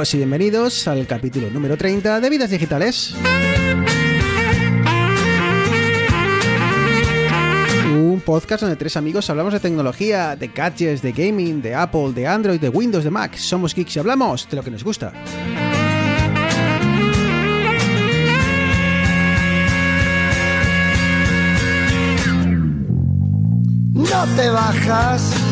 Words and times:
Y 0.00 0.16
bienvenidos 0.16 0.88
al 0.88 1.06
capítulo 1.06 1.50
número 1.50 1.76
30 1.76 2.20
de 2.20 2.30
Vidas 2.30 2.48
Digitales. 2.48 3.14
Un 7.92 8.22
podcast 8.24 8.62
donde 8.62 8.76
tres 8.76 8.96
amigos 8.96 9.28
hablamos 9.28 9.52
de 9.52 9.60
tecnología, 9.60 10.36
de 10.36 10.48
gadgets, 10.48 11.02
de 11.02 11.12
gaming, 11.12 11.60
de 11.60 11.74
Apple, 11.74 12.12
de 12.14 12.26
Android, 12.26 12.58
de 12.58 12.70
Windows, 12.70 13.04
de 13.04 13.10
Mac. 13.10 13.36
Somos 13.36 13.74
geeks 13.74 13.96
y 13.96 13.98
hablamos 13.98 14.48
de 14.48 14.56
lo 14.56 14.62
que 14.62 14.70
nos 14.70 14.82
gusta. 14.82 15.12
No 23.92 24.24
te 24.34 24.48
bajas 24.48 25.49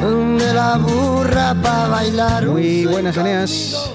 de 0.00 0.54
la 0.54 0.76
burra 0.76 1.54
para 1.60 1.88
bailar. 1.88 2.48
un 2.48 2.54
Muy 2.54 2.86
buenas. 2.86 3.16
Eneas. 3.16 3.92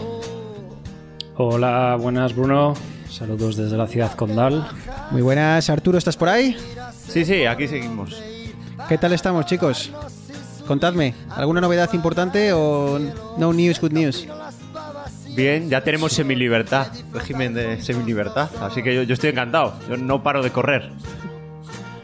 Hola, 1.36 1.98
buenas 2.00 2.36
Bruno. 2.36 2.74
Saludos 3.10 3.56
desde 3.56 3.78
la 3.78 3.88
ciudad 3.88 4.14
condal. 4.14 4.68
Muy 5.12 5.22
buenas, 5.22 5.70
Arturo, 5.70 5.98
¿estás 5.98 6.18
por 6.18 6.30
ahí? 6.30 6.58
Sí, 7.08 7.24
sí, 7.24 7.46
aquí 7.46 7.68
seguimos. 7.68 8.22
¿Qué 8.90 8.98
tal 8.98 9.14
estamos, 9.14 9.46
chicos? 9.46 9.92
Contadme, 10.68 11.14
¿alguna 11.30 11.62
novedad 11.62 11.90
importante 11.94 12.52
o 12.54 13.00
no 13.38 13.54
news, 13.54 13.80
good 13.80 13.92
news? 13.92 14.28
Bien, 15.36 15.70
ya 15.70 15.82
tenemos 15.82 16.14
semilibertad, 16.14 16.88
régimen 17.14 17.54
de 17.54 17.82
semilibertad, 17.82 18.50
así 18.62 18.84
que 18.84 18.94
yo, 18.94 19.04
yo 19.04 19.14
estoy 19.14 19.30
encantado. 19.30 19.74
Yo 19.90 19.98
no 19.98 20.22
paro 20.22 20.44
de 20.44 20.52
correr. 20.52 20.92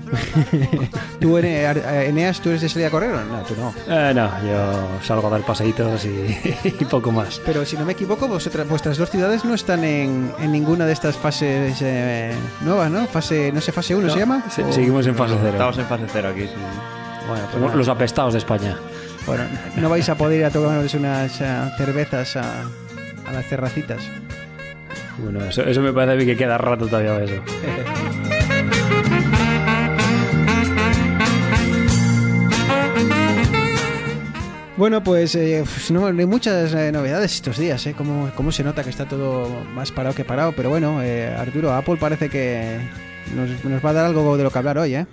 ¿Tú, 1.19 1.37
Ene- 1.37 1.65
Ar- 1.65 1.77
Eneas, 2.05 2.39
tú 2.41 2.49
eres 2.49 2.61
de 2.61 2.69
salir 2.69 2.87
a 2.87 2.89
correr 2.89 3.11
o 3.11 3.23
no? 3.23 3.39
Tú 3.43 3.55
no. 3.57 3.73
Eh, 3.87 4.13
no, 4.13 4.29
yo 4.45 4.87
salgo 5.03 5.27
a 5.27 5.31
dar 5.31 5.41
paseitos 5.41 6.05
y, 6.05 6.37
y 6.63 6.85
poco 6.85 7.11
más. 7.11 7.41
Pero 7.45 7.65
si 7.65 7.77
no 7.77 7.85
me 7.85 7.93
equivoco, 7.93 8.27
vosotras, 8.27 8.67
vuestras 8.67 8.97
dos 8.97 9.09
ciudades 9.09 9.45
no 9.45 9.53
están 9.53 9.83
en, 9.83 10.31
en 10.39 10.51
ninguna 10.51 10.85
de 10.85 10.93
estas 10.93 11.15
fases 11.15 11.77
eh, 11.81 12.33
nuevas, 12.61 12.89
¿no? 12.91 13.05
Fase, 13.07 13.51
no 13.51 13.61
sé, 13.61 13.71
fase 13.71 13.95
1 13.95 14.09
se 14.09 14.19
llama. 14.19 14.43
Se- 14.49 14.63
O- 14.63 14.71
seguimos 14.73 15.05
en 15.07 15.15
fase 15.15 15.35
cero. 15.39 15.51
Estamos 15.53 15.77
en 15.77 15.85
fase 15.85 16.03
cero 16.11 16.29
aquí. 16.31 16.43
sí. 16.43 16.53
Bueno, 17.27 17.43
pues 17.43 17.53
Somos 17.53 17.75
los 17.75 17.87
apestados 17.89 18.33
de 18.33 18.39
España. 18.39 18.75
Bueno, 19.27 19.43
no 19.77 19.89
vais 19.89 20.07
a 20.09 20.15
poder 20.15 20.39
ir 20.39 20.45
a 20.45 20.49
tomaros 20.49 20.93
unas 20.95 21.39
eh, 21.41 21.45
cervezas 21.77 22.35
a, 22.37 22.61
a 23.27 23.31
las 23.31 23.47
terracitas. 23.47 24.01
Bueno, 25.21 25.43
eso, 25.45 25.61
eso 25.63 25.81
me 25.81 25.91
parece 25.93 26.13
a 26.13 26.15
mí 26.15 26.25
que 26.25 26.35
queda 26.37 26.57
rato 26.57 26.87
todavía 26.87 27.19
eso. 27.23 27.35
Bueno, 34.79 35.03
pues 35.03 35.35
eh, 35.35 35.61
no, 35.91 36.07
hay 36.07 36.13
muchas 36.25 36.73
eh, 36.73 36.89
novedades 36.93 37.33
estos 37.35 37.57
días, 37.57 37.85
¿eh? 37.85 37.93
Cómo, 37.97 38.51
se 38.53 38.63
nota 38.63 38.81
que 38.81 38.89
está 38.89 39.05
todo 39.05 39.49
más 39.75 39.91
parado 39.91 40.15
que 40.15 40.23
parado. 40.23 40.53
Pero 40.55 40.69
bueno, 40.69 41.03
eh, 41.03 41.27
Arturo, 41.37 41.73
Apple 41.73 41.97
parece 41.99 42.29
que 42.29 42.79
nos, 43.35 43.65
nos 43.65 43.83
va 43.85 43.89
a 43.89 43.93
dar 43.93 44.05
algo 44.05 44.37
de 44.37 44.43
lo 44.45 44.49
que 44.51 44.57
hablar 44.57 44.77
hoy, 44.77 44.95
¿eh? 44.95 45.05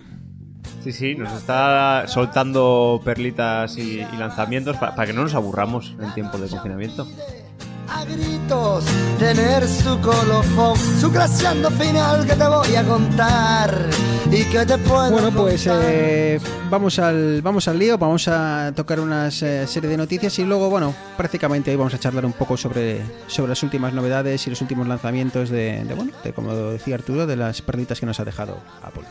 Sí, 0.84 0.92
sí, 0.92 1.14
nos 1.16 1.32
está 1.32 2.04
soltando 2.06 3.00
perlitas 3.04 3.76
y, 3.76 4.06
lanzamientos 4.16 4.76
pa- 4.76 4.94
para 4.94 5.08
que 5.08 5.12
no 5.12 5.22
nos 5.22 5.34
aburramos 5.34 5.96
en 6.00 6.14
tiempo 6.14 6.38
de 6.38 6.48
confinamiento. 6.48 7.04
A 7.88 8.04
gritos 8.04 8.84
tener 9.18 9.66
su 9.66 10.00
colofón, 10.00 10.76
su 11.00 11.10
graciando 11.10 11.70
final 11.70 12.26
que 12.26 12.34
te 12.34 12.46
voy 12.46 12.74
a 12.74 12.84
contar 12.84 13.90
y 14.30 14.44
que 14.44 14.66
te 14.66 14.76
puedo 14.78 15.10
Bueno, 15.10 15.30
pues 15.30 15.66
eh, 15.70 16.40
vamos, 16.68 16.98
al, 16.98 17.40
vamos 17.42 17.68
al 17.68 17.78
lío, 17.78 17.96
vamos 17.96 18.28
a 18.28 18.72
tocar 18.74 19.00
una 19.00 19.28
eh, 19.28 19.66
serie 19.66 19.88
de 19.88 19.96
noticias 19.96 20.38
y 20.38 20.44
luego, 20.44 20.68
bueno, 20.68 20.94
prácticamente 21.16 21.70
hoy 21.70 21.76
vamos 21.76 21.94
a 21.94 21.98
charlar 21.98 22.26
un 22.26 22.32
poco 22.32 22.56
sobre, 22.56 23.02
sobre 23.28 23.50
las 23.50 23.62
últimas 23.62 23.92
novedades 23.92 24.46
y 24.46 24.50
los 24.50 24.60
últimos 24.60 24.86
lanzamientos 24.88 25.48
de, 25.48 25.84
de, 25.84 25.94
bueno, 25.94 26.12
de, 26.24 26.32
como 26.32 26.54
decía 26.54 26.96
Arturo, 26.96 27.26
de 27.26 27.36
las 27.36 27.62
perlitas 27.62 28.00
que 28.00 28.06
nos 28.06 28.18
ha 28.20 28.24
dejado 28.24 28.58
Apple. 28.82 29.04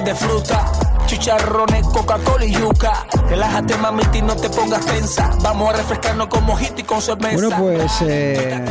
De 0.00 0.14
fruta. 0.14 0.72
Chicharrones, 1.06 1.86
Coca-Cola 1.88 2.46
y 2.46 2.52
yuca. 2.52 3.06
Relájate, 3.28 3.76
mamita, 3.76 4.16
y 4.16 4.22
no 4.22 4.34
te 4.34 4.48
pongas 4.48 4.86
tensa. 4.86 5.30
Vamos 5.42 5.68
a 5.68 5.76
refrescarnos 5.76 6.28
con 6.28 6.44
mojito 6.44 6.80
y 6.80 6.84
con 6.84 7.02
cerveza. 7.02 7.34
Bueno, 7.34 7.50
pues 7.58 8.00
eh, 8.00 8.64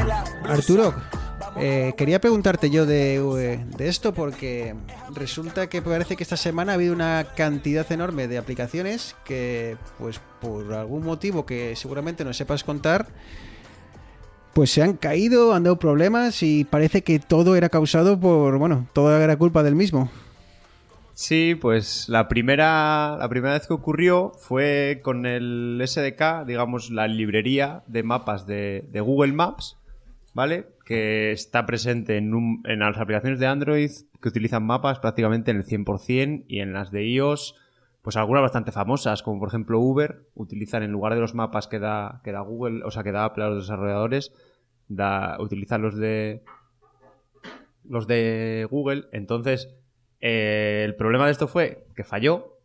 Arturo, 0.50 0.96
eh, 1.58 1.94
quería 1.96 2.20
preguntarte 2.20 2.72
yo 2.72 2.88
de, 2.88 3.18
eh, 3.18 3.66
de 3.78 3.88
esto 3.88 4.14
porque 4.14 4.74
resulta 5.14 5.68
que 5.68 5.84
parece 5.84 6.16
que 6.16 6.24
esta 6.24 6.38
semana 6.38 6.72
ha 6.72 6.76
habido 6.76 6.94
una 6.94 7.28
cantidad 7.36 7.90
enorme 7.92 8.28
de 8.28 8.40
aplicaciones 8.40 9.16
que, 9.24 9.78
pues 10.00 10.20
por 10.42 10.74
algún 10.74 11.04
motivo 11.04 11.46
que 11.46 11.76
seguramente 11.76 12.26
no 12.26 12.34
sepas 12.34 12.64
contar, 12.64 13.08
pues 14.54 14.72
se 14.72 14.82
han 14.82 14.94
caído, 14.94 15.54
han 15.54 15.64
dado 15.64 15.78
problemas 15.78 16.42
y 16.42 16.64
parece 16.64 17.04
que 17.04 17.20
todo 17.20 17.56
era 17.56 17.70
causado 17.70 18.20
por, 18.20 18.58
bueno, 18.58 18.88
toda 18.94 19.24
era 19.24 19.38
culpa 19.38 19.62
del 19.62 19.76
mismo. 19.76 20.10
Sí, 21.22 21.54
pues 21.54 22.10
la 22.10 22.28
primera, 22.28 23.16
la 23.20 23.30
primera 23.30 23.54
vez 23.54 23.68
que 23.68 23.74
ocurrió 23.76 24.32
fue 24.40 25.02
con 25.04 25.28
el 25.28 25.80
SDK, 25.86 26.48
digamos, 26.48 26.90
la 26.90 27.08
librería 27.08 27.84
de 27.86 28.02
mapas 28.02 28.48
de, 28.48 28.90
Google 29.06 29.32
Maps, 29.34 29.78
¿vale? 30.34 30.70
Que 30.84 31.32
está 31.32 31.68
presente 31.68 32.18
en, 32.18 32.34
un- 32.34 32.64
en 32.66 32.80
las 32.80 32.98
aplicaciones 32.98 33.40
de 33.40 33.46
Android 33.46 33.92
que 34.20 34.30
utilizan 34.30 34.64
mapas 34.66 34.98
prácticamente 34.98 35.52
en 35.52 35.58
el 35.58 35.64
100% 35.64 36.46
y 36.48 36.60
en 36.60 36.74
las 36.74 36.90
de 36.90 37.06
iOS, 37.06 37.54
pues 38.02 38.18
algunas 38.18 38.42
bastante 38.42 38.72
famosas, 38.72 39.22
como 39.22 39.42
por 39.42 39.50
ejemplo 39.50 39.80
Uber, 39.80 40.24
utilizan 40.34 40.82
en 40.82 40.92
lugar 40.92 41.14
de 41.14 41.20
los 41.20 41.36
mapas 41.36 41.68
que 41.68 41.78
da, 41.78 42.22
que 42.24 42.32
da 42.32 42.40
Google, 42.42 42.84
o 42.84 42.90
sea, 42.90 43.04
que 43.04 43.12
da 43.12 43.26
Apple 43.26 43.44
a 43.44 43.50
los 43.50 43.66
desarrolladores, 43.68 44.34
da, 44.88 45.40
utilizan 45.40 45.84
los 45.84 45.96
de, 45.96 46.42
los 47.88 48.08
de 48.08 48.68
Google. 48.72 49.04
Entonces, 49.12 49.76
eh, 50.22 50.84
el 50.86 50.96
problema 50.96 51.26
de 51.26 51.32
esto 51.32 51.48
fue 51.48 51.88
que 51.96 52.04
falló, 52.04 52.60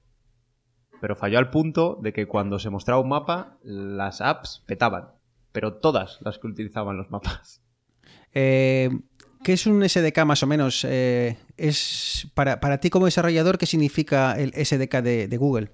pero 1.01 1.17
falló 1.17 1.39
al 1.39 1.51
punto 1.51 1.99
de 2.03 2.13
que 2.13 2.27
cuando 2.27 2.59
se 2.59 2.71
mostraba 2.71 3.01
un 3.01 3.09
mapa, 3.09 3.59
las 3.63 4.21
apps 4.21 4.63
petaban. 4.67 5.09
Pero 5.53 5.75
todas 5.75 6.19
las 6.21 6.39
que 6.39 6.47
utilizaban 6.47 6.99
los 6.99 7.11
mapas. 7.11 7.63
Eh, 8.35 8.91
¿Qué 9.43 9.55
es 9.55 9.67
un 9.67 9.89
SDK 9.89 10.25
más 10.27 10.43
o 10.43 10.47
menos? 10.47 10.85
Eh, 10.87 11.39
es 11.57 12.29
para, 12.35 12.61
para 12.61 12.79
ti 12.81 12.91
como 12.91 13.07
desarrollador, 13.07 13.57
¿qué 13.57 13.65
significa 13.65 14.39
el 14.39 14.53
SDK 14.53 14.97
de, 14.97 15.29
de 15.29 15.37
Google? 15.39 15.71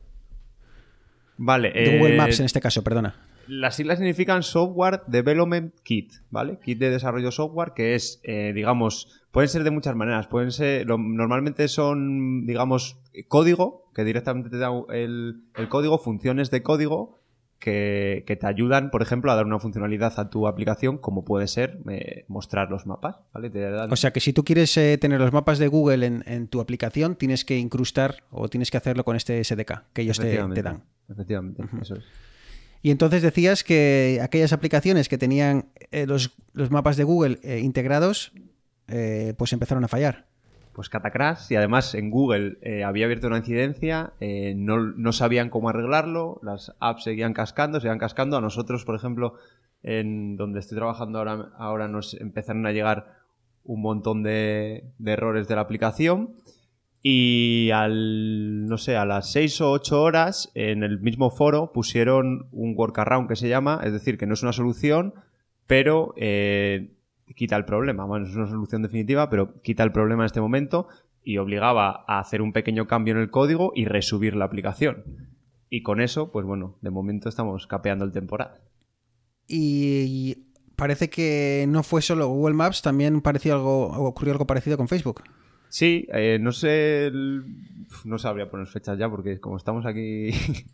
Vale. 1.36 1.72
De 1.72 1.98
Google 1.98 2.16
Maps 2.16 2.38
en 2.38 2.46
este 2.46 2.60
caso, 2.60 2.84
perdona. 2.84 3.16
Las 3.48 3.74
siglas 3.74 3.98
significan 3.98 4.44
Software 4.44 5.02
Development 5.08 5.74
Kit, 5.82 6.12
¿vale? 6.30 6.60
Kit 6.62 6.78
de 6.78 6.90
desarrollo 6.90 7.32
software 7.32 7.72
que 7.74 7.96
es, 7.96 8.20
digamos, 8.22 9.21
pueden 9.32 9.48
ser 9.48 9.64
de 9.64 9.70
muchas 9.72 9.96
maneras. 9.96 10.28
Pueden 10.28 10.52
ser, 10.52 10.86
lo- 10.86 10.98
normalmente 10.98 11.66
son, 11.68 12.46
digamos, 12.46 12.98
código, 13.28 13.90
que 13.94 14.04
directamente 14.04 14.48
te 14.50 14.58
da 14.58 14.70
el, 14.90 15.42
el 15.56 15.68
código, 15.68 15.98
funciones 15.98 16.50
de 16.50 16.62
código 16.62 17.18
que, 17.58 18.24
que 18.26 18.34
te 18.36 18.46
ayudan, 18.46 18.90
por 18.90 19.02
ejemplo, 19.02 19.30
a 19.30 19.36
dar 19.36 19.46
una 19.46 19.58
funcionalidad 19.60 20.18
a 20.18 20.30
tu 20.30 20.48
aplicación, 20.48 20.98
como 20.98 21.24
puede 21.24 21.46
ser 21.46 21.78
eh, 21.88 22.24
mostrar 22.28 22.70
los 22.70 22.86
mapas, 22.86 23.16
¿vale? 23.32 23.50
Te 23.50 23.60
dan- 23.70 23.92
O 23.92 23.96
sea 23.96 24.12
que 24.12 24.18
si 24.20 24.32
tú 24.32 24.42
quieres 24.44 24.76
eh, 24.76 24.98
tener 24.98 25.20
los 25.20 25.32
mapas 25.32 25.58
de 25.58 25.68
Google 25.68 26.04
en, 26.06 26.24
en 26.26 26.48
tu 26.48 26.60
aplicación, 26.60 27.14
tienes 27.16 27.44
que 27.44 27.56
incrustar 27.58 28.24
o 28.30 28.48
tienes 28.48 28.70
que 28.70 28.78
hacerlo 28.78 29.04
con 29.04 29.14
este 29.16 29.42
SDK 29.44 29.84
que 29.92 30.02
ellos 30.02 30.18
te, 30.18 30.62
dan. 30.62 30.82
Efectivamente, 31.08 31.62
eso 31.80 31.94
es. 31.94 32.04
Y 32.84 32.90
entonces 32.90 33.22
decías 33.22 33.62
que 33.62 34.18
aquellas 34.20 34.52
aplicaciones 34.52 35.08
que 35.08 35.16
tenían 35.16 35.66
eh, 35.92 36.04
los, 36.06 36.32
los 36.52 36.72
mapas 36.72 36.96
de 36.96 37.04
Google 37.04 37.38
integrados, 37.60 38.32
eh, 38.88 39.34
pues 39.36 39.52
empezaron 39.52 39.84
a 39.84 39.88
fallar. 39.88 40.26
Pues 40.72 40.88
Catacrash 40.88 41.50
y 41.50 41.56
además 41.56 41.94
en 41.94 42.10
Google 42.10 42.56
eh, 42.62 42.82
había 42.82 43.04
abierto 43.04 43.26
una 43.26 43.38
incidencia, 43.38 44.14
eh, 44.20 44.54
no, 44.56 44.78
no 44.78 45.12
sabían 45.12 45.50
cómo 45.50 45.68
arreglarlo, 45.68 46.40
las 46.42 46.74
apps 46.80 47.04
seguían 47.04 47.34
cascando, 47.34 47.80
seguían 47.80 47.98
cascando. 47.98 48.38
A 48.38 48.40
nosotros, 48.40 48.84
por 48.84 48.94
ejemplo, 48.94 49.34
en 49.82 50.36
donde 50.36 50.60
estoy 50.60 50.78
trabajando 50.78 51.18
ahora, 51.18 51.50
ahora 51.58 51.88
nos 51.88 52.14
empezaron 52.14 52.66
a 52.66 52.72
llegar 52.72 53.18
un 53.64 53.82
montón 53.82 54.22
de, 54.22 54.84
de 54.98 55.12
errores 55.12 55.46
de 55.46 55.56
la 55.56 55.60
aplicación 55.60 56.36
y 57.02 57.70
al, 57.72 58.66
no 58.66 58.78
sé, 58.78 58.96
a 58.96 59.04
las 59.04 59.32
6 59.32 59.60
o 59.62 59.72
8 59.72 60.00
horas 60.00 60.52
en 60.54 60.84
el 60.84 61.00
mismo 61.00 61.30
foro 61.30 61.72
pusieron 61.72 62.46
un 62.52 62.74
workaround 62.76 63.28
que 63.28 63.36
se 63.36 63.48
llama, 63.48 63.80
es 63.84 63.92
decir, 63.92 64.16
que 64.16 64.26
no 64.26 64.34
es 64.34 64.42
una 64.42 64.52
solución, 64.52 65.14
pero 65.66 66.14
quita 67.34 67.56
el 67.56 67.64
problema. 67.64 68.04
Bueno, 68.04 68.26
es 68.26 68.34
una 68.34 68.48
solución 68.48 68.82
definitiva, 68.82 69.28
pero 69.30 69.60
quita 69.62 69.82
el 69.82 69.92
problema 69.92 70.22
en 70.22 70.26
este 70.26 70.40
momento 70.40 70.88
y 71.24 71.38
obligaba 71.38 72.04
a 72.06 72.18
hacer 72.18 72.42
un 72.42 72.52
pequeño 72.52 72.86
cambio 72.86 73.14
en 73.14 73.20
el 73.20 73.30
código 73.30 73.72
y 73.74 73.84
resubir 73.84 74.34
la 74.34 74.44
aplicación. 74.44 75.04
Y 75.70 75.82
con 75.82 76.00
eso, 76.00 76.30
pues 76.30 76.44
bueno, 76.44 76.76
de 76.80 76.90
momento 76.90 77.28
estamos 77.28 77.66
capeando 77.66 78.04
el 78.04 78.12
temporal. 78.12 78.60
Y 79.46 80.46
parece 80.76 81.08
que 81.08 81.64
no 81.68 81.82
fue 81.82 82.02
solo 82.02 82.28
Google 82.28 82.54
Maps, 82.54 82.82
también 82.82 83.20
pareció 83.20 83.54
algo, 83.54 83.86
ocurrió 83.86 84.32
algo 84.32 84.46
parecido 84.46 84.76
con 84.76 84.88
Facebook. 84.88 85.22
Sí, 85.72 86.06
eh, 86.12 86.36
no 86.38 86.52
sé, 86.52 87.06
el- 87.06 87.44
no 88.04 88.18
sabría 88.18 88.50
poner 88.50 88.66
fechas 88.66 88.98
ya 88.98 89.08
porque 89.08 89.40
como 89.40 89.56
estamos 89.56 89.86
aquí, 89.86 90.28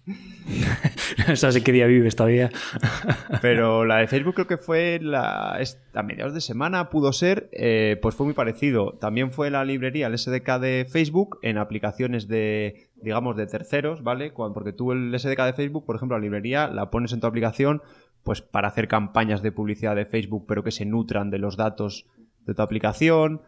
no 1.29 1.37
sabes 1.37 1.63
qué 1.63 1.71
día 1.71 1.87
vives 1.87 2.17
todavía. 2.17 2.51
pero 3.41 3.85
la 3.85 3.99
de 3.99 4.09
Facebook 4.09 4.35
creo 4.35 4.47
que 4.49 4.57
fue 4.57 4.99
la, 5.01 5.57
a 5.95 6.03
mediados 6.03 6.35
de 6.35 6.41
semana, 6.41 6.91
pudo 6.91 7.13
ser, 7.13 7.49
eh, 7.53 7.97
pues 8.03 8.17
fue 8.17 8.27
muy 8.27 8.35
parecido. 8.35 8.95
También 9.01 9.31
fue 9.31 9.51
la 9.53 9.65
librería, 9.65 10.09
el 10.09 10.19
SDK 10.19 10.59
de 10.59 10.87
Facebook 10.91 11.39
en 11.43 11.59
aplicaciones 11.59 12.27
de, 12.27 12.89
digamos, 12.97 13.37
de 13.37 13.47
terceros, 13.47 14.03
¿vale? 14.03 14.33
Porque 14.33 14.73
tú 14.73 14.91
el 14.91 15.15
SDK 15.17 15.45
de 15.45 15.53
Facebook, 15.53 15.87
por 15.87 15.95
ejemplo, 15.95 16.19
la 16.19 16.23
librería 16.23 16.67
la 16.67 16.91
pones 16.91 17.13
en 17.13 17.21
tu 17.21 17.29
aplicación 17.29 17.83
pues 18.25 18.43
para 18.43 18.67
hacer 18.67 18.89
campañas 18.89 19.43
de 19.43 19.53
publicidad 19.53 19.95
de 19.95 20.07
Facebook, 20.07 20.45
pero 20.49 20.65
que 20.65 20.73
se 20.73 20.85
nutran 20.85 21.31
de 21.31 21.39
los 21.39 21.57
datos 21.57 22.05
de 22.47 22.55
tu 22.55 22.63
aplicación. 22.63 23.43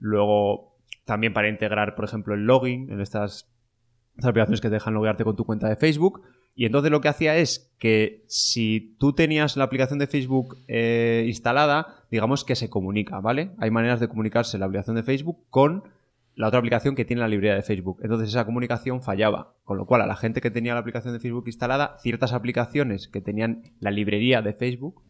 Luego, 0.00 0.67
también 1.08 1.32
para 1.32 1.48
integrar, 1.48 1.94
por 1.94 2.04
ejemplo, 2.04 2.34
el 2.34 2.44
login 2.44 2.90
en 2.90 3.00
estas, 3.00 3.50
aplicaciones 4.22 4.60
que 4.60 4.68
te 4.68 4.74
dejan 4.74 4.92
loguearte 4.92 5.24
con 5.24 5.36
tu 5.36 5.44
cuenta 5.46 5.66
de 5.68 5.76
Facebook. 5.76 6.22
Y 6.54 6.66
entonces 6.66 6.90
lo 6.90 7.00
que 7.00 7.08
hacía 7.08 7.36
es 7.36 7.72
que 7.78 8.24
si 8.26 8.94
tú 8.98 9.14
tenías 9.14 9.56
la 9.56 9.64
aplicación 9.64 9.98
de 9.98 10.06
Facebook 10.06 10.58
eh, 10.68 11.24
instalada, 11.26 12.04
digamos 12.10 12.44
que 12.44 12.56
se 12.56 12.68
comunica, 12.68 13.20
¿vale? 13.20 13.52
Hay 13.58 13.70
maneras 13.70 14.00
de 14.00 14.08
comunicarse 14.08 14.58
la 14.58 14.66
aplicación 14.66 14.96
de 14.96 15.02
Facebook 15.02 15.38
con 15.48 15.84
la 16.34 16.48
otra 16.48 16.58
aplicación 16.58 16.94
que 16.94 17.06
tiene 17.06 17.22
la 17.22 17.28
librería 17.28 17.54
de 17.54 17.62
Facebook. 17.62 18.00
Entonces 18.02 18.28
esa 18.28 18.44
comunicación 18.44 19.00
fallaba. 19.00 19.54
Con 19.64 19.78
lo 19.78 19.86
cual 19.86 20.02
a 20.02 20.06
la 20.06 20.16
gente 20.16 20.42
que 20.42 20.50
tenía 20.50 20.74
la 20.74 20.80
aplicación 20.80 21.14
de 21.14 21.20
Facebook 21.20 21.44
instalada, 21.46 21.96
ciertas 22.00 22.34
aplicaciones 22.34 23.08
que 23.08 23.22
tenían 23.22 23.62
la 23.80 23.90
librería 23.90 24.42
de 24.42 24.52
Facebook 24.52 25.02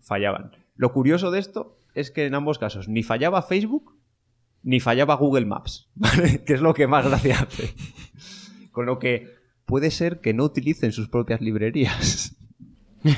fallaban. 0.00 0.52
Lo 0.76 0.92
curioso 0.92 1.30
de 1.30 1.40
esto 1.40 1.76
es 1.94 2.10
que 2.10 2.24
en 2.24 2.34
ambos 2.34 2.58
casos 2.58 2.88
ni 2.88 3.02
fallaba 3.02 3.42
Facebook 3.42 4.01
ni 4.62 4.80
fallaba 4.80 5.14
Google 5.16 5.46
Maps, 5.46 5.88
¿vale? 5.94 6.42
que 6.44 6.54
es 6.54 6.60
lo 6.60 6.74
que 6.74 6.86
más 6.86 7.04
gracia 7.06 7.40
hace. 7.40 7.74
Con 8.70 8.86
lo 8.86 8.98
que 8.98 9.28
puede 9.66 9.90
ser 9.90 10.20
que 10.20 10.34
no 10.34 10.44
utilicen 10.44 10.92
sus 10.92 11.08
propias 11.08 11.40
librerías. 11.40 12.36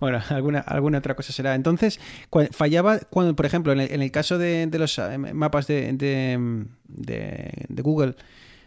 bueno, 0.00 0.20
alguna, 0.28 0.60
alguna 0.60 0.98
otra 0.98 1.14
cosa 1.16 1.32
será. 1.32 1.54
Entonces, 1.54 2.00
fallaba 2.52 2.98
cuando, 3.10 3.34
por 3.36 3.46
ejemplo, 3.46 3.72
en 3.72 3.80
el, 3.80 3.92
en 3.92 4.02
el 4.02 4.10
caso 4.10 4.38
de, 4.38 4.68
los 4.72 4.98
eh, 4.98 5.18
mapas 5.18 5.66
de- 5.66 5.92
de 5.94 7.82
Google, 7.82 8.16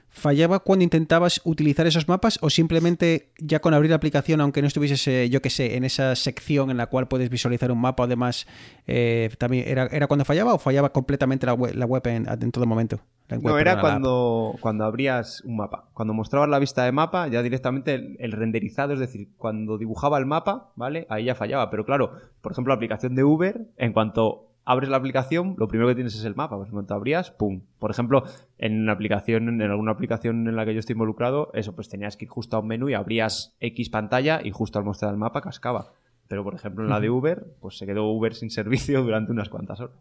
¿fallaba 0.09 0.59
cuando 0.59 0.83
intentabas 0.83 1.41
utilizar 1.43 1.87
esos 1.87 2.07
mapas 2.07 2.39
o 2.41 2.49
simplemente 2.49 3.31
ya 3.37 3.59
con 3.59 3.73
abrir 3.73 3.89
la 3.91 3.97
aplicación, 3.97 4.41
aunque 4.41 4.61
no 4.61 4.67
estuvieses, 4.67 5.07
eh, 5.07 5.29
yo 5.29 5.41
que 5.41 5.49
sé, 5.49 5.75
en 5.75 5.83
esa 5.83 6.15
sección 6.15 6.71
en 6.71 6.77
la 6.77 6.87
cual 6.87 7.07
puedes 7.07 7.29
visualizar 7.29 7.71
un 7.71 7.79
mapa, 7.79 8.03
además, 8.03 8.47
eh, 8.87 9.29
también 9.37 9.67
era, 9.67 9.87
era 9.87 10.07
cuando 10.07 10.25
fallaba 10.25 10.53
o 10.53 10.57
fallaba 10.59 10.91
completamente 10.91 11.45
la 11.45 11.53
web, 11.53 11.75
la 11.75 11.85
web 11.85 12.05
en, 12.07 12.27
en 12.27 12.51
todo 12.51 12.65
momento? 12.65 12.99
La 13.27 13.37
web, 13.37 13.53
No, 13.53 13.59
era 13.59 13.79
cuando, 13.79 14.55
cuando 14.61 14.85
abrías 14.85 15.41
un 15.41 15.57
mapa. 15.57 15.89
Cuando 15.93 16.13
mostrabas 16.13 16.49
la 16.49 16.59
vista 16.59 16.85
de 16.85 16.91
mapa, 16.91 17.27
ya 17.27 17.43
directamente 17.43 17.95
el, 17.95 18.15
el 18.19 18.31
renderizado, 18.31 18.93
es 18.93 18.99
decir, 18.99 19.29
cuando 19.37 19.77
dibujaba 19.77 20.17
el 20.17 20.25
mapa, 20.25 20.71
¿vale? 20.75 21.05
Ahí 21.09 21.25
ya 21.25 21.35
fallaba. 21.35 21.69
Pero 21.69 21.85
claro, 21.85 22.11
por 22.41 22.53
ejemplo, 22.53 22.71
la 22.71 22.75
aplicación 22.75 23.15
de 23.15 23.23
Uber, 23.23 23.67
en 23.77 23.93
cuanto 23.93 24.47
abres 24.67 24.89
la 24.89 24.97
aplicación, 24.97 25.55
lo 25.57 25.69
primero 25.69 25.87
que 25.87 25.95
tienes 25.95 26.13
es 26.13 26.25
el 26.25 26.35
mapa. 26.35 26.57
Pues 26.57 26.67
en 26.67 26.73
cuanto 26.73 26.93
abrías, 26.93 27.31
¡pum! 27.31 27.61
Por 27.79 27.89
ejemplo, 27.89 28.25
en 28.57 28.81
una 28.81 28.91
aplicación, 28.91 29.47
en 29.47 29.61
alguna 29.61 29.93
aplicación 29.93 30.45
en 30.47 30.57
la 30.57 30.65
que 30.65 30.73
yo 30.73 30.81
estoy 30.81 30.93
involucrado, 30.93 31.51
eso, 31.53 31.73
pues 31.73 31.87
tenías 31.87 32.17
que 32.17 32.25
ir 32.25 32.29
justo 32.29 32.57
a 32.57 32.59
un 32.59 32.67
menú 32.67 32.89
y 32.89 32.93
abrías 32.93 33.55
X 33.61 33.89
pantalla 33.89 34.41
y 34.43 34.51
justo 34.51 34.77
al 34.77 34.83
mostrar 34.83 35.11
el 35.11 35.17
mapa 35.17 35.39
cascaba. 35.41 35.93
Pero, 36.27 36.43
por 36.43 36.53
ejemplo, 36.53 36.83
en 36.83 36.89
la 36.89 36.99
de 36.99 37.09
Uber, 37.09 37.55
pues 37.61 37.77
se 37.77 37.85
quedó 37.85 38.11
Uber 38.11 38.35
sin 38.35 38.49
servicio 38.51 39.01
durante 39.01 39.31
unas 39.31 39.47
cuantas 39.47 39.79
horas. 39.79 39.97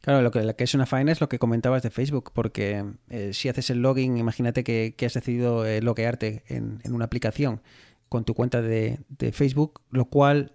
Claro, 0.00 0.22
lo 0.22 0.30
que, 0.30 0.44
lo 0.44 0.54
que 0.54 0.62
es 0.62 0.74
una 0.74 0.86
faena 0.86 1.10
es 1.10 1.20
lo 1.20 1.28
que 1.28 1.40
comentabas 1.40 1.82
de 1.82 1.90
Facebook, 1.90 2.30
porque 2.32 2.84
eh, 3.08 3.32
si 3.32 3.48
haces 3.48 3.68
el 3.70 3.82
login, 3.82 4.16
imagínate 4.16 4.62
que, 4.62 4.94
que 4.96 5.06
has 5.06 5.14
decidido 5.14 5.66
eh, 5.66 5.82
loguearte 5.82 6.44
en, 6.46 6.78
en 6.84 6.94
una 6.94 7.06
aplicación 7.06 7.62
con 8.08 8.24
tu 8.24 8.34
cuenta 8.34 8.62
de, 8.62 9.00
de 9.08 9.32
Facebook, 9.32 9.80
lo 9.90 10.04
cual 10.04 10.52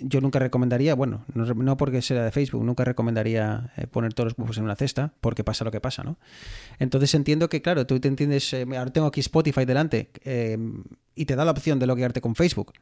yo 0.00 0.20
nunca 0.20 0.38
recomendaría, 0.38 0.94
bueno, 0.94 1.24
no, 1.34 1.44
no 1.46 1.76
porque 1.76 2.02
sea 2.02 2.24
de 2.24 2.32
Facebook, 2.32 2.64
nunca 2.64 2.84
recomendaría 2.84 3.72
eh, 3.76 3.86
poner 3.86 4.14
todos 4.14 4.32
los 4.32 4.38
huevos 4.38 4.58
en 4.58 4.64
una 4.64 4.76
cesta, 4.76 5.14
porque 5.20 5.44
pasa 5.44 5.64
lo 5.64 5.70
que 5.70 5.80
pasa, 5.80 6.02
¿no? 6.02 6.18
Entonces 6.78 7.14
entiendo 7.14 7.48
que, 7.48 7.62
claro, 7.62 7.86
tú 7.86 7.98
te 8.00 8.08
entiendes, 8.08 8.52
eh, 8.52 8.66
ahora 8.76 8.92
tengo 8.92 9.06
aquí 9.06 9.20
Spotify 9.20 9.64
delante 9.64 10.10
eh, 10.24 10.58
y 11.14 11.24
te 11.24 11.36
da 11.36 11.44
la 11.44 11.52
opción 11.52 11.78
de 11.78 11.86
loguearte 11.86 12.20
con 12.20 12.34
Facebook, 12.34 12.72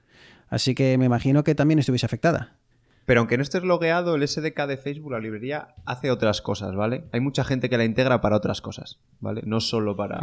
así 0.49 0.75
que 0.75 0.97
me 0.99 1.05
imagino 1.07 1.45
que 1.45 1.55
también 1.55 1.79
estuviese 1.79 2.07
afectada. 2.07 2.57
Pero 3.07 3.21
aunque 3.21 3.37
no 3.37 3.43
estés 3.43 3.63
logueado, 3.63 4.15
el 4.15 4.27
SDK 4.27 4.67
de 4.67 4.79
Facebook, 4.79 5.13
la 5.13 5.21
librería, 5.21 5.75
hace 5.85 6.11
otras 6.11 6.41
cosas, 6.41 6.75
¿vale? 6.75 7.05
Hay 7.13 7.21
mucha 7.21 7.45
gente 7.45 7.69
que 7.69 7.77
la 7.77 7.85
integra 7.85 8.23
para 8.23 8.37
otras 8.37 8.63
cosas, 8.63 8.99
¿vale? 9.21 9.43
No 9.45 9.61
solo 9.61 9.95
para... 9.95 10.21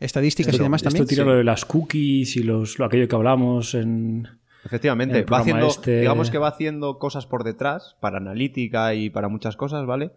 Estadísticas 0.00 0.54
y 0.54 0.56
Esto, 0.56 0.64
demás 0.64 0.80
esto 0.80 0.90
también. 0.90 1.06
tira 1.06 1.22
Sí. 1.22 1.28
lo 1.28 1.36
de 1.36 1.44
las 1.44 1.64
cookies 1.64 2.36
y 2.36 2.42
los, 2.42 2.80
lo, 2.80 2.86
aquello 2.86 3.06
que 3.06 3.14
hablamos 3.14 3.74
en... 3.74 4.26
Efectivamente, 4.66 5.22
va 5.32 5.38
haciendo, 5.38 5.66
este- 5.80 6.00
digamos 6.00 6.30
que 6.30 6.38
va 6.38 6.48
haciendo 6.48 6.98
cosas 6.98 7.26
por 7.26 7.44
detrás, 7.44 7.96
para 8.00 8.18
analítica 8.18 8.94
y 8.94 9.10
para 9.10 9.28
muchas 9.28 9.56
cosas, 9.56 9.86
¿vale? 9.86 10.12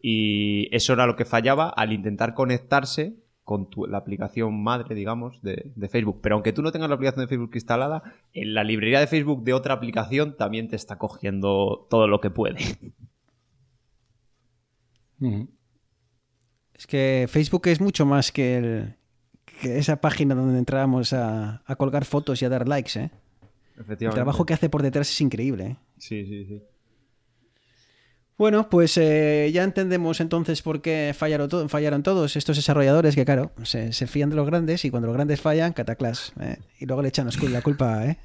Y 0.00 0.68
eso 0.74 0.92
era 0.92 1.06
lo 1.06 1.16
que 1.16 1.24
fallaba 1.24 1.68
al 1.70 1.92
intentar 1.92 2.34
conectarse 2.34 3.16
con 3.42 3.70
tu- 3.70 3.86
la 3.86 3.98
aplicación 3.98 4.62
madre, 4.62 4.94
digamos, 4.94 5.40
de, 5.42 5.72
de 5.74 5.88
Facebook. 5.88 6.20
Pero 6.22 6.34
aunque 6.36 6.52
tú 6.52 6.62
no 6.62 6.70
tengas 6.70 6.88
la 6.90 6.94
aplicación 6.96 7.24
de 7.24 7.28
Facebook 7.28 7.50
instalada, 7.54 8.02
en 8.34 8.52
la 8.54 8.62
librería 8.62 9.00
de 9.00 9.06
Facebook 9.06 9.42
de 9.42 9.54
otra 9.54 9.74
aplicación 9.74 10.36
también 10.36 10.68
te 10.68 10.76
está 10.76 10.98
cogiendo 10.98 11.86
todo 11.90 12.06
lo 12.08 12.20
que 12.20 12.28
puede. 12.30 12.58
Es 16.74 16.86
que 16.86 17.26
Facebook 17.28 17.66
es 17.66 17.80
mucho 17.80 18.06
más 18.06 18.30
que, 18.30 18.56
el- 18.58 18.94
que 19.44 19.78
esa 19.78 20.00
página 20.00 20.34
donde 20.34 20.58
entrábamos 20.58 21.12
a, 21.12 21.62
a 21.66 21.76
colgar 21.76 22.04
fotos 22.04 22.40
y 22.42 22.44
a 22.44 22.48
dar 22.48 22.68
likes, 22.68 23.00
¿eh? 23.00 23.10
El 24.10 24.14
trabajo 24.14 24.44
que 24.46 24.54
hace 24.54 24.68
por 24.68 24.82
detrás 24.82 25.10
es 25.10 25.20
increíble, 25.20 25.64
¿eh? 25.66 25.76
Sí, 25.98 26.24
sí, 26.26 26.44
sí. 26.46 26.62
Bueno, 28.36 28.68
pues 28.70 28.96
eh, 28.98 29.50
ya 29.52 29.64
entendemos 29.64 30.20
entonces 30.20 30.62
por 30.62 30.80
qué 30.80 31.12
fallaron, 31.16 31.48
to- 31.48 31.68
fallaron 31.68 32.04
todos 32.04 32.36
estos 32.36 32.56
desarrolladores 32.56 33.16
que, 33.16 33.24
claro, 33.24 33.50
se, 33.64 33.92
se 33.92 34.06
fían 34.06 34.30
de 34.30 34.36
los 34.36 34.46
grandes 34.46 34.84
y 34.84 34.90
cuando 34.90 35.08
los 35.08 35.16
grandes 35.16 35.40
fallan, 35.40 35.72
cataclás. 35.72 36.32
¿eh? 36.40 36.58
Y 36.78 36.86
luego 36.86 37.02
le 37.02 37.08
echan 37.08 37.28
la 37.50 37.62
culpa, 37.62 38.06
¿eh? 38.06 38.16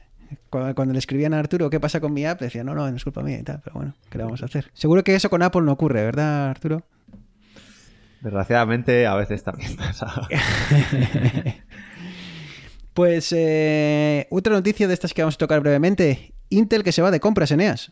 Cuando, 0.51 0.75
cuando 0.75 0.93
le 0.93 0.99
escribían 0.99 1.33
a 1.33 1.39
Arturo 1.39 1.69
qué 1.69 1.79
pasa 1.79 1.99
con 1.99 2.13
mi 2.13 2.25
app, 2.25 2.39
decía, 2.39 2.63
no, 2.63 2.75
no, 2.75 2.89
no 2.89 2.95
es 2.95 3.03
culpa 3.03 3.23
mía 3.23 3.39
y 3.39 3.43
tal, 3.43 3.61
pero 3.63 3.75
bueno, 3.75 3.95
¿qué 4.09 4.17
le 4.19 4.23
vamos 4.23 4.41
a 4.43 4.45
hacer? 4.45 4.69
Seguro 4.73 5.03
que 5.03 5.15
eso 5.15 5.29
con 5.31 5.41
Apple 5.41 5.61
no 5.63 5.71
ocurre, 5.71 6.03
¿verdad, 6.03 6.49
Arturo? 6.49 6.83
Desgraciadamente, 8.21 9.05
a 9.07 9.15
veces 9.15 9.43
también 9.43 9.75
pasa. 9.75 10.27
Pues 12.93 13.33
eh, 13.35 14.27
otra 14.29 14.53
noticia 14.53 14.87
de 14.87 14.93
estas 14.93 15.13
que 15.13 15.21
vamos 15.21 15.35
a 15.35 15.39
tocar 15.39 15.59
brevemente. 15.61 16.33
Intel 16.49 16.83
que 16.83 16.91
se 16.91 17.01
va 17.01 17.11
de 17.11 17.19
compras, 17.19 17.51
Eneas. 17.51 17.91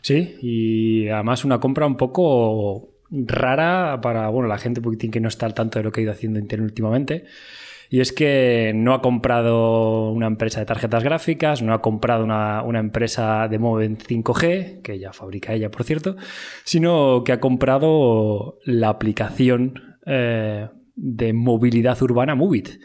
Sí, 0.00 0.36
y 0.40 1.08
además 1.08 1.44
una 1.44 1.58
compra 1.58 1.86
un 1.86 1.96
poco 1.96 2.90
rara 3.10 4.00
para 4.00 4.28
bueno, 4.28 4.48
la 4.48 4.58
gente 4.58 4.80
poquitín 4.80 5.10
que 5.10 5.20
no 5.20 5.28
está 5.28 5.46
al 5.46 5.54
tanto 5.54 5.78
de 5.78 5.84
lo 5.84 5.92
que 5.92 6.00
ha 6.00 6.04
ido 6.04 6.12
haciendo 6.12 6.38
Intel 6.38 6.60
últimamente. 6.60 7.24
Y 7.88 8.00
es 8.00 8.12
que 8.12 8.72
no 8.74 8.94
ha 8.94 9.02
comprado 9.02 10.10
una 10.10 10.26
empresa 10.26 10.60
de 10.60 10.66
tarjetas 10.66 11.04
gráficas, 11.04 11.62
no 11.62 11.72
ha 11.72 11.82
comprado 11.82 12.24
una, 12.24 12.62
una 12.62 12.80
empresa 12.80 13.46
de 13.48 13.58
móvil 13.58 13.96
5G, 13.96 14.82
que 14.82 14.98
ya 14.98 15.12
fabrica 15.12 15.52
ella, 15.52 15.70
por 15.70 15.84
cierto, 15.84 16.16
sino 16.64 17.22
que 17.24 17.32
ha 17.32 17.40
comprado 17.40 18.58
la 18.64 18.88
aplicación 18.88 19.98
eh, 20.04 20.68
de 20.96 21.32
movilidad 21.32 22.00
urbana 22.02 22.34
Movit. 22.34 22.80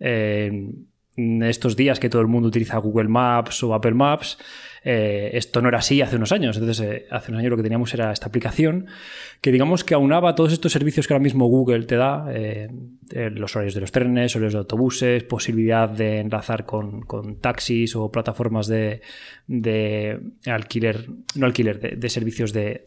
Eh, 0.00 0.70
en 1.16 1.42
estos 1.42 1.76
días 1.76 1.98
que 1.98 2.10
todo 2.10 2.20
el 2.20 2.28
mundo 2.28 2.48
utiliza 2.48 2.76
Google 2.78 3.08
Maps 3.08 3.62
o 3.62 3.74
Apple 3.74 3.94
Maps, 3.94 4.38
eh, 4.84 5.30
esto 5.32 5.62
no 5.62 5.68
era 5.68 5.78
así 5.78 6.02
hace 6.02 6.16
unos 6.16 6.30
años. 6.30 6.56
Entonces, 6.56 6.86
eh, 6.86 7.06
hace 7.10 7.30
unos 7.30 7.40
años 7.40 7.50
lo 7.50 7.56
que 7.56 7.62
teníamos 7.62 7.92
era 7.94 8.12
esta 8.12 8.26
aplicación 8.26 8.86
que 9.40 9.50
digamos 9.50 9.82
que 9.82 9.94
aunaba 9.94 10.34
todos 10.34 10.52
estos 10.52 10.72
servicios 10.72 11.06
que 11.06 11.14
ahora 11.14 11.22
mismo 11.22 11.46
Google 11.46 11.84
te 11.84 11.96
da, 11.96 12.26
eh, 12.32 12.68
los 13.32 13.56
horarios 13.56 13.74
de 13.74 13.80
los 13.80 13.92
trenes, 13.92 14.36
horarios 14.36 14.52
de 14.52 14.58
autobuses, 14.58 15.22
posibilidad 15.24 15.88
de 15.88 16.20
enlazar 16.20 16.66
con, 16.66 17.00
con 17.02 17.40
taxis 17.40 17.96
o 17.96 18.10
plataformas 18.10 18.66
de, 18.66 19.00
de 19.46 20.20
alquiler, 20.46 21.06
no 21.34 21.46
alquiler, 21.46 21.80
de, 21.80 21.96
de 21.96 22.08
servicios 22.10 22.52
de, 22.52 22.86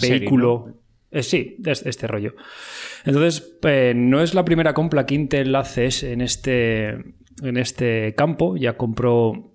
vehículo. 0.00 0.66
¿no? 0.68 0.83
Eh, 1.14 1.22
sí, 1.22 1.54
de 1.58 1.70
este, 1.70 2.08
rollo. 2.08 2.34
Entonces, 3.04 3.56
eh, 3.62 3.92
no 3.94 4.20
es 4.20 4.34
la 4.34 4.44
primera 4.44 4.74
compra 4.74 5.06
que 5.06 5.14
Intel 5.14 5.54
hace 5.54 5.88
en 6.12 6.20
este, 6.20 6.88
en 6.88 7.56
este 7.56 8.14
campo. 8.16 8.56
Ya 8.56 8.76
compró 8.76 9.54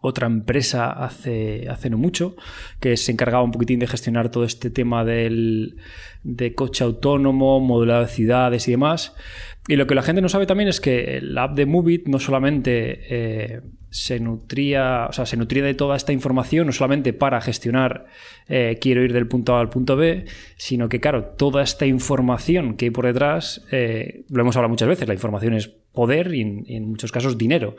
otra 0.00 0.26
empresa 0.26 0.90
hace, 0.90 1.68
hace 1.68 1.90
no 1.90 1.98
mucho, 1.98 2.34
que 2.80 2.96
se 2.96 3.12
encargaba 3.12 3.44
un 3.44 3.52
poquitín 3.52 3.78
de 3.78 3.86
gestionar 3.86 4.32
todo 4.32 4.42
este 4.42 4.68
tema 4.70 5.04
del, 5.04 5.76
de 6.24 6.54
coche 6.56 6.82
autónomo, 6.82 7.60
modelado 7.60 8.02
de 8.02 8.08
ciudades 8.08 8.66
y 8.66 8.72
demás. 8.72 9.14
Y 9.68 9.76
lo 9.76 9.86
que 9.86 9.94
la 9.94 10.02
gente 10.02 10.22
no 10.22 10.28
sabe 10.28 10.46
también 10.46 10.68
es 10.68 10.80
que 10.80 11.20
la 11.22 11.44
app 11.44 11.54
de 11.54 11.66
Movit 11.66 12.08
no 12.08 12.18
solamente 12.18 12.98
eh, 13.10 13.60
se 13.90 14.20
nutría, 14.20 15.06
o 15.08 15.12
sea, 15.12 15.26
se 15.26 15.36
nutría 15.36 15.64
de 15.64 15.74
toda 15.74 15.96
esta 15.96 16.12
información, 16.12 16.66
no 16.66 16.72
solamente 16.72 17.12
para 17.12 17.40
gestionar 17.40 18.06
eh, 18.48 18.78
quiero 18.80 19.02
ir 19.04 19.12
del 19.12 19.26
punto 19.26 19.56
A 19.56 19.60
al 19.60 19.68
punto 19.68 19.96
B, 19.96 20.24
sino 20.56 20.88
que, 20.88 21.00
claro, 21.00 21.24
toda 21.24 21.62
esta 21.62 21.86
información 21.86 22.76
que 22.76 22.86
hay 22.86 22.90
por 22.90 23.06
detrás, 23.06 23.64
eh, 23.72 24.24
lo 24.30 24.42
hemos 24.42 24.56
hablado 24.56 24.70
muchas 24.70 24.88
veces, 24.88 25.08
la 25.08 25.14
información 25.14 25.54
es 25.54 25.68
poder 25.68 26.32
y 26.34 26.40
en, 26.40 26.88
muchos 26.88 27.10
casos 27.10 27.36
dinero. 27.36 27.76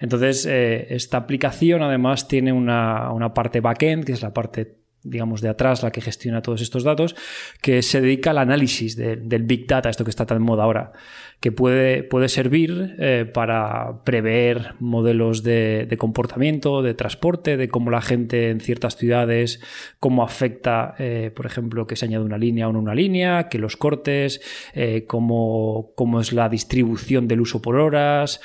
Entonces, 0.00 0.46
esta 0.46 1.16
aplicación 1.16 1.82
además 1.82 2.28
tiene 2.28 2.52
una, 2.52 3.10
una 3.10 3.34
parte 3.34 3.60
backend, 3.60 4.04
que 4.04 4.12
es 4.12 4.22
la 4.22 4.32
parte 4.32 4.77
digamos, 5.02 5.40
de 5.40 5.48
atrás, 5.48 5.82
la 5.82 5.90
que 5.90 6.00
gestiona 6.00 6.42
todos 6.42 6.60
estos 6.60 6.84
datos, 6.84 7.14
que 7.62 7.82
se 7.82 8.00
dedica 8.00 8.30
al 8.30 8.38
análisis 8.38 8.96
del 8.96 9.42
Big 9.44 9.66
Data, 9.66 9.88
esto 9.88 10.04
que 10.04 10.10
está 10.10 10.26
tan 10.26 10.42
moda 10.42 10.64
ahora, 10.64 10.92
que 11.40 11.52
puede, 11.52 12.02
puede 12.02 12.28
servir 12.28 12.96
eh, 12.98 13.24
para 13.32 14.02
prever 14.04 14.74
modelos 14.80 15.42
de, 15.42 15.94
comportamiento, 15.98 16.82
de 16.82 16.94
transporte, 16.94 17.56
de 17.56 17.68
cómo 17.68 17.90
la 17.90 18.02
gente 18.02 18.50
en 18.50 18.60
ciertas 18.60 18.96
ciudades, 18.96 19.60
cómo 20.00 20.24
afecta, 20.24 20.94
eh, 20.98 21.30
por 21.34 21.46
ejemplo, 21.46 21.86
que 21.86 21.96
se 21.96 22.06
añade 22.06 22.24
una 22.24 22.38
línea 22.38 22.68
o 22.68 22.72
no 22.72 22.80
una 22.80 22.94
línea, 22.94 23.48
que 23.48 23.58
los 23.58 23.76
cortes, 23.76 24.40
eh, 24.74 25.04
cómo, 25.06 25.94
es 26.20 26.32
la 26.32 26.48
distribución 26.48 27.28
del 27.28 27.40
uso 27.40 27.62
por 27.62 27.76
horas. 27.76 28.40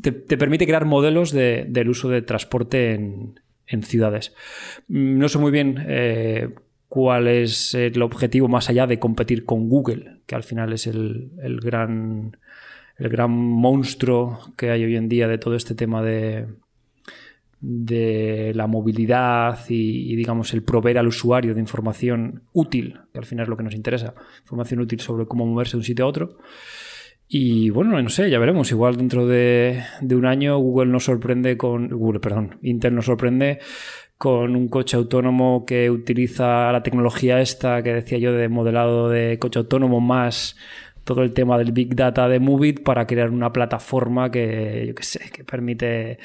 Te, 0.00 0.12
permite 0.12 0.66
crear 0.66 0.86
modelos 0.86 1.32
del 1.32 1.88
uso 1.88 2.08
de 2.08 2.22
transporte 2.22 2.94
en, 2.94 3.34
en 3.66 3.82
ciudades. 3.82 4.34
Mm, 4.88 5.18
no 5.18 5.28
sé 5.28 5.38
muy 5.38 5.50
bien 5.50 5.84
eh, 5.86 6.50
cuál 6.88 7.28
es 7.28 7.74
el 7.74 8.02
objetivo 8.02 8.48
más 8.48 8.68
allá 8.68 8.86
de 8.86 8.98
competir 8.98 9.44
con 9.44 9.68
Google, 9.68 10.20
que 10.26 10.34
al 10.34 10.42
final 10.42 10.72
es 10.72 10.86
el, 10.86 11.30
gran, 11.62 12.36
el 12.98 13.08
gran 13.08 13.30
monstruo 13.30 14.52
que 14.56 14.70
hay 14.70 14.84
hoy 14.84 14.96
en 14.96 15.08
día 15.08 15.26
de 15.28 15.38
todo 15.38 15.54
este 15.56 15.74
tema 15.74 16.02
de, 16.02 16.46
de 17.62 18.52
la 18.54 18.66
movilidad 18.66 19.58
y, 19.68 20.14
digamos 20.16 20.52
el 20.52 20.64
proveer 20.64 20.98
al 20.98 21.06
usuario 21.06 21.54
de 21.54 21.60
información 21.60 22.42
útil, 22.52 23.00
que 23.12 23.20
al 23.20 23.24
final 23.24 23.44
es 23.44 23.48
lo 23.48 23.56
que 23.56 23.62
nos 23.62 23.74
interesa, 23.74 24.14
información 24.40 24.80
útil 24.80 25.00
sobre 25.00 25.26
cómo 25.26 25.46
moverse 25.46 25.72
de 25.72 25.78
un 25.78 25.84
sitio 25.84 26.04
a 26.04 26.08
otro. 26.08 26.36
Y 27.34 27.70
bueno, 27.70 27.98
no 28.02 28.10
sé, 28.10 28.28
ya 28.28 28.38
veremos. 28.38 28.70
Igual 28.72 28.98
dentro 28.98 29.26
de, 29.26 29.82
un 30.02 30.26
año 30.26 30.58
Google 30.58 30.92
nos 30.92 31.04
sorprende 31.04 31.56
con. 31.56 31.88
Google, 31.88 32.20
perdón. 32.20 32.58
Intel 32.60 32.94
nos 32.94 33.06
sorprende 33.06 33.58
con 34.18 34.54
un 34.54 34.68
coche 34.68 34.98
autónomo 34.98 35.64
que 35.64 35.90
utiliza 35.90 36.70
la 36.70 36.82
tecnología 36.82 37.40
esta 37.40 37.82
que 37.82 37.94
decía 37.94 38.18
yo 38.18 38.34
de 38.34 38.50
modelado 38.50 39.08
de 39.08 39.38
coche 39.38 39.58
autónomo 39.58 39.98
más 39.98 40.56
todo 41.04 41.22
el 41.22 41.32
tema 41.32 41.56
del 41.56 41.72
Big 41.72 41.96
Data 41.96 42.28
de 42.28 42.38
Movit 42.38 42.82
para 42.82 43.06
crear 43.06 43.30
una 43.30 43.50
plataforma 43.50 44.30
que, 44.30 44.84
yo 44.88 44.94
qué 44.94 45.02
sé, 45.02 45.30
que 45.32 45.42
permite 45.42 46.18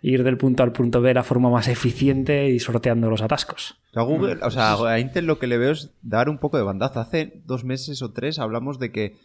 ir 0.00 0.22
del 0.22 0.38
punto 0.38 0.62
al 0.62 0.72
punto 0.72 1.00
B 1.02 1.08
de 1.08 1.14
la 1.14 1.24
forma 1.24 1.50
más 1.50 1.66
eficiente 1.66 2.48
y 2.48 2.60
sorteando 2.60 3.10
los 3.10 3.20
atascos. 3.20 3.80
A 3.94 4.02
Google, 4.02 4.38
o 4.42 4.50
sea, 4.50 4.74
a 4.74 5.00
Intel 5.00 5.26
lo 5.26 5.40
que 5.40 5.48
le 5.48 5.58
veo 5.58 5.72
es 5.72 5.90
dar 6.02 6.30
un 6.30 6.38
poco 6.38 6.56
de 6.56 6.62
bandazo. 6.62 7.00
Hace 7.00 7.42
dos 7.46 7.64
meses 7.64 8.00
o 8.00 8.12
tres 8.12 8.38
hablamos 8.38 8.78
de 8.78 8.92
que 8.92 9.16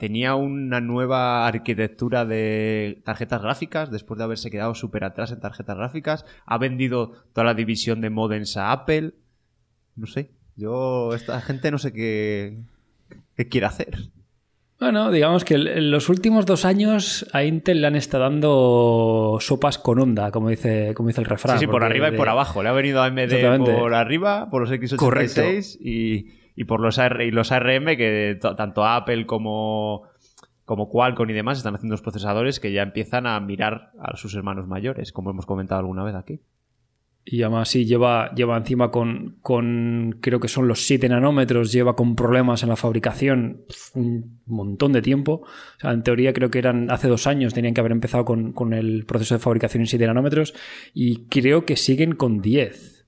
tenía 0.00 0.34
una 0.34 0.80
nueva 0.80 1.46
arquitectura 1.46 2.24
de 2.24 3.02
tarjetas 3.04 3.42
gráficas 3.42 3.90
después 3.92 4.18
de 4.18 4.24
haberse 4.24 4.50
quedado 4.50 4.74
súper 4.74 5.04
atrás 5.04 5.30
en 5.30 5.40
tarjetas 5.40 5.76
gráficas. 5.76 6.24
Ha 6.46 6.58
vendido 6.58 7.12
toda 7.32 7.44
la 7.44 7.54
división 7.54 8.00
de 8.00 8.10
modems 8.10 8.56
a 8.56 8.72
Apple. 8.72 9.12
No 9.94 10.06
sé, 10.06 10.30
yo, 10.56 11.14
esta 11.14 11.40
gente 11.42 11.70
no 11.70 11.78
sé 11.78 11.92
qué, 11.92 12.58
qué 13.36 13.48
quiere 13.48 13.66
hacer. 13.66 14.10
Bueno, 14.80 15.10
digamos 15.10 15.44
que 15.44 15.56
en 15.56 15.90
los 15.90 16.08
últimos 16.08 16.46
dos 16.46 16.64
años 16.64 17.26
a 17.34 17.44
Intel 17.44 17.82
le 17.82 17.86
han 17.86 17.96
estado 17.96 18.24
dando 18.24 19.36
sopas 19.38 19.76
con 19.76 19.98
onda, 19.98 20.30
como 20.30 20.48
dice, 20.48 20.94
como 20.94 21.08
dice 21.08 21.20
el 21.20 21.26
refrán. 21.26 21.58
Sí, 21.58 21.66
sí, 21.66 21.70
por 21.70 21.84
arriba 21.84 22.08
y 22.08 22.16
por 22.16 22.30
abajo. 22.30 22.62
Le 22.62 22.70
ha 22.70 22.72
venido 22.72 23.02
a 23.02 23.06
AMD 23.06 23.62
por 23.78 23.92
arriba, 23.92 24.48
por 24.48 24.62
los 24.62 24.70
X86 24.70 25.78
y 25.78 26.39
y 26.60 26.64
por 26.64 26.80
los, 26.80 26.98
y 26.98 27.30
los 27.30 27.52
ARM 27.52 27.96
que 27.96 28.38
tanto 28.38 28.84
Apple 28.84 29.24
como, 29.24 30.02
como 30.66 30.90
Qualcomm 30.90 31.30
y 31.30 31.32
demás 31.32 31.56
están 31.56 31.74
haciendo 31.74 31.94
los 31.94 32.02
procesadores 32.02 32.60
que 32.60 32.70
ya 32.70 32.82
empiezan 32.82 33.26
a 33.26 33.40
mirar 33.40 33.92
a 33.98 34.14
sus 34.18 34.34
hermanos 34.34 34.68
mayores, 34.68 35.10
como 35.10 35.30
hemos 35.30 35.46
comentado 35.46 35.78
alguna 35.78 36.04
vez 36.04 36.14
aquí. 36.14 36.42
Y 37.24 37.40
además 37.40 37.70
sí, 37.70 37.86
lleva, 37.86 38.30
lleva 38.34 38.58
encima 38.58 38.90
con, 38.90 39.38
con, 39.40 40.18
creo 40.20 40.38
que 40.38 40.48
son 40.48 40.68
los 40.68 40.86
7 40.86 41.08
nanómetros, 41.08 41.72
lleva 41.72 41.96
con 41.96 42.14
problemas 42.14 42.62
en 42.62 42.68
la 42.68 42.76
fabricación 42.76 43.62
un 43.94 44.42
montón 44.44 44.92
de 44.92 45.00
tiempo. 45.00 45.44
O 45.44 45.80
sea, 45.80 45.92
en 45.92 46.02
teoría 46.02 46.34
creo 46.34 46.50
que 46.50 46.58
eran 46.58 46.90
hace 46.90 47.08
dos 47.08 47.26
años, 47.26 47.54
tenían 47.54 47.72
que 47.72 47.80
haber 47.80 47.92
empezado 47.92 48.26
con, 48.26 48.52
con 48.52 48.74
el 48.74 49.06
proceso 49.06 49.34
de 49.34 49.38
fabricación 49.38 49.80
en 49.80 49.86
7 49.86 50.06
nanómetros 50.06 50.52
y 50.92 51.24
creo 51.24 51.64
que 51.64 51.78
siguen 51.78 52.16
con 52.16 52.42
10. 52.42 53.00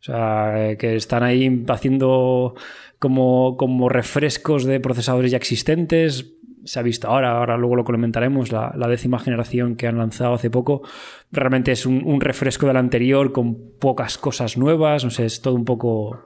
O 0.00 0.04
sea, 0.06 0.76
que 0.78 0.94
están 0.94 1.22
ahí 1.22 1.64
haciendo 1.68 2.54
como, 2.98 3.56
como 3.56 3.88
refrescos 3.88 4.64
de 4.64 4.80
procesadores 4.80 5.30
ya 5.30 5.36
existentes. 5.36 6.32
Se 6.64 6.80
ha 6.80 6.82
visto 6.82 7.08
ahora, 7.08 7.38
ahora 7.38 7.56
luego 7.56 7.76
lo 7.76 7.84
comentaremos, 7.84 8.50
la, 8.50 8.72
décima 8.88 9.20
generación 9.20 9.76
que 9.76 9.86
han 9.86 9.98
lanzado 9.98 10.34
hace 10.34 10.50
poco. 10.50 10.82
Realmente 11.30 11.72
es 11.72 11.86
un, 11.86 12.20
refresco 12.20 12.66
del 12.66 12.76
anterior 12.76 13.32
con 13.32 13.56
pocas 13.78 14.18
cosas 14.18 14.56
nuevas. 14.56 15.04
No 15.04 15.10
sé, 15.10 15.26
es 15.26 15.40
todo 15.40 15.54
un 15.54 15.64
poco. 15.64 16.24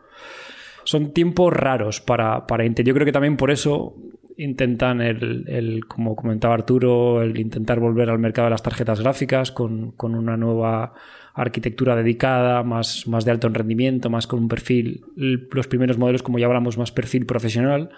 Son 0.85 1.13
tiempos 1.13 1.53
raros 1.53 2.01
para, 2.01 2.47
para 2.47 2.65
Intel. 2.65 2.87
Yo 2.87 2.95
creo 2.95 3.05
que 3.05 3.13
también 3.13 3.37
por 3.37 3.51
eso 3.51 3.97
intentan 4.39 5.03
el, 5.03 5.45
el, 5.47 5.85
como 5.85 6.17
comentaba 6.17 6.55
Arturo, 6.55 7.23
el 7.23 7.39
intentar 7.39 7.79
volver 7.79 8.09
al 8.09 8.19
mercado 8.19 8.47
de 8.47 8.53
las 8.53 8.63
tarjetas 8.63 9.01
gráficas 9.01 9.53
con, 9.53 9.93
con 9.93 10.15
una 10.15 10.39
nueva 10.39 10.95
arquitectura 11.41 11.97
dedicada, 11.97 12.63
más, 12.63 13.07
más 13.07 13.25
de 13.25 13.31
alto 13.31 13.49
rendimiento, 13.49 14.11
más 14.11 14.27
con 14.27 14.41
un 14.41 14.49
perfil, 14.49 15.05
los 15.17 15.67
primeros 15.67 15.99
modelos, 15.99 16.23
como 16.23 16.39
ya 16.39 16.47
hablamos, 16.47 16.77
más 16.77 16.93
perfil 16.93 17.27
profesional, 17.27 17.91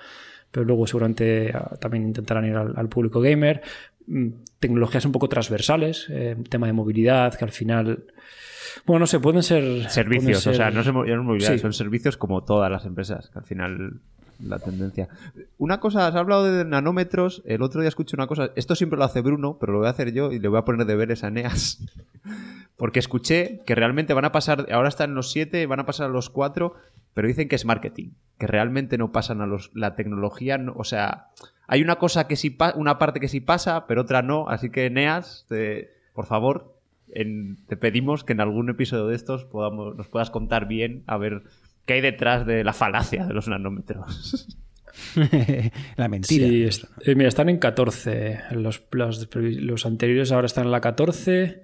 pero 0.51 0.65
luego 0.65 0.87
seguramente 0.87 1.51
ah, 1.55 1.77
también 1.81 2.05
intentarán 2.05 2.45
ir 2.45 2.57
al, 2.57 2.89
público 2.89 3.21
gamer. 3.21 3.63
Mm, 4.07 4.29
tecnologías 4.61 5.05
un 5.05 5.13
poco 5.13 5.29
transversales, 5.29 6.07
eh, 6.11 6.37
tema 6.49 6.67
de 6.67 6.73
movilidad, 6.73 7.35
que 7.35 7.45
al 7.45 7.51
final... 7.51 8.05
Bueno, 8.87 9.01
no 9.01 9.07
sé, 9.07 9.19
pueden 9.19 9.43
ser... 9.43 9.91
Servicios, 9.91 10.47
o 10.47 10.55
sea, 10.55 10.71
no 10.71 10.83
son 10.83 10.95
movilidad, 10.95 11.59
son 11.59 11.73
servicios 11.73 12.17
como 12.17 12.45
todas 12.45 12.71
las 12.71 12.87
empresas, 12.87 13.29
que 13.31 13.39
al 13.39 13.45
final 13.45 14.01
la 14.41 14.59
tendencia. 14.59 15.09
Una 15.59 15.81
cosa, 15.81 16.07
has 16.07 16.15
hablado 16.15 16.45
de 16.45 16.65
nanómetros, 16.65 17.43
el 17.47 17.63
otro 17.63 17.81
día 17.81 17.89
escuché 17.89 18.17
una 18.17 18.27
cosa, 18.27 18.51
esto 18.57 18.75
siempre 18.75 18.99
lo 18.99 19.05
hace 19.05 19.21
Bruno, 19.21 19.59
pero 19.61 19.73
lo 19.73 19.79
voy 19.79 19.89
a 19.89 19.91
hacer 19.91 20.13
yo 20.13 20.33
y 20.33 20.39
le 20.39 20.49
voy 20.49 20.59
a 20.59 20.65
poner 20.65 20.87
deberes 20.87 21.25
a 21.25 21.31
Neas. 21.31 21.85
Porque 22.77 22.99
escuché 22.99 23.61
que 23.67 23.75
realmente 23.75 24.15
van 24.15 24.25
a 24.25 24.33
pasar, 24.33 24.67
ahora 24.73 24.89
están 24.89 25.15
los 25.15 25.31
7, 25.31 25.67
van 25.67 25.81
a 25.81 25.87
pasar 25.87 26.07
a 26.07 26.13
los 26.13 26.31
4, 26.31 26.75
pero 27.15 27.29
dicen 27.29 27.49
que 27.49 27.57
es 27.57 27.65
marketing, 27.65 28.11
que 28.39 28.47
realmente 28.47 28.99
no 28.99 29.13
pasan 29.13 29.41
a 29.41 29.47
los, 29.47 29.71
la 29.75 29.95
tecnología, 29.95 30.59
o 30.75 30.85
sea, 30.85 31.29
hay 31.67 31.83
una 31.83 31.97
cosa 31.97 32.27
que 32.27 32.37
sí, 32.37 32.57
una 32.75 32.99
parte 32.99 33.21
que 33.21 33.29
sí 33.29 33.41
pasa, 33.41 33.87
pero 33.87 34.03
otra 34.03 34.23
no, 34.23 34.49
así 34.49 34.71
que 34.71 34.91
Neas, 34.91 35.47
por 36.13 36.27
favor, 36.27 36.75
te 37.15 37.77
pedimos 37.77 38.25
que 38.25 38.33
en 38.33 38.41
algún 38.41 38.71
episodio 38.71 39.07
de 39.07 39.17
estos 39.17 39.45
podamos, 39.45 39.97
nos 39.97 40.09
puedas 40.09 40.31
contar 40.31 40.67
bien, 40.67 41.03
a 41.07 41.19
ver 41.19 41.43
qué 41.87 41.95
hay 41.95 42.01
detrás 42.01 42.47
de 42.47 42.65
la 42.65 42.73
falacia 42.73 43.27
de 43.27 43.35
los 43.35 43.49
nanómetros. 43.49 44.59
la 45.97 46.09
mentira. 46.09 46.47
Sí, 46.71 46.87
eh, 47.05 47.15
mira, 47.15 47.29
están 47.29 47.49
en 47.49 47.59
14. 47.59 48.41
Los, 48.53 48.83
los, 48.91 49.29
los, 49.35 49.87
anteriores 49.87 50.33
ahora 50.33 50.47
están 50.47 50.67
en 50.67 50.73
la 50.73 50.81
14 50.81 51.63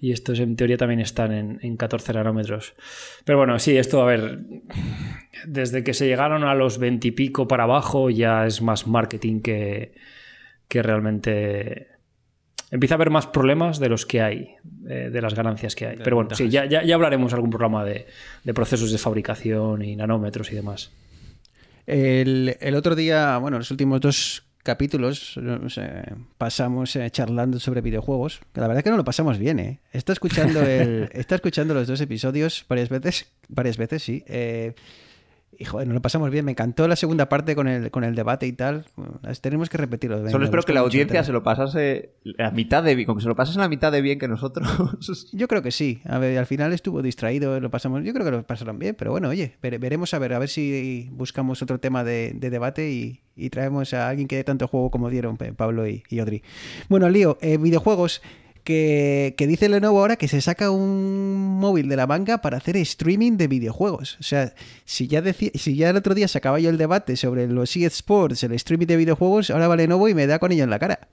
y 0.00 0.12
estos 0.12 0.40
en 0.40 0.56
teoría 0.56 0.78
también 0.78 1.00
están 1.00 1.58
en, 1.60 1.76
14 1.76 2.14
nanómetros. 2.14 2.74
Pero 3.24 3.38
bueno, 3.38 3.58
sí, 3.58 3.76
esto, 3.76 4.02
a 4.02 4.06
ver, 4.06 4.40
desde 5.46 5.84
que 5.84 5.92
se 5.92 6.06
llegaron 6.06 6.44
a 6.44 6.54
los 6.54 6.78
20 6.78 7.08
y 7.08 7.10
pico 7.10 7.46
para 7.46 7.64
abajo 7.64 8.08
ya 8.08 8.46
es 8.46 8.62
más 8.62 8.86
marketing 8.86 9.40
que, 9.40 9.92
que 10.68 10.82
realmente... 10.82 11.89
Empieza 12.70 12.94
a 12.94 12.96
haber 12.96 13.10
más 13.10 13.26
problemas 13.26 13.80
de 13.80 13.88
los 13.88 14.06
que 14.06 14.22
hay, 14.22 14.54
eh, 14.88 15.10
de 15.12 15.22
las 15.22 15.34
ganancias 15.34 15.74
que 15.74 15.86
hay. 15.86 15.96
Pero 15.96 16.16
bueno, 16.16 16.30
sí, 16.34 16.48
ya, 16.48 16.66
ya, 16.66 16.84
ya 16.84 16.94
hablaremos 16.94 17.32
algún 17.32 17.50
programa 17.50 17.84
de, 17.84 18.06
de 18.44 18.54
procesos 18.54 18.92
de 18.92 18.98
fabricación 18.98 19.82
y 19.82 19.96
nanómetros 19.96 20.52
y 20.52 20.54
demás. 20.54 20.90
El, 21.86 22.56
el, 22.60 22.74
otro 22.76 22.94
día, 22.94 23.38
bueno, 23.38 23.58
los 23.58 23.70
últimos 23.72 24.00
dos 24.00 24.44
capítulos 24.62 25.38
pasamos 26.38 26.94
eh, 26.96 27.10
charlando 27.10 27.58
sobre 27.58 27.80
videojuegos. 27.80 28.40
la 28.54 28.62
verdad 28.62 28.78
es 28.78 28.84
que 28.84 28.90
no 28.90 28.96
lo 28.96 29.04
pasamos 29.04 29.38
bien, 29.38 29.58
¿eh? 29.58 29.80
Está 29.92 30.12
escuchando, 30.12 30.62
el, 30.62 31.10
está 31.14 31.34
escuchando 31.34 31.74
los 31.74 31.86
dos 31.86 32.00
episodios 32.00 32.64
varias 32.68 32.88
veces, 32.88 33.26
varias 33.48 33.76
veces, 33.76 34.02
sí. 34.02 34.22
Eh, 34.26 34.74
Y 35.62 35.66
joder, 35.66 35.86
nos 35.86 35.94
lo 35.94 36.00
pasamos 36.00 36.30
bien. 36.30 36.46
Me 36.46 36.52
encantó 36.52 36.88
la 36.88 36.96
segunda 36.96 37.28
parte 37.28 37.54
con 37.54 37.68
el, 37.68 37.90
con 37.90 38.02
el 38.02 38.14
debate 38.14 38.46
y 38.46 38.52
tal. 38.52 38.86
Bueno, 38.96 39.20
tenemos 39.42 39.68
que 39.68 39.76
repetirlo. 39.76 40.16
Solo 40.30 40.44
espero 40.46 40.62
que 40.62 40.72
la 40.72 40.80
audiencia 40.80 41.22
se 41.22 41.32
lo 41.32 41.42
pasase 41.42 42.14
la 42.24 42.50
mitad 42.50 42.82
de 42.82 42.94
bien, 42.94 43.06
con 43.06 43.16
que 43.16 43.22
se 43.22 43.28
lo 43.28 43.36
pasasen 43.36 43.60
la 43.60 43.68
mitad 43.68 43.92
de 43.92 44.00
bien 44.00 44.18
que 44.18 44.26
nosotros. 44.26 45.28
Yo 45.34 45.48
creo 45.48 45.60
que 45.60 45.70
sí. 45.70 46.00
A 46.06 46.16
ver, 46.18 46.38
al 46.38 46.46
final 46.46 46.72
estuvo 46.72 47.02
distraído, 47.02 47.60
lo 47.60 47.70
pasamos. 47.70 48.02
Yo 48.04 48.14
creo 48.14 48.24
que 48.24 48.30
lo 48.30 48.42
pasaron 48.42 48.78
bien, 48.78 48.94
pero 48.98 49.10
bueno, 49.10 49.28
oye, 49.28 49.58
vere- 49.62 49.78
veremos 49.78 50.14
a 50.14 50.18
ver, 50.18 50.32
a 50.32 50.38
ver 50.38 50.48
si 50.48 51.10
buscamos 51.12 51.60
otro 51.60 51.78
tema 51.78 52.04
de, 52.04 52.32
de 52.34 52.48
debate 52.48 52.90
y, 52.90 53.20
y 53.36 53.50
traemos 53.50 53.92
a 53.92 54.08
alguien 54.08 54.28
que 54.28 54.36
dé 54.36 54.44
tanto 54.44 54.66
juego 54.66 54.90
como 54.90 55.10
dieron 55.10 55.36
Pablo 55.36 55.86
y, 55.86 56.04
y 56.08 56.20
Odri. 56.20 56.42
Bueno, 56.88 57.10
lío, 57.10 57.36
eh, 57.42 57.58
videojuegos. 57.58 58.22
Que, 58.70 59.46
dice 59.48 59.68
Lenovo 59.68 59.98
ahora 59.98 60.14
que 60.14 60.28
se 60.28 60.40
saca 60.40 60.70
un 60.70 61.58
móvil 61.58 61.88
de 61.88 61.96
la 61.96 62.06
manga 62.06 62.40
para 62.40 62.58
hacer 62.58 62.76
streaming 62.76 63.36
de 63.36 63.48
videojuegos. 63.48 64.16
O 64.20 64.22
sea, 64.22 64.54
si 64.84 65.08
ya, 65.08 65.22
si 65.32 65.74
ya 65.74 65.90
el 65.90 65.96
otro 65.96 66.14
día 66.14 66.28
sacaba 66.28 66.60
yo 66.60 66.70
el 66.70 66.78
debate 66.78 67.16
sobre 67.16 67.48
los 67.48 67.74
eSports, 67.74 68.44
el 68.44 68.52
streaming 68.52 68.86
de 68.86 68.96
videojuegos, 68.96 69.50
ahora 69.50 69.66
va 69.66 69.76
Lenovo 69.76 70.08
y 70.08 70.14
me 70.14 70.28
da 70.28 70.38
con 70.38 70.52
ello 70.52 70.62
en 70.62 70.70
la 70.70 70.78
cara. 70.78 71.08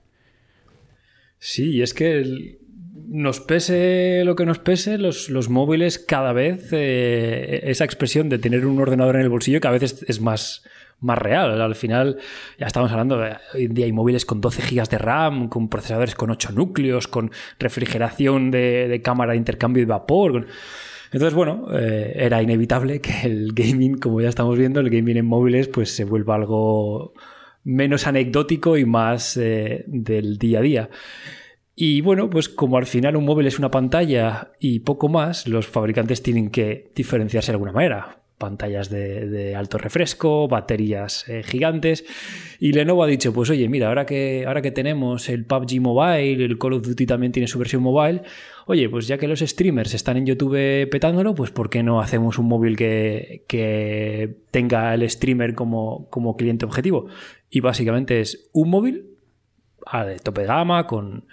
Sí, 1.40 1.70
y 1.70 1.82
es 1.82 1.94
que 1.94 2.58
nos 3.08 3.40
pese 3.40 4.22
lo 4.24 4.36
que 4.36 4.46
nos 4.46 4.60
pese, 4.60 4.96
los, 4.96 5.28
los 5.28 5.48
móviles 5.48 5.98
cada 5.98 6.32
vez, 6.32 6.68
eh, 6.72 7.60
esa 7.64 7.84
expresión 7.84 8.28
de 8.28 8.38
tener 8.38 8.66
un 8.66 8.78
ordenador 8.78 9.16
en 9.16 9.22
el 9.22 9.30
bolsillo 9.30 9.60
cada 9.60 9.78
vez 9.78 10.04
es 10.06 10.20
más, 10.20 10.62
más 11.00 11.18
real. 11.18 11.60
Al 11.60 11.74
final, 11.74 12.18
ya 12.58 12.66
estamos 12.66 12.90
hablando, 12.90 13.18
de, 13.18 13.36
hoy 13.54 13.64
en 13.64 13.74
día 13.74 13.86
hay 13.86 13.92
móviles 13.92 14.24
con 14.24 14.40
12 14.40 14.62
GB 14.62 14.88
de 14.88 14.98
RAM, 14.98 15.48
con 15.48 15.68
procesadores 15.68 16.14
con 16.14 16.30
8 16.30 16.52
núcleos, 16.52 17.08
con 17.08 17.30
refrigeración 17.58 18.50
de, 18.50 19.00
cámara 19.02 19.32
de 19.32 19.38
intercambio 19.38 19.82
de 19.82 19.86
vapor. 19.86 20.46
Entonces, 21.12 21.34
bueno, 21.34 21.68
eh, 21.72 22.12
era 22.16 22.42
inevitable 22.42 23.00
que 23.00 23.22
el 23.24 23.52
gaming, 23.54 23.98
como 23.98 24.20
ya 24.20 24.28
estamos 24.28 24.58
viendo, 24.58 24.80
el 24.80 24.90
gaming 24.90 25.16
en 25.16 25.26
móviles, 25.26 25.68
pues 25.68 25.94
se 25.94 26.04
vuelva 26.04 26.34
algo 26.34 27.14
menos 27.64 28.06
anecdótico 28.06 28.76
y 28.76 28.84
más 28.84 29.36
eh, 29.36 29.84
del 29.86 30.38
día 30.38 30.58
a 30.58 30.62
día. 30.62 30.90
Y 31.74 32.00
bueno, 32.00 32.28
pues 32.28 32.48
como 32.48 32.76
al 32.76 32.86
final 32.86 33.14
un 33.16 33.24
móvil 33.24 33.46
es 33.46 33.58
una 33.58 33.70
pantalla 33.70 34.50
y 34.58 34.80
poco 34.80 35.08
más, 35.08 35.46
los 35.46 35.68
fabricantes 35.68 36.22
tienen 36.22 36.50
que 36.50 36.90
diferenciarse 36.94 37.52
de 37.52 37.54
alguna 37.54 37.72
manera. 37.72 38.18
Pantallas 38.38 38.88
de, 38.88 39.54
alto 39.56 39.78
refresco, 39.78 40.48
baterías 40.48 41.28
eh, 41.28 41.42
gigantes. 41.42 42.04
Y 42.60 42.72
Lenovo 42.72 43.02
ha 43.02 43.06
dicho, 43.06 43.32
pues 43.32 43.50
oye, 43.50 43.68
mira, 43.68 43.88
ahora 43.88 44.06
que, 44.06 44.44
ahora 44.46 44.62
que 44.62 44.70
tenemos 44.70 45.28
el 45.28 45.44
PUBG 45.44 45.80
Mobile, 45.80 46.44
el 46.44 46.58
Call 46.58 46.74
of 46.74 46.82
Duty 46.82 47.06
también 47.06 47.32
tiene 47.32 47.48
su 47.48 47.58
versión 47.58 47.82
mobile, 47.82 48.22
oye, 48.66 48.88
pues 48.88 49.06
ya 49.06 49.18
que 49.18 49.28
los 49.28 49.40
streamers 49.40 49.94
están 49.94 50.16
en 50.16 50.26
YouTube 50.26 50.88
petándolo, 50.90 51.34
pues 51.34 51.50
¿por 51.50 51.68
qué 51.68 51.82
no 51.82 52.00
hacemos 52.00 52.38
un 52.38 52.46
móvil 52.46 52.76
que, 52.76 53.44
que 53.48 54.36
tenga 54.50 54.94
el 54.94 55.08
streamer 55.10 55.54
como, 55.54 56.08
como 56.10 56.36
cliente 56.36 56.64
objetivo? 56.64 57.08
Y 57.50 57.60
básicamente 57.60 58.20
es 58.20 58.48
un 58.52 58.70
móvil 58.70 59.18
de 59.92 60.18
tope 60.18 60.42
de 60.42 60.46
gama, 60.46 60.86
con, 60.86 61.24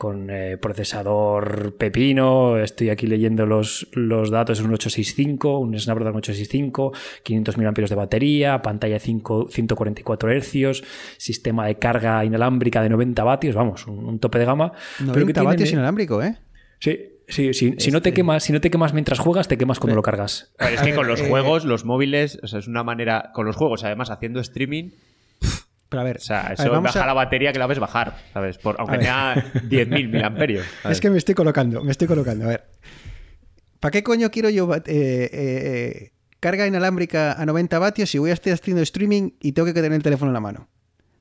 con 0.00 0.30
eh, 0.30 0.56
procesador 0.56 1.76
pepino. 1.76 2.56
Estoy 2.56 2.88
aquí 2.88 3.06
leyendo 3.06 3.44
los, 3.44 3.86
los 3.92 4.30
datos: 4.30 4.58
un 4.60 4.72
865, 4.72 5.58
un 5.58 5.78
Snapdragon 5.78 6.16
865, 6.16 6.92
500 7.22 7.58
mAh 7.58 7.70
de 7.72 7.94
batería, 7.94 8.62
pantalla 8.62 8.98
5, 8.98 9.48
144 9.50 10.30
Hz, 10.40 10.82
sistema 11.18 11.66
de 11.66 11.74
carga 11.78 12.24
inalámbrica 12.24 12.82
de 12.82 12.88
90 12.88 13.22
vatios. 13.24 13.54
Vamos, 13.54 13.86
un, 13.86 14.06
un 14.06 14.18
tope 14.18 14.38
de 14.38 14.46
gama. 14.46 14.72
90 15.00 15.32
tiene- 15.34 15.46
vatios 15.46 15.70
inalámbrico, 15.70 16.22
¿eh? 16.22 16.38
Sí, 16.78 16.98
sí, 17.28 17.52
sí. 17.52 17.74
Si, 17.76 17.90
no 17.90 18.00
te 18.00 18.14
quemas, 18.14 18.42
si 18.42 18.54
no 18.54 18.62
te 18.62 18.70
quemas 18.70 18.94
mientras 18.94 19.18
juegas, 19.18 19.48
te 19.48 19.58
quemas 19.58 19.80
cuando 19.80 19.96
lo 19.96 20.02
cargas. 20.02 20.54
Ver, 20.58 20.72
es 20.72 20.80
que 20.80 20.94
con 20.94 21.08
los 21.08 21.20
eh, 21.20 21.28
juegos, 21.28 21.66
los 21.66 21.84
móviles, 21.84 22.40
o 22.42 22.46
sea, 22.46 22.58
es 22.60 22.68
una 22.68 22.84
manera. 22.84 23.32
Con 23.34 23.44
los 23.44 23.54
juegos, 23.54 23.84
además, 23.84 24.08
haciendo 24.08 24.40
streaming, 24.40 24.92
Pero 25.90 26.00
a 26.00 26.04
ver, 26.04 26.16
o 26.16 26.20
sea, 26.20 26.40
a 26.40 26.48
ver, 26.50 26.52
eso 26.60 26.70
vamos 26.70 26.94
baja 26.94 27.02
a- 27.02 27.06
la 27.06 27.12
batería 27.12 27.52
que 27.52 27.58
la 27.58 27.66
ves 27.66 27.78
bajar, 27.78 28.16
¿sabes? 28.32 28.56
Por, 28.58 28.76
aunque 28.78 28.96
tenga 28.98 29.34
10.000 29.34 29.88
miliamperios. 30.08 30.64
Es 30.88 31.00
que 31.00 31.10
me 31.10 31.18
estoy 31.18 31.34
colocando, 31.34 31.82
me 31.82 31.90
estoy 31.90 32.06
colocando. 32.08 32.46
A 32.46 32.48
ver. 32.48 32.64
¿Para 33.80 33.90
qué 33.90 34.02
coño 34.02 34.30
quiero 34.30 34.50
yo 34.50 34.72
eh, 34.74 34.82
eh, 34.86 35.30
eh, 35.32 36.12
carga 36.38 36.66
inalámbrica 36.66 37.32
a 37.32 37.44
90 37.44 37.78
vatios 37.78 38.08
si 38.10 38.18
voy 38.18 38.30
a 38.30 38.34
estar 38.34 38.52
haciendo 38.52 38.82
streaming 38.82 39.30
y 39.40 39.52
tengo 39.52 39.66
que 39.66 39.74
tener 39.74 39.92
el 39.92 40.02
teléfono 40.02 40.30
en 40.30 40.34
la 40.34 40.40
mano? 40.40 40.68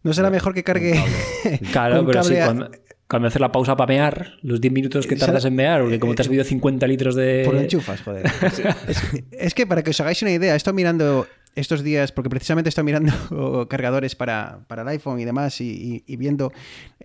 ¿No 0.04 0.14
será 0.14 0.30
mejor 0.30 0.54
que 0.54 0.64
cargue 0.64 0.94
Claro, 1.72 1.98
con 1.98 2.06
pero 2.08 2.24
sí, 2.24 2.36
cuando, 2.36 2.70
cuando 3.08 3.28
haces 3.28 3.42
la 3.42 3.52
pausa 3.52 3.76
para 3.76 3.88
mear, 3.88 4.34
los 4.44 4.62
10 4.62 4.72
minutos 4.74 5.08
que 5.08 5.16
tardas 5.16 5.44
en 5.46 5.56
mear, 5.56 5.82
porque 5.82 6.00
como 6.00 6.14
te 6.16 6.22
has 6.22 6.28
bebido 6.28 6.44
50 6.44 6.86
litros 6.88 7.16
de. 7.16 7.42
por 7.44 7.56
lo 7.56 7.62
enchufas, 7.62 8.02
joder? 8.02 8.26
es, 8.88 9.02
es 9.32 9.54
que 9.54 9.66
para 9.66 9.82
que 9.82 9.90
os 9.90 10.00
hagáis 10.00 10.22
una 10.22 10.32
idea, 10.32 10.54
he 10.54 10.58
estado 10.58 10.76
mirando 10.76 11.28
estos 11.56 11.84
días, 11.84 12.12
porque 12.12 12.30
precisamente 12.30 12.68
he 12.68 12.72
estado 12.72 12.86
mirando 12.86 13.12
cargadores 13.70 14.16
para, 14.16 14.60
para 14.68 14.84
el 14.84 14.88
iPhone 14.90 15.20
y 15.20 15.26
demás, 15.26 15.60
y, 15.62 15.66
y- 15.70 16.04
y 16.14 16.16
viendo, 16.18 16.52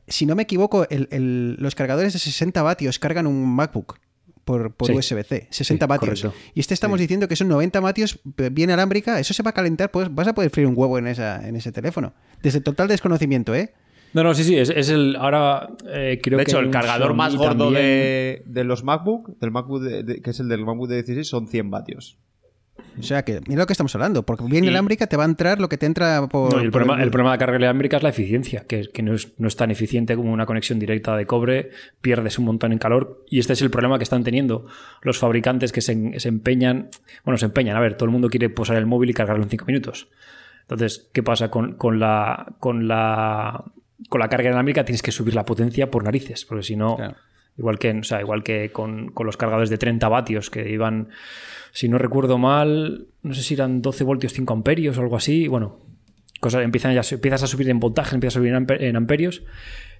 si 0.06 0.26
no 0.26 0.34
me 0.34 0.42
equivoco, 0.44 0.86
el- 0.90 1.08
el- 1.10 1.56
los 1.58 1.74
cargadores 1.74 2.12
de 2.12 2.18
60 2.18 2.62
vatios 2.62 2.98
cargan 2.98 3.26
un 3.26 3.46
MacBook 3.54 3.98
por, 4.44 4.72
por 4.74 4.88
Sí. 4.88 4.92
USB-C, 4.94 5.48
60 5.50 5.86
Sí, 5.86 5.88
vatios. 5.88 6.20
correcto. 6.22 6.38
Y 6.54 6.60
este 6.60 6.74
estamos 6.74 6.98
diciendo 7.00 7.26
que 7.28 7.34
son 7.36 7.48
90 7.48 7.80
vatios 7.80 8.20
b- 8.24 8.50
bien 8.50 8.70
alámbrica, 8.70 9.18
eso 9.18 9.32
se 9.32 9.42
va 9.42 9.50
a 9.50 9.54
calentar, 9.54 9.90
pues 9.90 10.14
vas 10.14 10.28
a 10.28 10.34
poder 10.34 10.50
freír 10.50 10.68
un 10.68 10.74
huevo 10.76 10.98
en, 10.98 11.06
esa, 11.06 11.48
en 11.48 11.56
ese 11.56 11.72
teléfono. 11.72 12.12
Desde 12.42 12.60
total 12.60 12.86
desconocimiento, 12.88 13.54
¿eh? 13.54 13.72
No, 14.12 14.22
no, 14.22 14.32
sí, 14.34 14.44
sí, 14.44 14.56
es, 14.56 14.68
es 14.70 14.90
el. 14.90 15.16
Ahora 15.16 15.70
eh, 15.88 16.20
creo 16.22 16.38
de 16.38 16.44
que. 16.44 16.50
hecho, 16.52 16.60
el 16.60 16.70
cargador 16.70 17.14
más 17.14 17.34
gordo 17.34 17.64
también. 17.64 17.72
de, 17.82 18.42
de 18.46 18.62
los 18.64 18.84
MacBook, 18.84 19.36
del 19.40 19.50
MacBook 19.50 19.82
de- 19.82 20.02
de- 20.04 20.22
que 20.22 20.30
es 20.30 20.38
el 20.38 20.48
del 20.48 20.64
MacBook 20.64 20.88
de 20.88 20.96
16, 21.02 21.26
son 21.26 21.48
100 21.48 21.70
vatios. 21.70 22.16
O 22.98 23.02
sea 23.02 23.24
que, 23.24 23.40
mira 23.46 23.62
lo 23.62 23.66
que 23.66 23.72
estamos 23.72 23.94
hablando, 23.94 24.24
porque 24.24 24.44
bien 24.44 24.64
Y- 24.64 24.68
alámbrica 24.68 25.06
te 25.06 25.16
va 25.16 25.24
a 25.24 25.26
entrar 25.26 25.60
lo 25.60 25.68
que 25.68 25.76
te 25.78 25.86
entra 25.86 26.26
por... 26.28 26.54
No, 26.54 26.60
y 26.60 26.64
el, 26.66 26.70
por 26.70 26.82
problema, 26.82 27.02
el 27.02 27.10
problema 27.10 27.32
de 27.32 27.38
carga 27.38 27.56
inalámbrica 27.56 27.96
es 27.96 28.02
la 28.02 28.08
eficiencia, 28.10 28.64
que, 28.68 28.88
que 28.92 29.02
no, 29.02 29.14
es, 29.14 29.32
no 29.38 29.48
es 29.48 29.56
tan 29.56 29.70
eficiente 29.70 30.16
como 30.16 30.32
una 30.32 30.46
conexión 30.46 30.78
directa 30.78 31.16
de 31.16 31.26
cobre, 31.26 31.70
pierdes 32.00 32.38
un 32.38 32.44
montón 32.44 32.72
en 32.72 32.78
calor 32.78 33.24
y 33.28 33.38
este 33.40 33.52
es 33.52 33.62
el 33.62 33.70
problema 33.70 33.98
que 33.98 34.04
están 34.04 34.22
teniendo 34.22 34.66
los 35.02 35.18
fabricantes 35.18 35.72
que 35.72 35.80
se, 35.80 36.18
se 36.20 36.28
empeñan, 36.28 36.88
bueno, 37.24 37.36
se 37.38 37.46
empeñan, 37.46 37.76
a 37.76 37.80
ver, 37.80 37.94
todo 37.94 38.06
el 38.06 38.12
mundo 38.12 38.28
quiere 38.28 38.48
posar 38.48 38.76
el 38.76 38.86
móvil 38.86 39.10
y 39.10 39.14
cargarlo 39.14 39.42
en 39.42 39.50
5 39.50 39.64
minutos. 39.66 40.08
Entonces, 40.62 41.10
¿qué 41.12 41.22
pasa 41.22 41.50
con, 41.50 41.74
con 41.74 41.98
la, 41.98 42.54
con, 42.60 42.88
la, 42.88 43.64
con 44.08 44.20
la 44.20 44.28
carga 44.28 44.48
inalámbrica? 44.48 44.84
Tienes 44.84 45.02
que 45.02 45.12
subir 45.12 45.34
la 45.34 45.44
potencia 45.44 45.90
por 45.90 46.04
narices, 46.04 46.44
porque 46.44 46.62
si 46.62 46.76
no... 46.76 46.96
Claro. 46.96 47.16
Igual 47.56 47.78
que, 47.78 47.90
o 47.92 48.02
sea, 48.02 48.20
igual 48.20 48.42
que 48.42 48.70
con, 48.72 49.08
con 49.12 49.26
los 49.26 49.36
cargadores 49.36 49.70
de 49.70 49.78
30 49.78 50.08
vatios 50.08 50.50
que 50.50 50.70
iban, 50.70 51.08
si 51.72 51.88
no 51.88 51.98
recuerdo 51.98 52.36
mal, 52.38 53.06
no 53.22 53.34
sé 53.34 53.42
si 53.42 53.54
eran 53.54 53.80
12 53.80 54.02
voltios 54.04 54.32
5 54.32 54.52
amperios 54.52 54.98
o 54.98 55.00
algo 55.02 55.16
así. 55.16 55.46
Bueno, 55.46 55.78
cosas, 56.40 56.64
empiezan 56.64 56.94
ya, 56.94 57.02
empiezas 57.08 57.42
a 57.44 57.46
subir 57.46 57.68
en 57.70 57.78
voltaje, 57.78 58.14
empiezas 58.16 58.36
a 58.36 58.40
subir 58.40 58.52
en, 58.54 58.66
ampe- 58.66 58.80
en 58.80 58.96
amperios. 58.96 59.44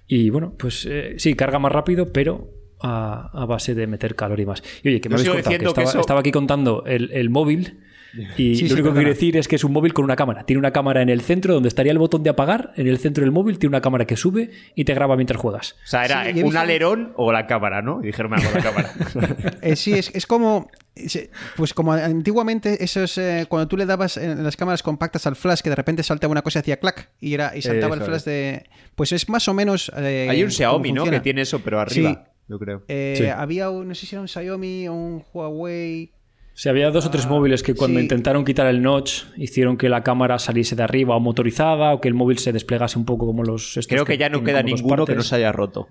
Y 0.07 0.29
bueno, 0.29 0.53
pues 0.57 0.85
eh, 0.89 1.15
sí, 1.17 1.33
carga 1.35 1.57
más 1.59 1.71
rápido, 1.71 2.11
pero 2.11 2.49
a, 2.81 3.29
a 3.33 3.45
base 3.45 3.73
de 3.73 3.87
meter 3.87 4.15
calor 4.15 4.39
y 4.39 4.45
más. 4.45 4.61
Y 4.83 4.89
oye, 4.89 4.99
que 5.01 5.07
me 5.09 5.15
habéis 5.15 5.29
contado 5.43 5.51
que 5.51 5.65
estaba, 5.69 5.83
eso- 5.89 5.99
estaba 6.01 6.19
aquí 6.19 6.31
contando 6.31 6.83
el, 6.85 7.11
el 7.13 7.29
móvil. 7.29 7.79
Y 8.37 8.55
Sí, 8.55 8.67
lo 8.69 8.73
único 8.75 8.89
que 8.89 8.95
quiero 8.95 9.09
decir 9.09 9.37
es 9.37 9.47
que 9.47 9.55
es 9.57 9.63
un 9.63 9.71
móvil 9.73 9.93
con 9.93 10.05
una 10.05 10.15
cámara. 10.15 10.43
Tiene 10.45 10.59
una 10.59 10.71
cámara 10.71 11.01
en 11.01 11.09
el 11.09 11.21
centro 11.21 11.53
donde 11.53 11.69
estaría 11.69 11.91
el 11.91 11.97
botón 11.97 12.23
de 12.23 12.29
apagar. 12.29 12.71
En 12.75 12.87
el 12.87 12.97
centro 12.97 13.21
del 13.23 13.31
móvil 13.31 13.59
tiene 13.59 13.71
una 13.71 13.81
cámara 13.81 14.05
que 14.05 14.15
sube 14.15 14.51
y 14.75 14.85
te 14.85 14.93
graba 14.93 15.15
mientras 15.15 15.39
juegas. 15.39 15.73
O 15.83 15.87
sea, 15.87 16.05
era 16.05 16.33
Sí, 16.33 16.41
un 16.43 16.55
alerón 16.57 17.13
o 17.15 17.31
la 17.31 17.45
cámara, 17.47 17.81
¿no? 17.81 17.99
Y 18.01 18.07
dijeron, 18.07 18.31
me 18.31 18.37
hago 18.37 18.49
la 18.55 18.61
cámara. 18.63 18.91
Eh, 19.61 19.75
sí, 19.75 19.93
es, 19.93 20.11
es 20.13 20.25
como. 20.27 20.69
es- 20.95 21.29
Pues 21.57 21.73
como 21.73 21.93
antiguamente, 21.93 22.83
esos, 22.83 23.17
eh, 23.17 23.45
cuando 23.49 23.67
tú 23.67 23.77
le 23.77 23.85
dabas 23.85 24.17
en 24.17 24.43
las 24.43 24.55
cámaras 24.55 24.83
compactas 24.83 25.25
al 25.27 25.35
flash, 25.35 25.61
que 25.61 25.69
de 25.69 25.75
repente 25.75 26.03
saltaba 26.03 26.31
una 26.31 26.41
cosa 26.41 26.59
y 26.59 26.61
hacía 26.61 26.77
clac 26.77 27.09
y, 27.19 27.33
era, 27.33 27.55
y 27.55 27.61
saltaba 27.61 27.95
el 27.95 28.01
Eso 28.01 28.09
flash 28.11 28.23
de. 28.23 28.63
Pues 28.95 29.11
es 29.11 29.27
más 29.29 29.47
o 29.47 29.53
menos. 29.53 29.91
eh, 29.97 30.27
Hay 30.29 30.43
un 30.43 30.51
Xiaomi, 30.51 30.91
¿no? 30.91 31.01
funciona. 31.01 31.17
Que 31.17 31.23
tiene 31.23 31.41
eso, 31.41 31.59
pero 31.63 31.79
arriba, 31.79 32.11
Sí. 32.25 32.31
yo 32.47 32.59
creo. 32.59 32.83
Eh, 32.87 33.15
Sí. 33.17 33.25
Había 33.25 33.69
un, 33.69 33.87
no 33.89 33.95
sé 33.95 34.05
si 34.05 34.15
era 34.15 34.21
un 34.21 34.27
Xiaomi 34.27 34.87
o 34.87 34.93
un 34.93 35.23
Huawei. 35.33 36.11
O 36.55 36.57
sea, 36.57 36.71
había 36.71 36.89
dos 36.89 37.05
o 37.05 37.11
tres 37.11 37.27
móviles 37.27 37.63
que 37.63 37.75
cuando 37.75 37.99
sí. 37.99 38.03
intentaron 38.05 38.45
quitar 38.45 38.65
el 38.67 38.81
notch 38.81 39.23
hicieron 39.35 39.75
que 39.77 39.89
la 39.89 40.03
cámara 40.03 40.39
saliese 40.39 40.75
de 40.77 40.83
arriba 40.83 41.13
o 41.15 41.19
motorizada 41.19 41.93
o 41.93 41.99
que 41.99 42.07
el 42.07 42.13
móvil 42.13 42.37
se 42.37 42.53
desplegase 42.53 42.97
un 42.97 43.03
poco 43.03 43.25
como 43.25 43.43
los... 43.43 43.71
estos 43.75 43.87
Creo 43.87 44.05
que 44.05 44.17
ya 44.17 44.29
no 44.29 44.41
queda 44.43 44.63
ninguno 44.63 45.05
que 45.05 45.15
no 45.15 45.21
se 45.21 45.35
haya 45.35 45.51
roto. 45.51 45.89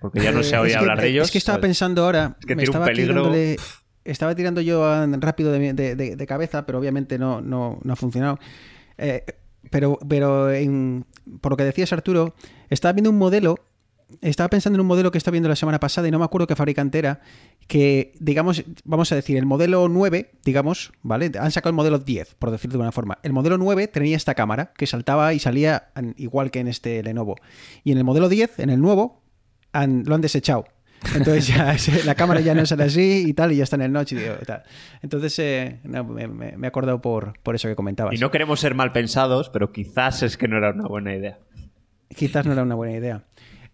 Porque 0.00 0.20
ya 0.20 0.32
no 0.32 0.42
se 0.42 0.54
Eh, 0.56 0.58
oye 0.58 0.70
que- 0.72 0.78
hablar 0.78 1.00
de 1.02 1.08
ellos. 1.08 1.26
Es 1.26 1.30
que 1.30 1.38
estaba 1.38 1.56
¿sabes? 1.56 1.68
pensando 1.68 2.04
ahora. 2.04 2.36
Es 2.40 2.46
que 2.46 2.56
me 2.56 2.62
tiene 2.62 2.70
un 2.70 2.82
estaba 2.82 2.86
aquí 2.86 2.94
peligro. 2.96 3.32
estaba 4.04 4.34
tirando 4.34 4.60
yo 4.62 4.84
a- 4.86 5.06
rápido 5.20 5.52
de, 5.52 5.72
de- 5.74 5.94
de- 5.96 6.16
de 6.16 6.26
cabeza, 6.26 6.64
pero 6.64 6.78
obviamente 6.78 7.18
no, 7.18 7.42
no, 7.42 7.78
no 7.84 7.92
ha 7.92 7.96
funcionado. 7.96 8.38
Eh, 8.96 9.22
pero 9.70 9.98
pero 10.08 10.50
en- 10.50 11.04
por 11.42 11.52
lo 11.52 11.56
que 11.58 11.64
decías, 11.64 11.92
Arturo, 11.92 12.34
estaba 12.70 12.94
viendo 12.94 13.10
un 13.10 13.18
modelo. 13.18 13.56
Estaba 14.20 14.48
pensando 14.48 14.76
en 14.76 14.80
un 14.82 14.86
modelo 14.86 15.10
que 15.10 15.18
estaba 15.18 15.32
viendo 15.32 15.48
la 15.48 15.56
semana 15.56 15.80
pasada 15.80 16.06
y 16.06 16.10
no 16.12 16.18
me 16.20 16.24
acuerdo 16.24 16.46
qué 16.46 16.54
fabricante 16.54 16.98
era. 16.98 17.20
Que, 17.66 18.12
digamos, 18.20 18.62
vamos 18.84 19.10
a 19.10 19.16
decir, 19.16 19.36
el 19.36 19.46
modelo 19.46 19.88
9, 19.88 20.30
digamos, 20.44 20.92
¿vale? 21.02 21.32
Han 21.40 21.50
sacado 21.50 21.70
el 21.70 21.74
modelo 21.76 21.98
10, 21.98 22.36
por 22.36 22.52
decirlo 22.52 22.78
de 22.78 22.82
una 22.82 22.92
forma. 22.92 23.18
El 23.24 23.32
modelo 23.32 23.58
9 23.58 23.88
tenía 23.88 24.16
esta 24.16 24.34
cámara 24.34 24.72
que 24.76 24.86
saltaba 24.86 25.34
y 25.34 25.40
salía 25.40 25.88
igual 26.16 26.52
que 26.52 26.60
en 26.60 26.68
este 26.68 27.02
Lenovo. 27.02 27.34
Y 27.82 27.90
en 27.92 27.98
el 27.98 28.04
modelo 28.04 28.28
10, 28.28 28.60
en 28.60 28.70
el 28.70 28.80
nuevo, 28.80 29.22
han- 29.72 30.04
lo 30.06 30.14
han 30.14 30.20
desechado. 30.20 30.66
Entonces 31.16 31.48
ya 31.48 31.76
la 32.06 32.14
cámara 32.14 32.40
ya 32.40 32.54
no 32.54 32.64
sale 32.64 32.84
así 32.84 33.24
y 33.26 33.32
tal, 33.34 33.50
y 33.52 33.56
ya 33.56 33.64
está 33.64 33.74
en 33.76 33.82
el 33.82 34.06
y 34.08 34.44
tal. 34.46 34.62
Entonces 35.02 35.36
eh, 35.40 35.80
no, 35.82 36.04
me- 36.04 36.28
me 36.28 36.64
he 36.64 36.68
acordado 36.68 37.00
por, 37.00 37.38
por 37.40 37.56
eso 37.56 37.66
que 37.66 37.74
comentabas. 37.74 38.14
Y 38.14 38.18
no 38.18 38.30
queremos 38.30 38.60
ser 38.60 38.74
mal 38.76 38.92
pensados, 38.92 39.50
pero 39.50 39.72
quizás 39.72 40.22
es 40.22 40.36
que 40.36 40.46
no 40.46 40.56
era 40.58 40.70
una 40.70 40.86
buena 40.86 41.12
idea. 41.14 41.38
Quizás 42.14 42.46
no 42.46 42.52
era 42.52 42.62
una 42.62 42.76
buena 42.76 42.96
idea. 42.96 43.24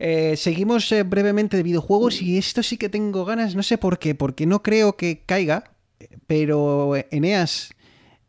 Eh, 0.04 0.36
seguimos 0.36 0.90
eh, 0.90 1.04
brevemente 1.04 1.56
de 1.56 1.62
videojuegos 1.62 2.22
y 2.22 2.36
esto 2.36 2.64
sí 2.64 2.76
que 2.76 2.88
tengo 2.88 3.24
ganas, 3.24 3.54
no 3.54 3.62
sé 3.62 3.78
por 3.78 4.00
qué, 4.00 4.16
porque 4.16 4.46
no 4.46 4.60
creo 4.60 4.96
que 4.96 5.22
caiga, 5.24 5.70
pero 6.26 6.94
Eneas, 7.12 7.70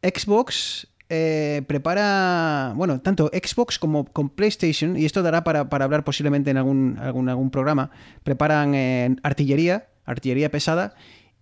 Xbox 0.03 0.87
eh, 1.09 1.63
prepara, 1.65 2.73
bueno, 2.75 3.01
tanto 3.01 3.31
Xbox 3.33 3.79
como 3.79 4.05
con 4.05 4.29
PlayStation, 4.29 4.95
y 4.97 5.05
esto 5.05 5.23
dará 5.23 5.43
para, 5.43 5.61
hablar 5.61 6.03
posiblemente 6.03 6.51
en 6.51 6.57
algún, 6.57 6.99
algún, 6.99 7.27
algún 7.27 7.49
programa, 7.49 7.89
preparan 8.23 8.75
eh, 8.75 9.15
artillería, 9.23 9.87
artillería 10.05 10.51
pesada, 10.51 10.93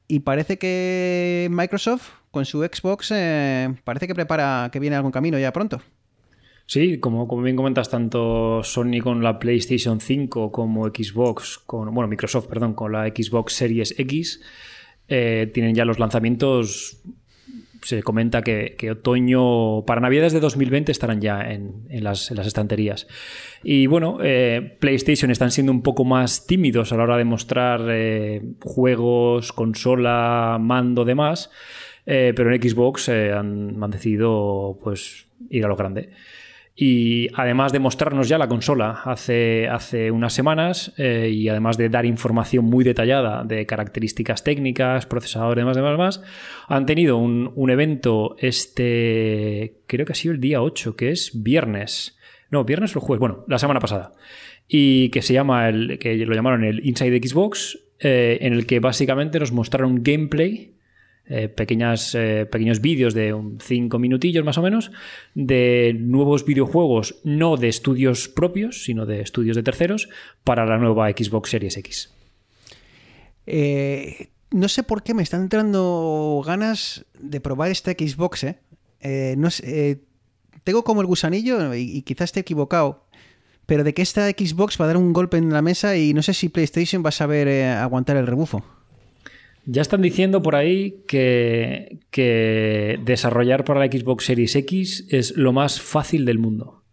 y 0.07 0.19
parece 0.19 0.57
que 0.57 1.49
Microsoft 1.51 2.09
con 2.31 2.45
su 2.45 2.63
Xbox 2.63 3.11
eh, 3.13 3.75
parece 3.83 4.07
que 4.07 4.15
prepara 4.15 4.69
que 4.71 4.79
viene 4.79 4.95
algún 4.95 5.11
camino 5.11 5.37
ya 5.37 5.51
pronto. 5.51 5.81
Sí, 6.71 6.99
como, 7.01 7.27
como 7.27 7.41
bien 7.41 7.57
comentas, 7.57 7.89
tanto 7.89 8.63
Sony 8.63 9.01
con 9.03 9.21
la 9.21 9.39
PlayStation 9.39 9.99
5 9.99 10.53
como 10.53 10.87
Xbox, 10.87 11.59
bueno, 11.67 12.07
Microsoft, 12.07 12.47
perdón, 12.47 12.75
con 12.75 12.93
la 12.93 13.07
Xbox 13.09 13.51
Series 13.55 13.93
X, 13.99 14.41
eh, 15.09 15.51
tienen 15.53 15.75
ya 15.75 15.83
los 15.83 15.99
lanzamientos. 15.99 17.01
Se 17.81 18.01
comenta 18.03 18.41
que, 18.41 18.77
otoño, 18.89 19.83
para 19.85 19.99
Navidades 19.99 20.31
de 20.31 20.39
2020 20.39 20.93
estarán 20.93 21.19
ya 21.19 21.41
en, 21.41 21.83
las, 21.89 22.31
estanterías. 22.31 23.05
Y 23.65 23.87
bueno, 23.87 24.19
eh, 24.23 24.77
PlayStation 24.79 25.29
están 25.29 25.51
siendo 25.51 25.73
un 25.73 25.81
poco 25.81 26.05
más 26.05 26.47
tímidos 26.47 26.93
a 26.93 26.95
la 26.95 27.03
hora 27.03 27.17
de 27.17 27.25
mostrar 27.25 27.81
eh, 27.89 28.43
juegos, 28.61 29.51
consola, 29.51 30.57
mando, 30.57 31.03
demás. 31.03 31.51
Pero 32.05 32.53
en 32.55 32.61
Xbox 32.61 33.09
han, 33.09 33.83
han 33.83 33.91
decidido 33.91 34.79
pues 34.81 35.25
ir 35.49 35.65
a 35.65 35.67
lo 35.67 35.75
grande. 35.75 36.11
Y 36.73 37.27
además 37.35 37.73
de 37.73 37.79
mostrarnos 37.79 38.29
ya 38.29 38.37
la 38.37 38.47
consola 38.47 39.01
hace, 39.03 39.67
hace 39.67 40.09
unas 40.09 40.33
semanas 40.33 40.93
eh, 40.97 41.29
y 41.31 41.49
además 41.49 41.77
de 41.77 41.89
dar 41.89 42.05
información 42.05 42.65
muy 42.65 42.83
detallada 42.83 43.43
de 43.43 43.65
características 43.65 44.43
técnicas, 44.43 45.05
procesador, 45.05 45.57
demás, 45.57 45.75
demás, 45.75 45.91
demás, 45.91 46.23
han 46.67 46.85
tenido 46.85 47.17
un, 47.17 47.51
un 47.55 47.69
evento 47.71 48.35
este, 48.39 49.81
creo 49.85 50.05
que 50.05 50.13
ha 50.13 50.15
sido 50.15 50.33
el 50.33 50.39
día 50.39 50.61
8, 50.61 50.95
que 50.95 51.11
es 51.11 51.43
viernes. 51.43 52.17
No, 52.49 52.63
viernes 52.63 52.95
o 52.95 53.01
jueves, 53.01 53.19
bueno, 53.19 53.43
la 53.47 53.59
semana 53.59 53.79
pasada. 53.79 54.13
Y 54.67 55.09
que 55.09 55.21
se 55.21 55.33
llama, 55.33 55.67
el, 55.67 55.99
que 55.99 56.15
lo 56.25 56.33
llamaron 56.33 56.63
el 56.63 56.85
Inside 56.85 57.27
Xbox, 57.27 57.77
eh, 57.99 58.39
en 58.41 58.53
el 58.53 58.65
que 58.65 58.79
básicamente 58.79 59.39
nos 59.39 59.51
mostraron 59.51 60.01
gameplay 60.03 60.73
eh, 61.27 61.47
pequeñas, 61.47 62.15
eh, 62.15 62.47
pequeños 62.51 62.81
vídeos 62.81 63.13
de 63.13 63.33
5 63.59 63.99
minutillos 63.99 64.43
más 64.43 64.57
o 64.57 64.61
menos 64.61 64.91
de 65.35 65.95
nuevos 65.97 66.45
videojuegos, 66.45 67.21
no 67.23 67.57
de 67.57 67.69
estudios 67.69 68.27
propios, 68.27 68.83
sino 68.83 69.05
de 69.05 69.21
estudios 69.21 69.55
de 69.55 69.63
terceros, 69.63 70.09
para 70.43 70.65
la 70.65 70.77
nueva 70.77 71.09
Xbox 71.11 71.51
Series 71.51 71.77
X. 71.77 72.11
Eh, 73.45 74.29
no 74.49 74.67
sé 74.67 74.83
por 74.83 75.03
qué 75.03 75.13
me 75.13 75.23
están 75.23 75.43
entrando 75.43 76.41
ganas 76.45 77.05
de 77.17 77.39
probar 77.39 77.71
esta 77.71 77.91
Xbox, 77.91 78.45
no 79.37 79.51
sé, 79.51 80.01
tengo 80.63 80.83
como 80.83 81.01
el 81.01 81.07
gusanillo, 81.07 81.73
y, 81.75 81.97
y 81.97 82.01
quizás 82.01 82.25
esté 82.25 82.41
equivocado, 82.41 83.05
pero 83.67 83.83
de 83.83 83.93
que 83.93 84.01
esta 84.01 84.27
Xbox 84.27 84.81
va 84.81 84.85
a 84.85 84.87
dar 84.87 84.97
un 84.97 85.13
golpe 85.13 85.37
en 85.37 85.53
la 85.53 85.61
mesa 85.61 85.95
y 85.95 86.13
no 86.13 86.23
sé 86.23 86.33
si 86.33 86.49
PlayStation 86.49 87.05
va 87.05 87.09
a 87.09 87.13
saber 87.13 87.47
aguantar 87.77 88.17
el 88.17 88.27
rebufo. 88.27 88.80
Ya 89.65 89.81
están 89.81 90.01
diciendo 90.01 90.41
por 90.41 90.55
ahí 90.55 91.03
que, 91.07 91.99
que 92.09 92.99
desarrollar 93.05 93.63
para 93.63 93.79
la 93.79 93.91
Xbox 93.91 94.25
Series 94.25 94.55
X 94.55 95.07
es 95.09 95.37
lo 95.37 95.53
más 95.53 95.79
fácil 95.81 96.25
del 96.25 96.39
mundo. 96.39 96.83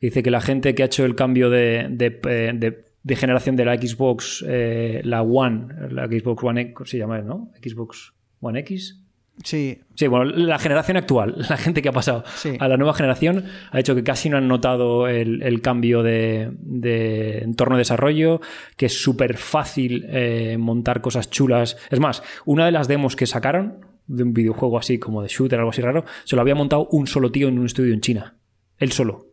Dice 0.00 0.22
que 0.22 0.30
la 0.30 0.40
gente 0.40 0.74
que 0.74 0.82
ha 0.82 0.86
hecho 0.86 1.04
el 1.04 1.14
cambio 1.16 1.50
de, 1.50 1.86
de- 1.90 2.20
eh, 2.28 3.16
generación 3.16 3.56
de 3.56 3.64
la 3.64 3.76
Xbox, 3.76 4.44
eh, 4.48 5.00
la 5.04 5.22
One, 5.22 5.68
la 5.90 6.06
Xbox 6.06 6.42
One 6.44 6.60
X, 6.60 6.90
se 6.90 6.98
llama, 6.98 7.20
¿no? 7.20 7.50
Xbox 7.62 8.12
One 8.40 8.60
X. 8.60 9.03
Sí, 9.42 9.80
Sí, 9.96 10.06
bueno, 10.06 10.24
la 10.24 10.58
generación 10.58 10.96
actual, 10.96 11.34
la 11.50 11.56
gente 11.56 11.82
que 11.82 11.88
ha 11.88 11.92
pasado 11.92 12.24
Sí. 12.36 12.56
a 12.58 12.68
la 12.68 12.76
nueva 12.76 12.94
generación, 12.94 13.44
ha 13.70 13.78
hecho 13.80 13.94
que 13.94 14.02
casi 14.04 14.28
no 14.28 14.36
han 14.36 14.48
notado 14.48 15.06
el, 15.08 15.42
el 15.42 15.60
cambio 15.60 16.02
de, 16.02 16.50
de 16.60 17.38
entorno 17.38 17.76
de 17.76 17.80
desarrollo, 17.80 18.40
que 18.76 18.86
es 18.86 19.02
súper 19.02 19.36
fácil 19.36 20.04
eh, 20.08 20.56
montar 20.58 21.00
cosas 21.00 21.30
chulas. 21.30 21.76
Es 21.90 22.00
más, 22.00 22.22
una 22.44 22.66
de 22.66 22.72
las 22.72 22.88
demos 22.88 23.16
que 23.16 23.26
sacaron 23.26 23.84
de 24.06 24.22
un 24.22 24.34
videojuego 24.34 24.78
así 24.78 24.98
como 24.98 25.22
de 25.22 25.28
shooter, 25.28 25.58
algo 25.58 25.70
así 25.70 25.80
raro, 25.82 26.04
se 26.24 26.36
lo 26.36 26.42
había 26.42 26.54
montado 26.54 26.86
un 26.90 27.06
solo 27.06 27.30
tío 27.32 27.48
en 27.48 27.58
un 27.58 27.66
estudio 27.66 27.94
en 27.94 28.00
China. 28.00 28.36
Él 28.78 28.92
solo. 28.92 29.26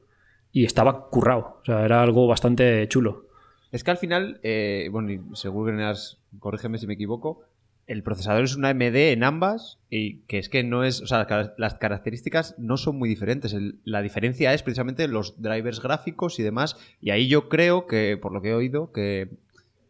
Y 0.51 0.65
estaba 0.65 1.09
currado. 1.09 1.59
O 1.61 1.65
sea, 1.65 1.83
era 1.85 2.01
algo 2.01 2.27
bastante 2.27 2.87
chulo. 2.87 3.27
Es 3.71 3.83
que 3.83 3.91
al 3.91 3.97
final, 3.97 4.39
eh, 4.43 4.89
bueno, 4.91 5.11
y 5.11 5.19
seguro 5.33 5.75
que 5.75 5.93
corrígeme 6.39 6.77
si 6.77 6.87
me 6.87 6.93
equivoco, 6.95 7.43
el 7.91 8.04
procesador 8.04 8.45
es 8.45 8.56
una 8.56 8.69
AMD 8.69 8.95
en 8.95 9.23
ambas 9.25 9.77
y 9.89 10.19
que 10.21 10.38
es 10.38 10.47
que 10.47 10.63
no 10.63 10.86
es, 10.86 11.01
o 11.01 11.08
sea, 11.08 11.27
las 11.58 11.73
características 11.73 12.56
no 12.58 12.77
son 12.77 12.97
muy 12.97 13.10
diferentes. 13.10 13.54
La 13.84 14.01
diferencia 14.01 14.54
es 14.54 14.63
precisamente 14.63 15.10
los 15.10 15.41
drivers 15.41 15.82
gráficos 15.82 16.39
y 16.39 16.43
demás. 16.43 16.77
Y 17.01 17.10
ahí 17.10 17.27
yo 17.27 17.49
creo 17.49 17.88
que, 17.88 18.17
por 18.17 18.32
lo 18.32 18.41
que 18.41 18.51
he 18.51 18.54
oído, 18.54 18.93
que, 18.93 19.32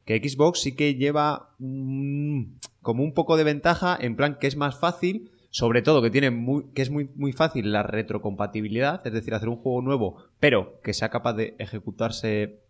que 0.06 0.18
Xbox 0.18 0.62
sí 0.62 0.76
que 0.76 0.96
lleva 0.96 1.52
mm, 1.60 2.56
como 2.82 3.04
un 3.04 3.14
poco 3.14 3.38
de 3.38 3.44
ventaja 3.44 3.96
en 4.02 4.16
plan 4.16 4.38
que 4.40 4.48
es 4.48 4.56
más 4.56 4.80
fácil. 4.80 5.30
Sobre 5.52 5.82
todo 5.82 6.02
que 6.02 6.10
tiene 6.10 6.32
muy, 6.32 6.68
que 6.74 6.82
es 6.82 6.90
muy, 6.90 7.10
muy 7.16 7.34
fácil 7.34 7.74
la 7.74 7.84
retrocompatibilidad, 7.84 9.06
es 9.06 9.12
decir, 9.12 9.34
hacer 9.34 9.50
un 9.50 9.58
juego 9.58 9.82
nuevo, 9.82 10.24
pero 10.40 10.80
que 10.82 10.94
sea 10.94 11.10
capaz 11.10 11.34
de 11.34 11.56
ejecutarse 11.60 12.62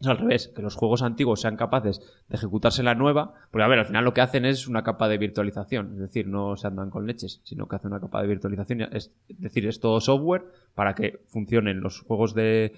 es 0.00 0.06
al 0.06 0.18
revés, 0.18 0.52
que 0.54 0.62
los 0.62 0.74
juegos 0.74 1.02
antiguos 1.02 1.40
sean 1.40 1.56
capaces 1.56 2.00
de 2.28 2.36
ejecutarse 2.36 2.82
la 2.82 2.94
nueva, 2.94 3.32
porque 3.50 3.64
a 3.64 3.68
ver, 3.68 3.78
al 3.78 3.86
final 3.86 4.04
lo 4.04 4.12
que 4.12 4.20
hacen 4.20 4.44
es 4.44 4.68
una 4.68 4.82
capa 4.82 5.08
de 5.08 5.18
virtualización, 5.18 5.92
es 5.94 6.00
decir, 6.00 6.26
no 6.26 6.56
se 6.56 6.66
andan 6.66 6.90
con 6.90 7.06
leches, 7.06 7.40
sino 7.44 7.66
que 7.66 7.76
hacen 7.76 7.92
una 7.92 8.00
capa 8.00 8.20
de 8.20 8.28
virtualización, 8.28 8.82
es, 8.92 9.12
decir, 9.28 9.66
es 9.66 9.80
todo 9.80 10.00
software 10.00 10.44
para 10.74 10.94
que 10.94 11.20
funcionen 11.28 11.80
los 11.80 12.00
juegos 12.00 12.34
de, 12.34 12.72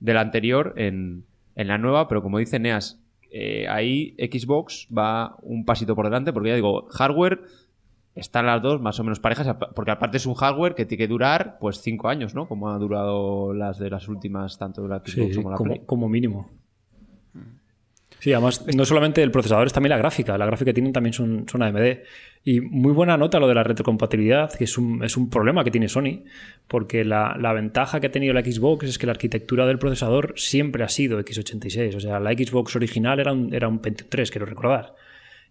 del 0.00 0.18
anterior 0.18 0.74
en, 0.76 1.24
en 1.54 1.68
la 1.68 1.78
nueva, 1.78 2.06
pero 2.06 2.22
como 2.22 2.38
dice 2.38 2.58
Neas, 2.58 3.00
eh, 3.30 3.66
ahí 3.68 4.14
Xbox 4.18 4.88
va 4.96 5.36
un 5.42 5.64
pasito 5.64 5.94
por 5.94 6.06
delante, 6.06 6.32
porque 6.32 6.50
ya 6.50 6.54
digo, 6.54 6.86
hardware 6.90 7.40
están 8.14 8.46
las 8.46 8.62
dos 8.62 8.80
más 8.80 8.98
o 8.98 9.04
menos 9.04 9.20
parejas, 9.20 9.56
porque 9.74 9.90
aparte 9.90 10.16
es 10.16 10.26
un 10.26 10.34
hardware 10.34 10.74
que 10.74 10.84
tiene 10.86 11.04
que 11.04 11.08
durar 11.08 11.58
pues 11.60 11.80
cinco 11.80 12.08
años, 12.08 12.34
¿no? 12.34 12.48
Como 12.48 12.70
ha 12.70 12.78
durado 12.78 13.54
las 13.54 13.78
de 13.78 13.90
las 13.90 14.08
últimas, 14.08 14.58
tanto 14.58 14.82
de 14.82 14.88
la 14.88 14.98
Xbox 14.98 15.34
Sí, 15.34 15.34
como 15.36 15.50
la 15.50 15.56
como, 15.56 15.70
Play. 15.70 15.82
como 15.86 16.08
mínimo. 16.08 16.50
Sí, 18.20 18.32
además, 18.32 18.66
no 18.74 18.84
solamente 18.84 19.22
el 19.22 19.30
procesador, 19.30 19.68
es 19.68 19.72
también 19.72 19.90
la 19.90 19.96
gráfica. 19.98 20.36
La 20.36 20.46
gráfica 20.46 20.70
que 20.70 20.74
tienen 20.74 20.92
también 20.92 21.12
son, 21.12 21.46
son 21.48 21.62
AMD. 21.62 21.98
Y 22.42 22.60
muy 22.60 22.92
buena 22.92 23.16
nota 23.16 23.38
lo 23.38 23.46
de 23.46 23.54
la 23.54 23.62
retrocompatibilidad, 23.62 24.52
que 24.52 24.64
es 24.64 24.76
un, 24.76 25.04
es 25.04 25.16
un 25.16 25.30
problema 25.30 25.62
que 25.62 25.70
tiene 25.70 25.88
Sony, 25.88 26.24
porque 26.66 27.04
la, 27.04 27.36
la 27.38 27.52
ventaja 27.52 28.00
que 28.00 28.08
ha 28.08 28.10
tenido 28.10 28.34
la 28.34 28.42
Xbox 28.42 28.88
es 28.88 28.98
que 28.98 29.06
la 29.06 29.12
arquitectura 29.12 29.66
del 29.66 29.78
procesador 29.78 30.34
siempre 30.36 30.82
ha 30.82 30.88
sido 30.88 31.20
x86. 31.20 31.94
O 31.94 32.00
sea, 32.00 32.18
la 32.18 32.32
Xbox 32.32 32.74
original 32.74 33.20
era 33.20 33.32
un, 33.32 33.54
era 33.54 33.68
un 33.68 33.78
Pentium 33.78 34.08
3, 34.10 34.30
quiero 34.32 34.46
recordar. 34.46 34.96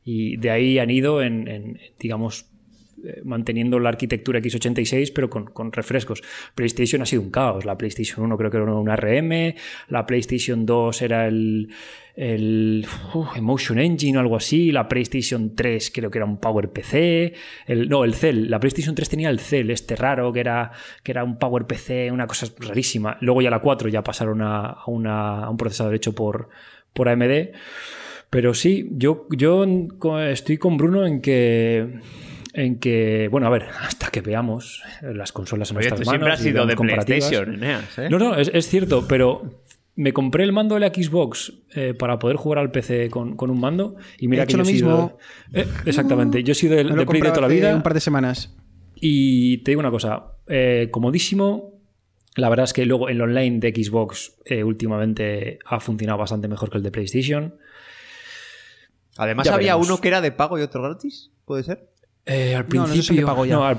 Y 0.09 0.37
de 0.37 0.51
ahí 0.51 0.79
han 0.79 0.89
ido 0.89 1.21
en, 1.21 1.81
digamos, 1.99 2.49
eh, 3.03 3.19
manteniendo 3.25 3.77
la 3.77 3.89
arquitectura 3.89 4.39
x86 4.39 5.11
pero 5.13 5.29
con, 5.29 5.47
con, 5.47 5.73
refrescos. 5.73 6.23
PlayStation 6.55 7.01
ha 7.01 7.05
sido 7.05 7.23
un 7.23 7.29
caos. 7.29 7.65
La 7.65 7.77
PlayStation 7.77 8.23
1 8.23 8.37
creo 8.37 8.49
que 8.49 8.55
era 8.55 8.71
un 8.71 8.87
RM, 8.87 9.53
la 9.89 10.05
PlayStation 10.05 10.65
2 10.65 11.01
era 11.01 11.27
el, 11.27 11.73
el 12.15 12.87
Emotion 13.35 13.79
Engine 13.79 14.17
o 14.17 14.21
algo 14.21 14.37
así, 14.37 14.71
la 14.71 14.87
PlayStation 14.87 15.53
3 15.53 15.91
creo 15.93 16.09
que 16.09 16.19
era 16.19 16.25
un 16.25 16.37
Power 16.37 16.69
PC, 16.69 17.33
el, 17.65 17.89
no, 17.89 18.05
el 18.05 18.13
Cell, 18.13 18.49
la 18.49 18.61
PlayStation 18.61 18.95
3 18.95 19.09
tenía 19.09 19.29
el 19.29 19.41
Cell 19.41 19.69
este 19.71 19.97
raro 19.97 20.31
que 20.31 20.39
era, 20.39 20.71
que 21.03 21.11
era 21.11 21.25
un 21.25 21.37
Power 21.37 21.65
PC, 21.65 22.13
una 22.13 22.27
cosa 22.27 22.47
rarísima. 22.59 23.17
Luego 23.19 23.41
ya 23.41 23.49
la 23.49 23.59
4 23.59 23.89
ya 23.89 24.05
pasaron 24.05 24.41
a, 24.41 24.67
a 24.67 24.85
un 24.87 25.57
procesador 25.57 25.93
hecho 25.95 26.15
por, 26.15 26.47
por 26.93 27.09
AMD. 27.09 27.49
Pero 28.29 28.53
sí, 28.53 28.89
yo, 28.91 29.27
yo 29.31 29.65
estoy 30.27 30.57
con 30.57 30.77
Bruno 30.77 31.05
en 31.05 31.21
que 31.21 31.99
en 32.53 32.79
que, 32.79 33.27
bueno, 33.29 33.45
a 33.47 33.49
ver, 33.51 33.65
hasta 33.81 34.09
que 34.09 34.21
veamos 34.21 34.81
las 35.01 35.31
consolas 35.31 35.69
en 35.71 35.77
Oye, 35.77 35.89
nuestras 35.89 36.01
tú 36.01 36.05
manos. 36.07 36.11
siempre 36.11 36.33
has 36.33 36.39
sido 36.39 36.65
de 36.65 36.75
PlayStation, 36.75 37.53
Eneas, 37.53 37.99
¿eh? 37.99 38.09
No, 38.09 38.17
no, 38.17 38.35
es, 38.35 38.49
es, 38.51 38.67
cierto, 38.67 39.05
pero 39.07 39.61
me 39.95 40.11
compré 40.11 40.43
el 40.43 40.53
mando 40.53 40.73
de 40.75 40.81
la 40.81 40.87
Xbox 40.87 41.53
eh, 41.75 41.93
para 41.93 42.17
poder 42.17 42.35
jugar 42.37 42.57
al 42.59 42.71
PC 42.71 43.09
con, 43.11 43.35
con 43.35 43.51
un 43.51 43.59
mando 43.59 43.95
y 44.17 44.27
mira 44.27 44.43
He 44.43 44.47
que 44.47 44.53
hecho 44.53 44.57
yo 44.57 44.63
lo 44.63 44.69
he 44.69 44.73
mismo. 44.73 45.17
Sido, 45.51 45.63
eh, 45.63 45.67
exactamente, 45.85 46.43
yo 46.43 46.53
he 46.53 46.55
sido 46.55 46.75
del 46.75 46.95
de 46.95 47.05
Play 47.05 47.21
de 47.21 47.29
toda 47.29 47.41
la 47.41 47.47
vida. 47.47 47.75
Un 47.75 47.83
par 47.83 47.93
de 47.93 47.99
semanas. 47.99 48.55
Y 48.95 49.59
te 49.59 49.71
digo 49.71 49.79
una 49.79 49.91
cosa, 49.91 50.31
eh, 50.47 50.89
comodísimo. 50.91 51.75
La 52.35 52.49
verdad 52.49 52.65
es 52.65 52.73
que 52.73 52.85
luego 52.85 53.09
el 53.09 53.21
online 53.21 53.59
de 53.59 53.71
Xbox 53.71 54.35
eh, 54.45 54.63
últimamente 54.63 55.59
ha 55.65 55.79
funcionado 55.79 56.19
bastante 56.19 56.47
mejor 56.47 56.69
que 56.69 56.77
el 56.77 56.83
de 56.83 56.91
PlayStation. 56.91 57.55
Además, 59.17 59.45
Ya 59.45 59.53
había 59.53 59.73
veremos. 59.75 59.87
uno 59.89 60.01
que 60.01 60.07
era 60.07 60.21
de 60.21 60.31
pago 60.31 60.57
y 60.59 60.61
otro 60.61 60.81
gratis, 60.83 61.31
¿puede 61.45 61.63
ser? 61.63 61.89
Eh, 62.25 62.55
al 62.55 62.67
No, 62.67 62.81
no, 62.85 62.91
principio, 62.91 63.25
no, 63.25 63.63
al 63.65 63.75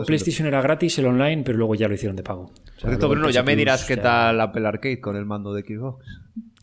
Ah, 0.00 0.04
PlayStation 0.06 0.46
era 0.46 0.62
gratis 0.62 0.96
el 0.98 1.06
online, 1.06 1.42
pero 1.44 1.58
luego 1.58 1.74
ya 1.74 1.88
lo 1.88 1.94
hicieron 1.94 2.14
de 2.16 2.22
pago. 2.22 2.42
O 2.42 2.46
sea, 2.46 2.54
Por 2.54 2.74
cierto, 2.90 3.06
luego 3.06 3.14
Bruno, 3.14 3.30
ya 3.30 3.42
me 3.42 3.56
dirás 3.56 3.84
qué 3.84 3.96
tal 3.96 4.40
Apple 4.40 4.66
Arcade 4.66 5.00
con 5.00 5.16
el 5.16 5.24
mando 5.26 5.52
de 5.52 5.62
Xbox. 5.62 6.04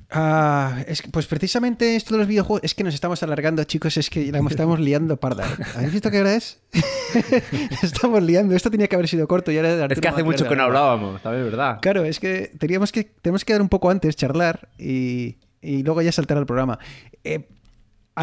Ah, 0.10 0.84
es 0.88 1.02
que, 1.02 1.10
pues 1.10 1.28
precisamente 1.28 1.98
esto 1.98 2.14
de 2.14 2.20
los 2.20 2.28
videojuegos 2.30 2.64
es 2.64 2.74
que 2.74 2.86
nos 2.86 2.94
estamos 2.94 3.22
alargando, 3.24 3.62
chicos, 3.66 3.98
es 3.98 4.10
que 4.10 4.32
la 4.32 4.40
estamos 4.50 4.80
liando 4.80 5.18
parda. 5.18 5.46
¿Habéis 5.76 5.92
visto 5.92 6.10
qué 6.10 6.22
hora 6.22 6.34
es? 6.34 6.62
estamos 7.84 8.24
liando, 8.24 8.56
esto 8.56 8.72
tenía 8.72 8.88
que 8.88 8.96
haber 8.96 9.10
sido 9.10 9.28
corto 9.28 9.52
y 9.52 9.58
ahora 9.58 9.86
Es 9.90 10.00
que 10.00 10.08
hace 10.08 10.24
mucho 10.24 10.48
que 10.48 10.56
no 10.56 10.64
hablábamos, 10.64 11.22
también 11.22 11.46
es 11.46 11.52
verdad. 11.52 11.80
Claro, 11.82 12.06
es 12.06 12.22
que 12.22 12.54
teníamos 12.58 12.94
que 12.94 13.04
tenemos 13.04 13.44
que 13.44 13.52
dar 13.52 13.62
un 13.62 13.68
poco 13.68 13.90
antes, 13.90 14.16
charlar 14.16 14.70
y, 14.78 15.40
y 15.62 15.84
luego 15.84 16.02
ya 16.02 16.14
saltar 16.14 16.38
al 16.38 16.46
programa. 16.46 16.80
Eh, 17.26 17.50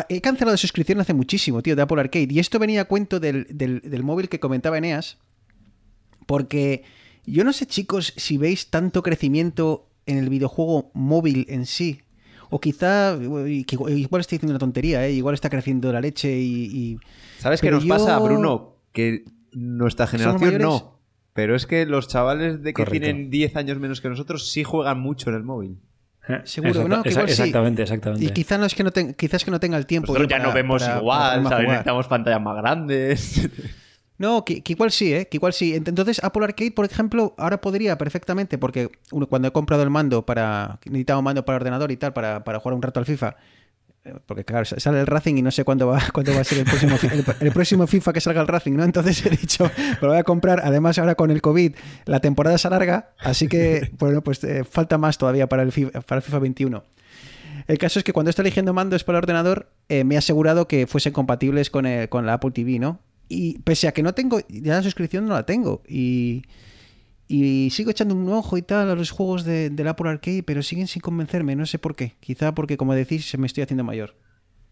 he 0.09 0.21
cancelado 0.21 0.57
suscripción 0.57 1.01
hace 1.01 1.15
muchísimo, 1.15 1.63
tío, 1.63 1.77
de 1.77 1.83
Apple 1.83 2.01
Arcade. 2.01 2.29
Y 2.31 2.39
esto 2.39 2.59
venía 2.59 2.83
a 2.83 2.85
cuento 2.87 3.21
del, 3.21 3.47
del- 3.51 3.81
del 3.81 4.03
móvil 4.03 4.29
que 4.29 4.41
comentaba 4.41 4.79
Eneas. 4.79 5.19
Porque 6.27 6.85
yo 7.27 7.45
no 7.45 7.53
sé, 7.53 7.67
chicos, 7.67 8.13
si 8.17 8.39
veis 8.39 8.71
tanto 8.71 9.03
crecimiento 9.03 9.89
en 10.07 10.19
el 10.19 10.29
videojuego 10.29 10.91
móvil 10.95 11.47
en 11.49 11.67
sí. 11.67 12.01
O 12.51 12.61
quizá, 12.61 13.17
igual 13.17 14.21
estoy 14.21 14.37
diciendo 14.39 14.53
una 14.53 14.59
tontería, 14.59 15.07
¿eh? 15.07 15.13
igual 15.13 15.35
está 15.35 15.51
creciendo 15.51 15.93
la 15.93 16.01
leche 16.01 16.39
y... 16.39 16.65
y- 16.67 16.99
¿Sabes 17.39 17.61
qué 17.61 17.71
nos 17.71 17.85
pasa, 17.87 18.19
yo- 18.19 18.25
Bruno? 18.25 18.77
Que 18.93 19.25
nuestra 19.53 20.07
¿Somos 20.07 20.41
generación 20.41 20.63
no. 20.63 20.99
Pero 21.33 21.57
es 21.57 21.67
que 21.67 21.85
los 21.85 22.07
chavales 22.07 22.63
de 22.63 22.71
que 22.73 22.85
Correcto. 22.85 23.05
tienen 23.07 23.29
10 23.31 23.57
años 23.57 23.79
menos 23.81 24.01
que 24.01 24.09
nosotros 24.09 24.51
sí 24.53 24.63
juegan 24.63 25.01
mucho 25.01 25.31
en 25.31 25.37
el 25.37 25.43
móvil. 25.43 25.79
Eh, 26.29 26.41
Seguro, 26.45 26.89
¿no? 26.89 27.03
Que 27.03 27.11
igual 27.11 27.27
sí. 27.27 27.33
exactamente, 27.33 27.83
exactamente. 27.83 28.25
Y 28.25 28.31
quizá 28.31 28.57
no 28.59 28.65
es 28.67 28.75
que 28.75 28.83
no 28.83 28.91
quizás 28.93 29.45
que 29.45 29.51
no 29.51 29.61
tenga 29.61 29.77
el 29.77 29.87
tiempo. 29.87 30.09
Nosotros 30.13 30.29
ya 30.31 30.37
para- 30.39 30.49
no 30.49 30.55
vemos 30.55 30.83
para- 30.83 30.93
para 30.95 31.01
igual, 31.03 31.21
ponerme 31.29 31.47
a 31.47 31.51
¿sabes? 31.51 31.65
jugar. 31.65 31.69
necesitamos 31.77 32.07
pantallas 32.09 32.41
más 32.43 32.57
grandes. 32.57 33.51
No, 34.17 34.45
que, 34.45 34.63
que 34.63 34.75
igual 34.75 34.93
sí, 34.93 35.13
¿eh? 35.13 35.27
Que 35.29 35.39
igual 35.39 35.53
sí. 35.53 35.75
Ent- 35.75 35.89
Entonces, 35.89 36.23
Apple 36.23 36.45
Arcade, 36.45 36.71
por 36.71 36.85
ejemplo, 36.85 37.35
ahora 37.37 37.61
podría 37.61 37.99
perfectamente, 37.99 38.59
porque 38.59 38.89
uno- 39.11 39.27
cuando 39.27 39.49
he 39.49 39.51
comprado 39.51 39.83
el 39.83 39.91
mando 39.91 40.25
para. 40.25 40.79
Necesitaba 40.85 41.19
un 41.19 41.25
mando 41.25 41.45
para 41.45 41.57
ordenador 41.57 41.91
y 41.91 41.97
tal, 41.97 42.13
para, 42.13 42.45
para 42.45 42.61
jugar 42.61 42.77
un 42.77 42.83
rato 42.83 43.01
al 43.01 43.07
FIFA. 43.07 43.35
Porque 44.27 44.45
claro, 44.45 44.65
sale 44.67 45.01
el 45.01 45.07
Racing 45.07 45.37
y 45.37 45.43
no 45.43 45.51
sé 45.51 45.65
cuándo 45.65 45.87
va, 45.87 46.03
cuándo 46.13 46.35
va 46.35 46.41
a 46.41 46.45
ser 46.45 46.59
el 46.59 46.65
próximo, 46.65 46.97
el, 47.11 47.25
el 47.47 47.53
próximo 47.53 47.87
FIFA 47.87 48.13
que 48.13 48.21
salga 48.21 48.41
el 48.43 48.47
Racing, 48.49 48.73
¿no? 48.73 48.85
Entonces 48.85 49.25
he 49.25 49.31
dicho, 49.31 49.71
lo 50.03 50.09
voy 50.09 50.19
a 50.19 50.25
comprar. 50.25 50.61
Además, 50.65 50.99
ahora 50.99 51.15
con 51.15 51.31
el 51.31 51.41
COVID, 51.41 51.75
la 52.05 52.21
temporada 52.21 52.59
se 52.59 52.67
alarga, 52.69 53.13
así 53.19 53.49
que, 53.49 53.91
bueno, 53.99 54.23
pues 54.23 54.45
eh, 54.45 54.65
falta 54.65 54.99
más 54.99 55.17
todavía 55.19 55.49
para 55.49 55.63
el, 55.63 55.73
FIFA, 55.73 56.03
para 56.03 56.19
el 56.19 56.23
FIFA 56.23 56.39
21. 56.41 56.85
El 57.67 57.79
caso 57.79 57.99
es 57.99 58.05
que 58.05 58.13
cuando 58.13 58.29
estoy 58.29 58.43
eligiendo 58.43 58.75
mandos 58.75 59.05
para 59.05 59.17
el 59.19 59.23
ordenador, 59.25 59.71
eh, 59.89 60.05
me 60.05 60.17
he 60.17 60.19
asegurado 60.19 60.69
que 60.69 60.87
fuesen 60.87 61.13
compatibles 61.15 61.71
con, 61.71 61.87
el- 61.87 62.09
con 62.11 62.27
la 62.27 62.35
Apple 62.35 62.51
TV, 62.51 62.79
¿no? 62.79 63.01
Y 63.29 63.59
pese 63.61 63.89
a 63.89 63.93
que 63.93 64.03
no 64.03 64.13
tengo, 64.13 64.41
ya 64.51 64.75
la 64.75 64.83
suscripción 64.83 65.27
no 65.27 65.33
la 65.33 65.47
tengo. 65.47 65.83
Y, 65.89 66.43
y 67.29 67.71
sigo 67.71 67.91
echando 67.91 68.15
un 68.15 68.29
ojo 68.31 68.57
y 68.59 68.63
tal 68.63 68.91
a 68.91 68.95
los 68.95 69.11
juegos 69.11 69.45
de, 69.45 69.71
del 69.71 69.89
Apple 69.89 70.11
Arcade, 70.11 70.43
pero 70.43 70.63
siguen 70.63 70.87
sin 70.87 71.01
convencerme, 71.03 71.57
no 71.57 71.67
sé 71.67 71.79
por 71.79 71.97
qué. 71.97 72.15
Quizá 72.21 72.55
porque, 72.55 72.77
como 72.77 72.95
decís, 72.95 73.29
se 73.29 73.39
me 73.39 73.47
estoy 73.47 73.63
haciendo 73.63 73.85
mayor. 73.85 74.15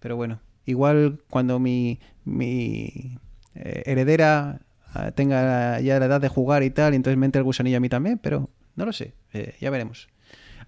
Pero 0.00 0.16
bueno, 0.16 0.40
igual 0.66 1.20
cuando 1.30 1.58
mi, 1.58 1.98
mi 2.24 3.18
eh, 3.54 3.82
heredera 3.86 4.60
ah, 4.94 5.12
tenga 5.12 5.80
ya 5.80 5.98
la 5.98 6.06
edad 6.06 6.20
de 6.20 6.28
jugar 6.28 6.62
y 6.62 6.70
tal, 6.70 6.94
entonces 6.94 7.16
me 7.18 7.26
entre 7.26 7.38
el 7.40 7.44
gusanillo 7.44 7.76
a 7.76 7.80
mí 7.80 7.88
también, 7.88 8.18
pero 8.18 8.50
no 8.76 8.84
lo 8.84 8.92
sé, 8.92 9.14
eh, 9.32 9.54
ya 9.60 9.70
veremos. 9.70 10.08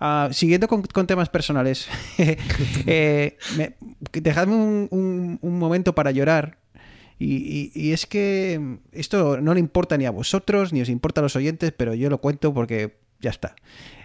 Ah, 0.00 0.28
siguiendo 0.32 0.66
con, 0.68 0.82
temas 1.06 1.28
personales, 1.28 1.88
eh, 2.86 3.36
me- 3.56 3.74
dejadme 4.12 4.54
un- 4.54 5.38
un 5.40 5.58
momento 5.58 5.94
para 5.94 6.10
llorar. 6.10 6.58
Y, 7.18 7.92
es 7.92 8.06
que 8.06 8.78
esto 8.92 9.40
no 9.40 9.54
le 9.54 9.60
importa 9.60 9.96
ni 9.96 10.06
a 10.06 10.10
vosotros, 10.10 10.72
ni 10.72 10.80
os 10.82 10.88
importa 10.88 11.20
a 11.20 11.22
los 11.22 11.36
oyentes, 11.36 11.72
pero 11.76 11.94
yo 11.94 12.10
lo 12.10 12.18
cuento 12.18 12.52
porque 12.52 12.96
ya 13.20 13.30
está. 13.30 13.54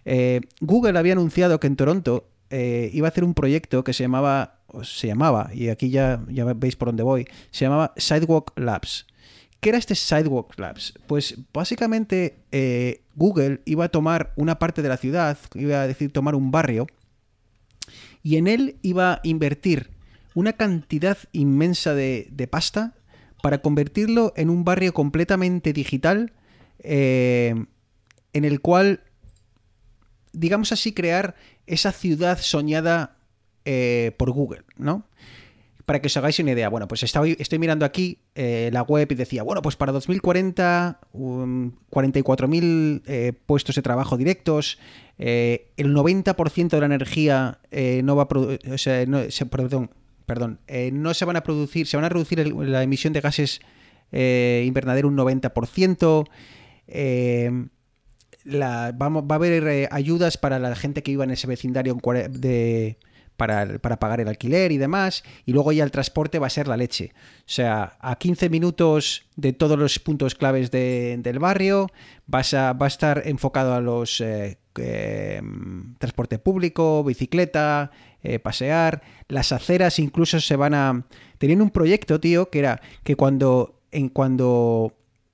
Eh, 0.06 0.42
Google 0.62 0.98
había 0.98 1.14
anunciado 1.14 1.60
que 1.60 1.68
en 1.68 1.76
Toronto 1.76 2.30
eh, 2.50 2.90
iba 2.94 3.08
a 3.08 3.10
hacer 3.12 3.24
un 3.24 3.34
proyecto 3.34 3.84
que 3.84 3.94
se 3.94 4.04
llamaba, 4.04 4.60
o 4.68 4.84
se 4.84 5.08
llamaba, 5.08 5.50
y 5.54 5.70
aquí 5.70 5.90
ya, 5.90 6.24
ya 6.30 6.46
veis 6.54 6.76
por 6.76 6.90
dónde 6.90 7.04
voy, 7.04 7.28
se 7.52 7.66
llamaba 7.66 7.94
Sidewalk 7.98 8.58
Labs. 8.58 9.08
¿Qué 9.60 9.70
era 9.70 9.78
este 9.78 9.96
Sidewalk 9.96 10.58
Labs? 10.58 10.94
Pues 11.08 11.38
básicamente 11.52 12.38
eh, 12.52 13.02
Google 13.16 13.62
iba 13.66 13.86
a 13.86 13.90
tomar 13.90 14.34
una 14.38 14.58
parte 14.58 14.82
de 14.82 14.90
la 14.90 14.98
ciudad, 14.98 15.38
iba 15.56 15.82
a 15.82 15.88
decir 15.88 16.14
tomar 16.14 16.36
un 16.36 16.52
barrio, 16.52 16.88
y 18.24 18.38
en 18.38 18.48
él 18.48 18.78
iba 18.84 19.14
a 19.14 19.20
invertir 19.24 19.90
una 20.36 20.54
cantidad 20.54 21.18
inmensa 21.34 21.94
de 21.94 22.48
pasta 22.50 22.94
para 23.42 23.62
convertirlo 23.62 24.34
en 24.36 24.50
un 24.50 24.64
barrio 24.64 24.94
completamente 24.94 25.74
digital 25.74 26.34
eh, 26.80 27.56
en 28.34 28.46
el 28.46 28.60
cual, 28.62 29.02
digamos 30.34 30.72
así, 30.72 30.94
crear 30.94 31.36
esa 31.68 31.92
ciudad 31.92 32.40
soñada 32.40 33.18
eh, 33.66 34.14
por 34.18 34.32
Google, 34.32 34.64
¿no? 34.78 35.06
Para 35.86 36.02
que 36.02 36.08
os 36.08 36.18
hagáis 36.18 36.38
una 36.40 36.52
idea, 36.52 36.70
bueno, 36.70 36.88
pues 36.88 37.02
estoy, 37.02 37.36
estoy 37.40 37.58
mirando 37.58 37.84
aquí 37.84 38.20
eh, 38.36 38.70
la 38.72 38.84
web 38.84 39.12
y 39.12 39.16
decía, 39.16 39.42
bueno, 39.42 39.64
pues 39.64 39.76
para 39.76 39.92
2040, 39.92 41.00
um, 41.14 41.72
44.000 41.90 43.02
eh, 43.08 43.34
puestos 43.48 43.76
de 43.76 43.82
trabajo 43.82 44.16
directos, 44.16 44.78
el 45.18 45.94
90% 45.94 46.70
de 46.70 46.80
la 46.80 46.86
energía 46.86 47.60
no 48.04 48.16
va 48.16 48.24
a 48.24 48.28
produ- 48.30 48.74
o 48.74 48.78
sea, 48.78 49.06
se, 49.32 49.46
perdón, 49.48 49.90
perdón, 50.30 50.60
eh, 50.68 50.92
no 50.94 51.14
se 51.14 51.26
van 51.26 51.36
a 51.36 51.42
producir, 51.44 51.86
se 51.88 51.98
van 51.98 52.06
a 52.06 52.10
reducir 52.10 52.40
el- 52.40 52.72
la 52.72 52.82
emisión 52.84 53.12
de 53.14 53.20
gases 53.22 53.60
eh, 54.12 54.64
invernadero 54.66 55.08
un 55.08 55.16
90%. 55.16 56.26
eh, 56.88 57.52
vamos, 58.96 59.24
va 59.24 59.36
a 59.36 59.36
haber 59.36 59.88
ayudas 59.92 60.38
para 60.38 60.58
la 60.60 60.76
gente 60.76 61.04
que 61.04 61.12
viva 61.12 61.24
en 61.24 61.32
ese 61.32 61.46
vecindario 61.48 61.98
de, 62.30 62.98
para, 63.38 63.78
para 63.80 64.00
pagar 64.00 64.20
el 64.22 64.28
alquiler 64.28 64.72
y 64.72 64.78
demás. 64.78 65.24
Y 65.46 65.52
luego 65.54 65.72
ya 65.72 65.84
el 65.84 65.92
transporte 65.92 66.40
va 66.40 66.48
a 66.48 66.50
ser 66.50 66.68
la 66.68 66.78
leche. 66.78 67.12
O 67.42 67.44
sea, 67.46 67.98
a 68.00 68.16
15 68.18 68.50
minutos 68.50 69.24
de 69.36 69.54
todos 69.54 69.78
los 69.78 70.00
puntos 70.00 70.36
claves 70.36 70.72
de- 70.72 71.18
del 71.20 71.38
barrio, 71.40 71.88
va 72.34 72.40
a 72.40 72.88
estar 72.88 73.22
enfocado 73.26 73.74
a 73.74 73.82
los 73.82 74.24
transporte 76.00 76.40
público, 76.40 77.04
bicicleta, 77.04 77.92
eh, 78.24 78.40
pasear. 78.40 79.02
Las 79.28 79.52
aceras 79.52 80.00
incluso 80.00 80.40
se 80.40 80.56
van 80.56 80.74
a... 80.74 81.06
Tenían 81.38 81.62
un 81.62 81.70
proyecto, 81.70 82.20
tío, 82.20 82.50
que 82.50 82.60
era 82.60 82.82
que 83.04 83.16
cuando, 83.16 83.82
en, 83.92 84.10
cuando 84.10 84.94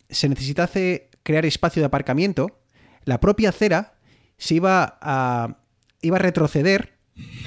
se 0.10 0.30
necesitase 0.30 1.10
crear 1.24 1.46
espacio 1.46 1.82
de 1.82 1.88
aparcamiento, 1.88 2.60
la 3.04 3.20
propia 3.20 3.50
acera 3.50 3.94
se 4.38 4.56
iba 4.56 4.98
a, 5.02 5.58
iba 6.02 6.18
a 6.18 6.20
retroceder 6.20 6.94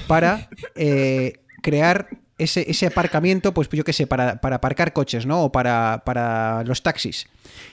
para 0.07 0.49
eh, 0.75 1.33
crear 1.61 2.09
ese, 2.37 2.69
ese 2.69 2.87
aparcamiento, 2.87 3.53
pues 3.53 3.69
yo 3.69 3.83
qué 3.83 3.93
sé, 3.93 4.07
para, 4.07 4.41
para 4.41 4.57
aparcar 4.57 4.93
coches, 4.93 5.25
¿no? 5.25 5.43
O 5.43 5.51
para, 5.51 6.03
para 6.05 6.63
los 6.63 6.81
taxis. 6.81 7.27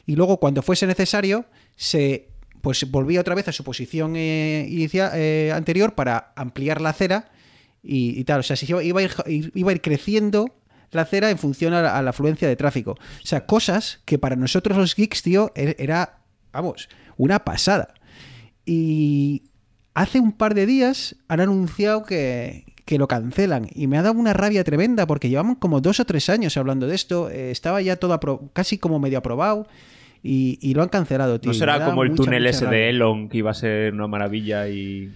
Y 0.06 0.16
luego, 0.16 0.38
cuando 0.38 0.62
fuese 0.62 0.86
necesario, 0.86 1.46
se 1.76 2.28
pues 2.60 2.90
volvía 2.90 3.20
otra 3.20 3.36
vez 3.36 3.46
a 3.46 3.52
su 3.52 3.62
posición 3.62 4.14
eh, 4.16 4.66
eh, 4.68 5.52
anterior 5.54 5.94
para 5.94 6.32
ampliar 6.34 6.80
la 6.80 6.90
acera 6.90 7.30
y, 7.86 8.18
y 8.18 8.24
tal. 8.24 8.40
O 8.40 8.42
sea, 8.42 8.56
se 8.56 8.66
iba, 8.66 8.80
a 8.80 9.02
ir, 9.02 9.12
iba 9.54 9.70
a 9.70 9.74
ir 9.74 9.80
creciendo 9.80 10.54
la 10.92 11.02
acera 11.02 11.30
en 11.30 11.38
función 11.38 11.74
a 11.74 11.82
la, 11.82 11.96
a 11.98 12.02
la 12.02 12.10
afluencia 12.10 12.48
de 12.48 12.56
tráfico. 12.56 12.92
O 12.92 13.26
sea, 13.26 13.46
cosas 13.46 14.00
que 14.04 14.18
para 14.18 14.36
nosotros 14.36 14.76
los 14.76 14.94
geeks, 14.94 15.22
tío, 15.22 15.52
e- 15.54 15.76
era, 15.78 16.20
vamos, 16.52 16.88
una 17.16 17.40
pasada. 17.44 17.94
Y 18.64 19.44
hace 19.94 20.20
un 20.20 20.32
par 20.32 20.54
de 20.54 20.66
días 20.66 21.16
han 21.28 21.40
anunciado 21.40 22.04
que, 22.04 22.64
que 22.84 22.98
lo 22.98 23.08
cancelan. 23.08 23.68
Y 23.74 23.86
me 23.86 23.98
ha 23.98 24.02
dado 24.02 24.18
una 24.18 24.32
rabia 24.32 24.64
tremenda 24.64 25.06
porque 25.06 25.28
llevaban 25.28 25.54
como 25.56 25.80
dos 25.80 26.00
o 26.00 26.04
tres 26.04 26.28
años 26.30 26.56
hablando 26.56 26.86
de 26.86 26.94
esto. 26.94 27.30
eh, 27.30 27.50
estaba 27.50 27.82
ya 27.82 27.96
todo 27.96 28.50
casi 28.52 28.78
como 28.78 28.98
medio 28.98 29.18
aprobado. 29.18 29.66
Y, 30.22 30.58
y 30.60 30.74
lo 30.74 30.82
han 30.82 30.88
cancelado, 30.88 31.38
tío. 31.40 31.52
No 31.52 31.54
será 31.58 31.84
como 31.84 32.02
el 32.02 32.10
mucha, 32.10 32.24
túnel 32.24 32.42
mucha 32.42 32.50
ese 32.50 32.64
rabia. 32.64 32.78
de 32.78 32.90
Elon 32.90 33.28
que 33.28 33.38
iba 33.38 33.50
a 33.50 33.54
ser 33.54 33.92
una 33.92 34.06
maravilla 34.08 34.68
y... 34.68 35.12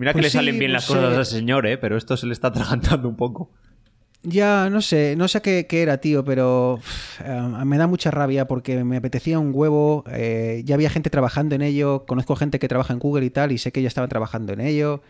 Mira 0.00 0.12
que 0.12 0.20
Pues 0.20 0.24
le 0.24 0.30
salen 0.30 0.58
bien 0.58 0.70
pues, 0.72 0.82
las 0.82 0.86
cosas 0.86 1.14
al 1.18 1.26
señor, 1.26 1.66
¿eh? 1.66 1.76
Pero 1.76 1.98
esto 1.98 2.16
se 2.16 2.26
le 2.26 2.32
está 2.32 2.48
atragantando 2.48 3.06
un 3.06 3.16
poco. 3.16 3.50
Ya, 4.22 4.70
no 4.70 4.80
sé, 4.80 5.14
no 5.16 5.28
sé 5.28 5.42
qué, 5.42 5.66
qué 5.66 5.82
era, 5.82 5.98
tío, 5.98 6.24
pero 6.24 6.78
eh, 7.22 7.40
me 7.66 7.76
da 7.76 7.86
mucha 7.86 8.10
rabia 8.10 8.46
porque 8.46 8.82
me 8.82 8.96
apetecía 8.96 9.38
un 9.38 9.50
huevo. 9.52 10.04
eh, 10.10 10.62
ya 10.64 10.74
había 10.74 10.88
gente 10.88 11.10
trabajando 11.10 11.54
en 11.54 11.60
ello, 11.60 12.06
conozco 12.06 12.34
gente 12.34 12.58
que 12.58 12.66
trabaja 12.66 12.94
en 12.94 12.98
Google 12.98 13.26
y 13.26 13.30
tal, 13.30 13.52
y 13.52 13.58
sé 13.58 13.72
que 13.72 13.82
ya 13.82 13.88
estaban 13.88 14.08
trabajando 14.08 14.54
en 14.54 14.62
ello. 14.62 15.02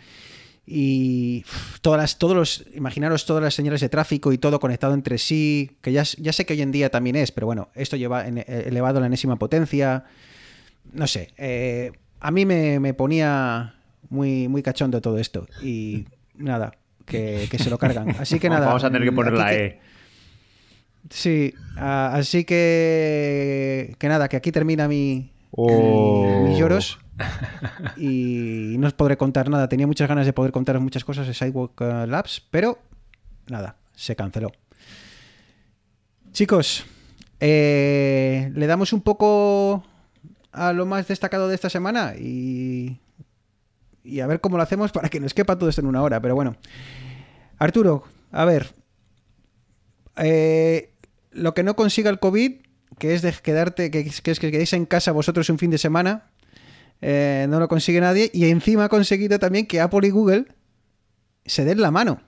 Y 0.67 1.45
todas 1.83 2.01
las, 2.01 2.19
todos 2.19 2.37
los, 2.37 2.65
imaginaros 2.75 3.27
todas 3.27 3.43
las 3.45 3.55
señales 3.55 3.81
de 3.81 3.89
tráfico 3.89 4.33
y 4.33 4.39
todo 4.39 4.59
conectado 4.59 4.95
entre 4.95 5.19
sí, 5.19 5.77
que 5.83 5.93
ya, 5.93 6.03
ya 6.19 6.33
sé 6.33 6.45
que 6.47 6.55
hoy 6.55 6.63
en 6.63 6.73
día 6.73 6.91
también 6.91 7.15
es, 7.15 7.31
pero 7.31 7.47
bueno, 7.47 7.69
esto 7.77 7.97
lleva 7.97 8.27
en- 8.27 8.39
eh, 8.39 8.45
elevado 8.67 8.99
a 8.99 9.01
la 9.01 9.07
enésima 9.07 9.37
potencia. 9.37 10.05
No 10.93 11.07
sé, 11.07 11.31
eh, 11.37 11.93
a 12.21 12.31
mí 12.33 12.45
me, 12.45 12.79
me 12.81 12.93
ponía 12.95 13.75
muy, 14.11 14.47
muy 14.49 14.63
cachondo 14.63 15.01
todo 15.01 15.17
esto. 15.19 15.47
Y 15.63 16.05
nada, 16.35 16.73
que, 17.07 17.49
que 17.51 17.59
se 17.59 17.71
lo 17.71 17.79
cargan. 17.79 18.11
Así 18.19 18.39
que 18.39 18.49
nada. 18.51 18.67
Vamos 18.67 18.85
a 18.85 18.91
tener 18.91 19.09
que 19.09 19.13
poner 19.15 19.33
la 19.33 19.49
que- 19.51 19.65
E. 19.67 19.81
Sí, 21.09 21.55
así 21.77 22.45
que 22.45 23.95
que 23.99 24.09
nada, 24.09 24.29
que 24.29 24.37
aquí 24.37 24.53
termina 24.53 24.87
mi, 24.87 25.33
Oh. 25.53 26.45
mis 26.47 26.59
lloros 26.59 26.99
y 27.97 28.77
no 28.79 28.87
os 28.87 28.93
podré 28.93 29.17
contar 29.17 29.49
nada. 29.49 29.69
Tenía 29.69 29.87
muchas 29.87 30.09
ganas 30.09 30.27
de 30.27 30.33
poder 30.33 30.53
contaros 30.53 30.83
muchas 30.83 31.05
cosas 31.05 31.27
de 31.27 31.35
Sidewalk 31.35 31.81
eh, 31.81 32.07
Labs, 32.07 32.43
pero 32.51 32.79
nada, 33.49 33.77
se 33.95 34.15
canceló. 34.15 34.53
Chicos, 36.33 36.85
eh, 37.41 38.51
le 38.55 38.67
damos 38.67 38.93
un 38.93 39.01
poco 39.01 39.85
a 40.53 40.73
lo 40.73 40.87
más 40.87 41.09
destacado 41.09 41.49
de 41.49 41.55
esta 41.55 41.69
semana 41.71 42.15
y, 42.19 42.99
y 44.03 44.21
a 44.21 44.27
ver 44.27 44.41
cómo 44.41 44.57
lo 44.57 44.63
hacemos 44.63 44.93
para 44.93 45.09
que 45.09 45.21
nos 45.21 45.35
quepa 45.35 45.59
todo 45.59 45.69
esto 45.69 45.81
en 45.81 45.87
una 45.87 46.03
hora. 46.03 46.21
Pero 46.21 46.35
bueno, 46.35 46.57
Arturo, 47.59 48.05
a 48.31 48.45
ver, 48.45 48.75
eh, 50.17 50.95
lo 51.31 51.55
que 51.55 51.63
no 51.63 51.77
consiga 51.77 52.11
el 52.11 52.19
COVID, 52.19 52.53
que 52.99 53.15
es 53.15 53.23
de 53.23 53.33
quedarte, 53.33 53.91
que, 53.91 54.05
que 54.05 54.35
que 54.35 54.51
quedéis 54.51 54.73
en 54.73 54.87
casa 54.87 55.13
vosotros 55.13 55.49
un 55.51 55.59
fin 55.59 55.71
de 55.71 55.79
semana, 55.79 56.31
eh, 57.01 57.47
no 57.49 57.61
lo 57.61 57.69
consigue 57.69 58.01
nadie. 58.01 58.31
Y 58.33 58.47
encima 58.47 58.85
ha 58.85 58.89
conseguido 58.89 59.39
también 59.39 59.67
que 59.67 59.81
Apple 59.81 60.07
y 60.07 60.11
Google 60.11 60.47
se 61.45 61.65
den 61.65 61.81
la 61.81 61.91
mano. 61.91 62.21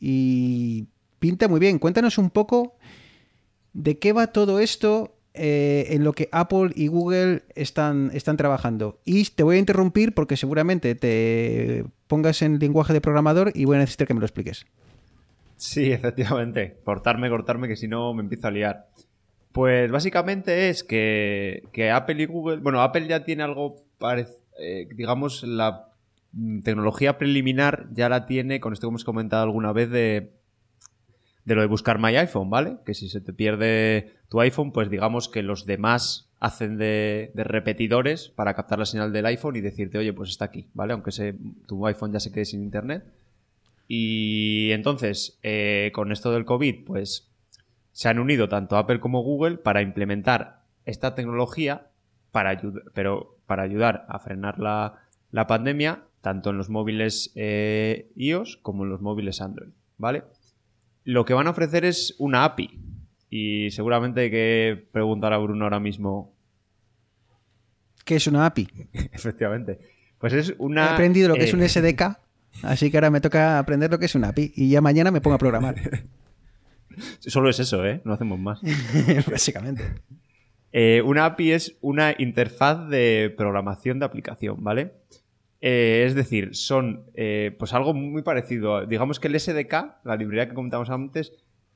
Y 0.00 0.88
pinta 1.18 1.48
muy 1.48 1.60
bien. 1.60 1.78
Cuéntanos 1.78 2.18
un 2.18 2.30
poco 2.30 2.76
de 3.72 3.98
qué 3.98 4.12
va 4.12 4.28
todo 4.28 4.60
esto 4.60 5.17
eh, 5.34 5.86
en 5.90 6.04
lo 6.04 6.12
que 6.12 6.28
Apple 6.32 6.70
y 6.74 6.88
Google 6.88 7.42
están, 7.54 8.10
están 8.14 8.36
trabajando. 8.36 8.98
Y 9.04 9.24
te 9.24 9.42
voy 9.42 9.56
a 9.56 9.58
interrumpir 9.58 10.14
porque 10.14 10.36
seguramente 10.36 10.94
te 10.94 11.84
pongas 12.06 12.42
en 12.42 12.58
lenguaje 12.58 12.92
de 12.92 13.00
programador 13.00 13.52
y 13.54 13.64
voy 13.64 13.76
a 13.76 13.80
necesitar 13.80 14.06
que 14.06 14.14
me 14.14 14.20
lo 14.20 14.26
expliques. 14.26 14.66
Sí, 15.56 15.92
efectivamente. 15.92 16.78
Cortarme, 16.84 17.28
cortarme, 17.30 17.68
que 17.68 17.76
si 17.76 17.88
no 17.88 18.14
me 18.14 18.22
empiezo 18.22 18.48
a 18.48 18.50
liar. 18.50 18.88
Pues 19.52 19.90
básicamente 19.90 20.68
es 20.68 20.84
que, 20.84 21.64
que 21.72 21.90
Apple 21.90 22.22
y 22.22 22.26
Google. 22.26 22.58
Bueno, 22.58 22.82
Apple 22.82 23.06
ya 23.06 23.24
tiene 23.24 23.42
algo 23.42 23.84
eh, 24.58 24.88
digamos, 24.94 25.42
la 25.42 25.92
mm, 26.32 26.60
tecnología 26.60 27.18
preliminar 27.18 27.88
ya 27.92 28.08
la 28.08 28.26
tiene 28.26 28.60
con 28.60 28.72
esto 28.72 28.86
que 28.86 28.90
hemos 28.90 29.04
comentado 29.04 29.42
alguna 29.42 29.72
vez 29.72 29.90
de, 29.90 30.37
de 31.48 31.54
lo 31.54 31.62
de 31.62 31.66
buscar 31.66 31.98
My 31.98 32.14
iPhone, 32.14 32.50
¿vale? 32.50 32.76
Que 32.84 32.92
si 32.92 33.08
se 33.08 33.22
te 33.22 33.32
pierde 33.32 34.12
tu 34.28 34.38
iPhone, 34.40 34.70
pues 34.70 34.90
digamos 34.90 35.30
que 35.30 35.42
los 35.42 35.64
demás 35.64 36.30
hacen 36.40 36.76
de, 36.76 37.32
repetidores 37.34 38.28
para 38.28 38.52
captar 38.52 38.78
la 38.78 38.84
señal 38.84 39.12
del 39.12 39.24
iPhone 39.24 39.56
y 39.56 39.62
decirte, 39.62 39.96
oye, 39.96 40.12
pues 40.12 40.28
está 40.28 40.44
aquí, 40.44 40.66
¿vale? 40.74 40.92
Aunque 40.92 41.10
tu 41.66 41.86
iPhone 41.86 42.12
ya 42.12 42.20
se 42.20 42.30
quede 42.30 42.44
sin 42.44 42.62
internet. 42.62 43.02
Y 43.88 44.70
entonces, 44.72 45.38
eh, 45.42 45.90
con 45.94 46.12
esto 46.12 46.30
del 46.32 46.44
COVID, 46.44 46.84
pues 46.84 47.30
se 47.92 48.10
han 48.10 48.18
unido 48.18 48.50
tanto 48.50 48.76
Apple 48.76 49.00
como 49.00 49.22
Google 49.22 49.56
para 49.56 49.80
implementar 49.80 50.60
esta 50.84 51.14
tecnología 51.14 51.86
para, 52.30 52.60
pero 52.92 53.38
para 53.46 53.62
ayudar 53.62 54.04
a 54.10 54.18
frenar 54.18 54.58
la, 54.58 55.00
la 55.32 55.46
pandemia, 55.46 56.02
tanto 56.20 56.50
en 56.50 56.58
los 56.58 56.68
móviles 56.68 57.32
eh, 57.36 58.10
iOS 58.16 58.58
como 58.58 58.84
en 58.84 58.90
los 58.90 59.00
móviles 59.00 59.40
Android, 59.40 59.70
¿vale? 59.96 60.24
Lo 61.08 61.24
que 61.24 61.32
van 61.32 61.46
a 61.46 61.50
ofrecer 61.52 61.86
es 61.86 62.14
una 62.18 62.44
API. 62.44 62.78
Y 63.30 63.70
seguramente 63.70 64.20
hay 64.20 64.30
que 64.30 64.88
preguntar 64.92 65.32
a 65.32 65.38
Bruno 65.38 65.64
ahora 65.64 65.80
mismo. 65.80 66.34
¿Qué 68.04 68.16
es 68.16 68.26
una 68.26 68.44
API? 68.44 68.68
Efectivamente. 69.12 69.78
Pues 70.18 70.34
es 70.34 70.50
He 70.50 70.56
una. 70.58 70.92
aprendido 70.92 71.30
lo 71.30 71.36
que 71.36 71.44
es 71.44 71.54
eh, 71.54 71.56
un 71.56 71.66
SDK, 71.66 72.18
así 72.62 72.90
que 72.90 72.98
ahora 72.98 73.10
me 73.10 73.22
toca 73.22 73.58
aprender 73.58 73.90
lo 73.90 73.98
que 73.98 74.04
es 74.04 74.14
una 74.16 74.28
API 74.28 74.52
y 74.54 74.68
ya 74.68 74.82
mañana 74.82 75.10
me 75.10 75.22
pongo 75.22 75.36
a 75.36 75.38
programar. 75.38 75.76
Solo 77.20 77.48
es 77.48 77.58
eso, 77.58 77.86
¿eh? 77.86 78.02
No 78.04 78.12
hacemos 78.12 78.38
más. 78.38 78.60
Básicamente. 79.30 80.02
Eh, 80.72 81.00
una 81.06 81.24
API 81.24 81.52
es 81.52 81.78
una 81.80 82.14
interfaz 82.18 82.86
de 82.90 83.32
programación 83.34 83.98
de 83.98 84.04
aplicación, 84.04 84.62
¿vale? 84.62 84.92
Eh, 85.60 86.04
es 86.06 86.14
decir, 86.14 86.54
son 86.54 87.04
eh, 87.14 87.54
pues 87.58 87.74
algo 87.74 87.94
muy 87.94 88.22
parecido. 88.22 88.86
Digamos 88.86 89.18
que 89.20 89.28
el 89.28 89.38
SDK, 89.38 90.04
la 90.04 90.16
librería 90.16 90.48
que 90.48 90.54
comentamos 90.54 90.90
antes, 90.90 91.32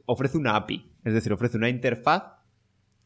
ofrece 0.07 0.39
una 0.39 0.57
API. 0.57 0.93
Es 1.05 1.15
decir, 1.15 1.33
ofrece 1.33 1.57
una 1.57 1.69
interfaz 1.69 2.25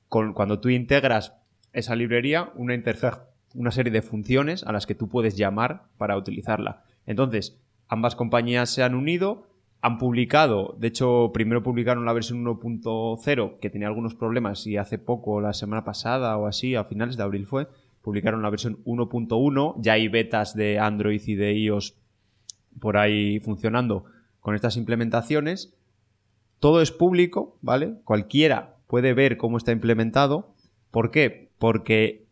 con, 0.08 0.32
cuando 0.34 0.60
tú 0.60 0.68
integras 0.68 1.34
esa 1.72 1.94
librería, 1.94 2.50
una 2.54 2.74
interfaz, 2.74 3.22
una 3.54 3.70
serie 3.70 3.92
de 3.92 4.02
funciones 4.02 4.64
a 4.64 4.72
las 4.72 4.86
que 4.86 4.94
tú 4.94 5.08
puedes 5.08 5.36
llamar 5.36 5.84
para 5.98 6.16
utilizarla. 6.16 6.84
Entonces, 7.06 7.60
ambas 7.88 8.14
compañías 8.14 8.70
se 8.70 8.82
han 8.82 8.94
unido, 8.94 9.48
han 9.80 9.98
publicado, 9.98 10.74
de 10.78 10.88
hecho, 10.88 11.30
primero 11.32 11.62
publicaron 11.62 12.04
la 12.04 12.12
versión 12.12 12.44
1.0 12.44 13.58
que 13.60 13.70
tenía 13.70 13.88
algunos 13.88 14.14
problemas 14.14 14.66
y 14.66 14.76
hace 14.76 14.98
poco, 14.98 15.40
la 15.40 15.52
semana 15.52 15.84
pasada 15.84 16.36
o 16.36 16.46
así, 16.46 16.74
a 16.74 16.84
finales 16.84 17.16
de 17.16 17.22
abril 17.22 17.46
fue, 17.46 17.68
publicaron 18.06 18.40
la 18.40 18.50
versión 18.50 18.84
1.1, 18.84 19.74
ya 19.80 19.94
hay 19.94 20.06
betas 20.06 20.54
de 20.54 20.78
Android 20.78 21.20
y 21.26 21.34
de 21.34 21.54
iOS 21.54 21.98
por 22.78 22.98
ahí 22.98 23.40
funcionando 23.40 24.04
con 24.38 24.54
estas 24.54 24.76
implementaciones. 24.76 25.74
Todo 26.60 26.82
es 26.82 26.92
público, 26.92 27.58
¿vale? 27.62 27.94
Cualquiera 28.04 28.76
puede 28.86 29.12
ver 29.12 29.36
cómo 29.36 29.56
está 29.56 29.72
implementado. 29.72 30.54
¿Por 30.92 31.10
qué? 31.10 31.50
Porque 31.58 32.28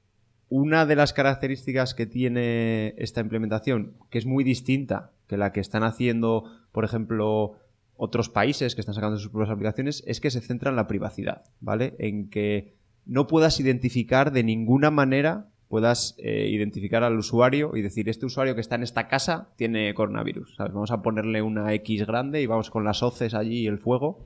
una 0.49 0.87
de 0.87 0.95
las 0.95 1.13
características 1.13 1.93
que 1.93 2.07
tiene 2.07 2.95
esta 2.97 3.21
implementación, 3.21 3.95
que 4.11 4.19
es 4.19 4.27
muy 4.27 4.45
distinta 4.45 5.11
que 5.27 5.37
la 5.37 5.51
que 5.51 5.59
están 5.59 5.83
haciendo, 5.83 6.45
por 6.71 6.85
ejemplo, 6.85 7.55
otros 7.97 8.29
países 8.29 8.77
que 8.77 8.81
están 8.81 8.95
sacando 8.95 9.19
sus 9.19 9.33
propias 9.33 9.51
aplicaciones, 9.51 10.05
es 10.07 10.21
que 10.21 10.31
se 10.31 10.41
centra 10.41 10.71
en 10.71 10.77
la 10.77 10.87
privacidad, 10.87 11.43
¿vale? 11.59 11.97
En 11.99 12.31
que 12.31 12.77
no 13.07 13.27
puedas 13.27 13.59
identificar 13.59 14.31
de 14.31 14.45
ninguna 14.45 14.93
manera, 14.93 15.49
puedas 15.69 16.15
eh, 16.19 16.49
identificar 16.51 17.05
al 17.05 17.19
usuario 17.19 17.77
y 17.77 17.83
decir, 17.83 18.09
este 18.09 18.27
usuario 18.27 18.55
que 18.55 18.61
está 18.61 18.75
en 18.77 18.83
esta 18.83 19.09
casa 19.09 19.49
tiene 19.57 19.95
coronavirus, 19.95 20.55
¿sabes? 20.57 20.73
Vamos 20.73 20.91
a 20.91 21.03
ponerle 21.03 21.43
una 21.43 21.73
X 21.75 22.07
grande 22.07 22.43
y 22.43 22.47
vamos 22.47 22.71
con 22.71 22.85
las 22.85 23.03
hoces 23.03 23.35
allí 23.35 23.63
y 23.63 23.67
el 23.67 23.79
fuego 23.79 24.25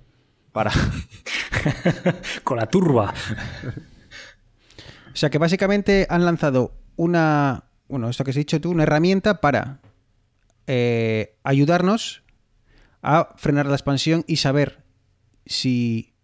para... 0.53 0.72
Con 2.44 2.59
la 2.59 2.66
turba. 2.66 3.12
O 5.12 5.16
sea 5.16 5.31
que 5.31 5.38
básicamente 5.38 6.07
han 6.09 6.24
lanzado 6.24 6.72
una, 6.96 7.64
bueno, 7.88 8.09
esto 8.09 8.24
que 8.24 8.31
has 8.31 8.37
dicho 8.37 8.61
tú, 8.61 8.70
una 8.70 8.85
herramienta 8.85 9.40
para 9.40 9.81
eh, 10.66 11.37
ayudarnos 11.42 12.22
a 13.03 13.35
frenar 13.37 13.66
la 13.66 13.74
expansión 13.74 14.24
y 14.27 14.37
saber 14.37 14.85
si 15.46 16.14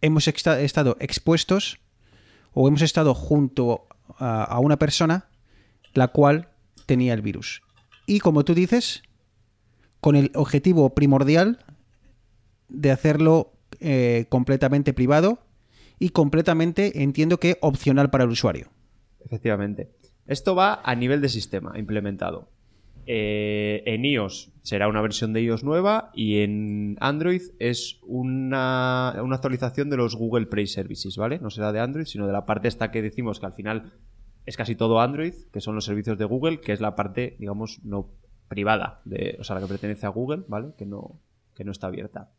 hemos 0.00 0.28
estado 0.28 0.96
expuestos 1.00 1.80
o 2.52 2.68
hemos 2.68 2.82
estado 2.82 3.14
junto 3.14 3.86
a, 4.18 4.58
una 4.60 4.78
persona 4.78 5.28
la 5.92 6.08
cual 6.08 6.48
tenía 6.86 7.14
el 7.14 7.22
virus. 7.22 7.62
Y 8.06 8.20
como 8.20 8.44
tú 8.44 8.54
dices, 8.54 9.02
con 10.00 10.16
el 10.16 10.30
objetivo 10.34 10.94
primordial 10.94 11.64
de 12.68 12.90
hacerlo 12.90 13.52
eh, 13.80 14.26
completamente 14.28 14.92
privado 14.92 15.38
y 15.98 16.10
completamente, 16.10 17.02
entiendo 17.02 17.38
que 17.38 17.58
opcional 17.60 18.10
para 18.10 18.24
el 18.24 18.30
usuario. 18.30 18.70
Efectivamente. 19.24 19.90
Esto 20.26 20.54
va 20.54 20.80
a 20.84 20.94
nivel 20.94 21.20
de 21.20 21.28
sistema 21.28 21.78
implementado. 21.78 22.48
Eh, 23.06 23.82
en 23.86 24.04
iOS 24.04 24.50
será 24.62 24.88
una 24.88 25.02
versión 25.02 25.32
de 25.34 25.42
iOS 25.42 25.62
nueva 25.62 26.10
y 26.14 26.38
en 26.38 26.96
Android 27.00 27.42
es 27.58 27.98
una, 28.02 29.10
actualización 29.10 29.90
de 29.90 29.98
los 29.98 30.16
Google 30.16 30.46
Play 30.46 30.66
Services, 30.66 31.16
¿vale? 31.16 31.38
No 31.38 31.50
será 31.50 31.70
de 31.72 31.80
Android, 31.80 32.06
sino 32.06 32.26
de 32.26 32.32
la 32.32 32.46
parte 32.46 32.68
esta 32.68 32.90
que 32.90 33.02
decimos 33.02 33.40
que 33.40 33.46
al 33.46 33.52
final 33.52 33.92
es 34.46 34.56
casi 34.56 34.74
todo 34.74 35.00
Android, 35.00 35.34
que 35.52 35.60
son 35.60 35.74
los 35.74 35.84
servicios 35.84 36.16
de 36.18 36.24
Google, 36.24 36.60
que 36.60 36.72
es 36.72 36.80
la 36.80 36.96
parte, 36.96 37.36
digamos, 37.38 37.80
no 37.84 38.10
privada, 38.48 39.00
de, 39.04 39.36
o 39.38 39.44
sea, 39.44 39.56
la 39.56 39.62
que 39.62 39.68
pertenece 39.68 40.06
a 40.06 40.10
Google, 40.10 40.44
¿vale? 40.48 40.72
Que 40.78 40.86
no, 40.86 41.20
que 41.54 41.64
no 41.64 41.72
está 41.72 41.88
abierta. 41.88 42.30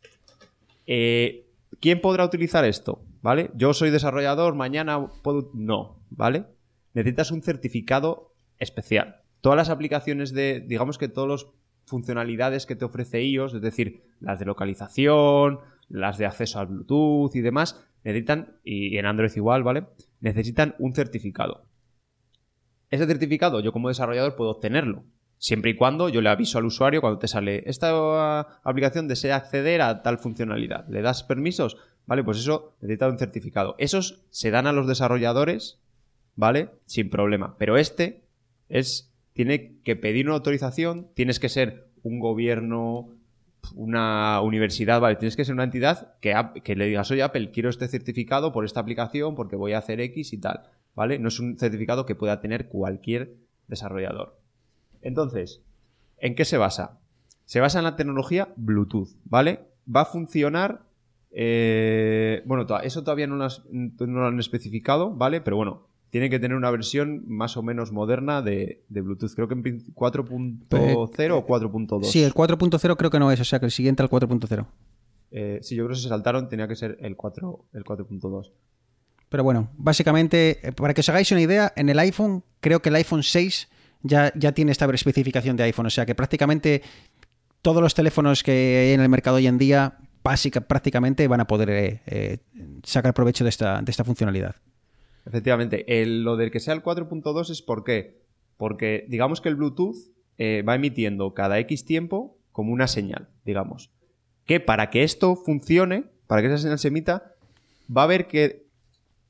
Eh, 0.88 1.48
¿Quién 1.80 2.02
podrá 2.02 2.26
utilizar 2.26 2.66
esto? 2.66 3.04
¿Vale? 3.22 3.52
Yo 3.56 3.74
soy 3.74 3.90
desarrollador, 3.90 4.56
mañana 4.56 5.08
puedo... 5.24 5.50
No, 5.54 6.00
¿vale? 6.10 6.46
Necesitas 6.94 7.32
un 7.32 7.42
certificado 7.42 8.34
especial. 8.60 9.22
Todas 9.46 9.58
las 9.58 9.70
aplicaciones 9.70 10.34
de, 10.34 10.60
digamos 10.60 10.98
que 10.98 11.08
todas 11.08 11.30
las 11.30 11.54
funcionalidades 11.86 12.66
que 12.66 12.76
te 12.76 12.84
ofrece 12.84 13.22
iOS, 13.24 13.54
es 13.54 13.62
decir, 13.62 14.02
las 14.20 14.40
de 14.40 14.46
localización, 14.46 15.60
las 15.88 16.18
de 16.18 16.26
acceso 16.26 16.60
al 16.60 16.66
Bluetooth 16.66 17.36
y 17.36 17.42
demás, 17.42 17.86
necesitan, 18.04 18.58
y 18.64 18.98
en 18.98 19.06
Android 19.06 19.30
igual, 19.36 19.62
¿vale? 19.62 19.86
Necesitan 20.20 20.74
un 20.80 20.96
certificado. 20.96 21.68
Ese 22.90 23.06
certificado 23.06 23.60
yo 23.60 23.72
como 23.72 23.90
desarrollador 23.90 24.36
puedo 24.36 24.50
obtenerlo, 24.50 25.04
siempre 25.38 25.70
y 25.70 25.76
cuando 25.76 26.10
yo 26.10 26.22
le 26.22 26.30
aviso 26.30 26.58
al 26.58 26.66
usuario 26.66 27.02
cuando 27.02 27.20
te 27.20 27.28
sale 27.28 27.62
esta 27.68 27.96
uh, 27.96 28.48
aplicación 28.64 29.08
desea 29.08 29.36
acceder 29.36 29.84
a 29.84 30.02
tal 30.02 30.18
funcionalidad. 30.18 30.88
¿Le 30.90 31.04
das 31.04 31.22
permisos? 31.22 31.78
Vale, 32.08 32.24
pues 32.24 32.40
eso 32.40 32.76
necesita 32.82 33.08
un 33.08 33.20
certificado. 33.20 33.76
Esos 33.78 34.26
se 34.32 34.50
dan 34.50 34.66
a 34.66 34.74
los 34.74 34.88
desarrolladores, 34.88 35.84
¿vale? 36.34 36.72
Sin 36.88 37.12
problema. 37.12 37.56
Pero 37.60 37.78
este 37.78 38.26
es 38.70 39.12
tiene 39.36 39.82
que 39.84 39.98
pedir 39.98 40.28
una 40.28 40.36
autorización, 40.36 41.10
tienes 41.14 41.42
que 41.42 41.50
ser 41.50 41.90
un 42.04 42.20
gobierno, 42.20 43.10
una 43.76 44.40
universidad, 44.40 45.02
¿vale? 45.02 45.18
Tienes 45.18 45.36
que 45.36 45.44
ser 45.44 45.54
una 45.54 45.66
entidad 45.66 46.16
que, 46.22 46.76
le 46.76 46.86
digas, 46.86 47.12
oye 47.12 47.22
Apple, 47.22 47.52
quiero 47.52 47.70
este 47.70 47.90
certificado 47.90 48.54
por 48.54 48.64
esta 48.64 48.80
aplicación 48.80 49.36
porque 49.36 49.58
voy 49.58 49.74
a 49.74 49.80
hacer 49.80 50.00
X 50.00 50.32
y 50.32 50.38
tal, 50.38 50.62
¿vale? 50.96 51.20
No 51.20 51.28
es 51.28 51.42
un 51.42 51.60
certificado 51.60 52.06
que 52.06 52.16
pueda 52.16 52.40
tener 52.40 52.70
cualquier 52.70 53.36
desarrollador. 53.68 54.40
Entonces, 55.02 55.62
¿en 56.18 56.36
qué 56.36 56.46
se 56.46 56.58
basa? 56.58 57.02
Se 57.44 57.60
basa 57.60 57.80
en 57.80 57.84
la 57.84 57.98
tecnología 57.98 58.54
Bluetooth, 58.56 59.10
¿vale? 59.26 59.68
Va 59.94 60.02
a 60.02 60.06
funcionar. 60.06 60.84
eh, 61.32 62.42
bueno, 62.46 62.66
eso 62.84 63.04
todavía 63.04 63.28
no 63.28 63.36
lo 63.36 64.28
han 64.28 64.40
especificado, 64.40 65.12
¿vale? 65.12 65.42
Pero 65.42 65.58
bueno, 65.58 65.88
tiene 66.16 66.30
que 66.30 66.40
tener 66.40 66.56
una 66.56 66.72
versión 66.72 67.26
más 67.28 67.58
o 67.58 67.62
menos 67.62 67.92
moderna 67.92 68.42
de, 68.42 68.86
de 68.88 69.02
Bluetooth. 69.02 69.34
Creo 69.36 69.50
que 69.50 69.54
en 69.56 69.64
prin- 69.64 69.94
4.0 69.94 71.32
o 71.34 71.46
4.2. 71.46 72.04
Sí, 72.06 72.24
el 72.24 72.34
4.0 72.34 72.96
creo 72.96 73.10
que 73.10 73.20
no 73.20 73.34
es, 73.34 73.40
o 73.42 73.44
sea 73.44 73.60
que 73.60 73.66
el 73.66 73.72
siguiente 73.74 74.02
al 74.02 74.10
4.0. 74.10 74.66
Eh, 75.32 75.60
sí, 75.62 75.76
yo 75.76 75.84
creo 75.84 75.94
que 75.94 76.02
se 76.02 76.08
saltaron, 76.08 76.48
tenía 76.48 76.70
que 76.70 76.78
ser 76.78 76.98
el 77.02 77.18
4, 77.18 77.66
el 77.74 77.84
4.2. 77.84 78.50
Pero 79.28 79.44
bueno, 79.44 79.72
básicamente, 79.76 80.66
eh, 80.66 80.72
para 80.72 80.94
que 80.94 81.02
os 81.02 81.10
hagáis 81.10 81.30
una 81.34 81.42
idea, 81.42 81.74
en 81.76 81.90
el 81.90 82.00
iPhone, 82.00 82.46
creo 82.62 82.82
que 82.82 82.88
el 82.88 82.96
iPhone 82.96 83.22
6 83.22 83.68
ya, 84.04 84.32
ya 84.38 84.54
tiene 84.54 84.72
esta 84.72 84.86
especificación 84.86 85.58
de 85.58 85.64
iPhone. 85.64 85.88
O 85.88 85.90
sea 85.90 86.06
que 86.06 86.16
prácticamente 86.16 86.82
todos 87.62 87.82
los 87.82 87.94
teléfonos 87.94 88.42
que 88.42 88.52
hay 88.88 88.94
en 88.94 89.02
el 89.02 89.10
mercado 89.10 89.36
hoy 89.36 89.48
en 89.48 89.58
día, 89.58 89.98
básica, 90.24 90.62
prácticamente 90.62 91.28
van 91.28 91.42
a 91.42 91.46
poder 91.48 91.70
eh, 92.06 92.38
sacar 92.84 93.14
provecho 93.14 93.44
de 93.44 93.50
esta, 93.50 93.82
de 93.82 93.92
esta 93.92 94.06
funcionalidad. 94.06 94.56
Efectivamente, 95.26 96.02
el- 96.02 96.24
lo 96.24 96.38
del 96.38 96.52
que 96.52 96.60
sea 96.60 96.74
el 96.74 96.84
4.2 96.84 97.50
es 97.50 97.62
por 97.62 97.84
qué. 97.84 98.20
Porque 98.58 99.06
digamos 99.10 99.42
que 99.42 99.50
el 99.50 99.56
Bluetooth 99.56 99.96
eh, 100.38 100.64
va 100.68 100.76
emitiendo 100.76 101.34
cada 101.34 101.60
X 101.60 101.86
tiempo 101.86 102.38
como 102.52 102.72
una 102.74 102.88
señal, 102.88 103.30
digamos. 103.46 103.90
Que 104.46 104.60
para 104.60 104.90
que 104.90 105.04
esto 105.04 105.36
funcione, 105.36 106.06
para 106.28 106.42
que 106.42 106.48
esa 106.48 106.58
señal 106.58 106.80
se 106.80 106.90
emita, 106.90 107.34
va 107.96 108.02
a 108.02 108.06
haber 108.06 108.28
que 108.28 108.66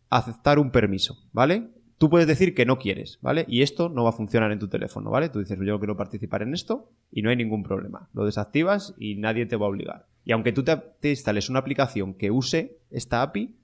aceptar 0.10 0.60
un 0.60 0.72
permiso, 0.72 1.18
¿vale? 1.32 1.70
Tú 1.98 2.10
puedes 2.10 2.28
decir 2.28 2.54
que 2.54 2.66
no 2.66 2.78
quieres, 2.78 3.20
¿vale? 3.22 3.46
Y 3.48 3.62
esto 3.62 3.88
no 3.89 4.04
va 4.04 4.10
a 4.10 4.14
funcionar 4.14 4.52
en 4.52 4.60
tu 4.60 4.68
teléfono, 4.68 5.10
¿vale? 5.10 5.30
Tú 5.30 5.39
dices, 5.39 5.58
yo 5.66 5.80
quiero 5.80 5.96
participar 5.96 6.41
en 6.41 6.54
esto 6.54 6.89
y 7.12 7.22
no 7.22 7.30
hay 7.30 7.36
ningún 7.38 7.64
problema. 7.64 8.10
Lo 8.14 8.26
desactivas 8.26 8.93
y 9.00 9.16
nadie 9.16 9.46
te 9.46 9.56
va 9.56 9.66
a 9.66 9.70
obligar. 9.70 10.08
Y 10.26 10.32
aunque 10.34 10.52
tú 10.52 10.64
te 10.64 11.10
instales 11.10 11.50
una 11.50 11.60
aplicación 11.60 12.14
que 12.14 12.32
use 12.32 12.78
esta 12.91 13.22
API, 13.22 13.56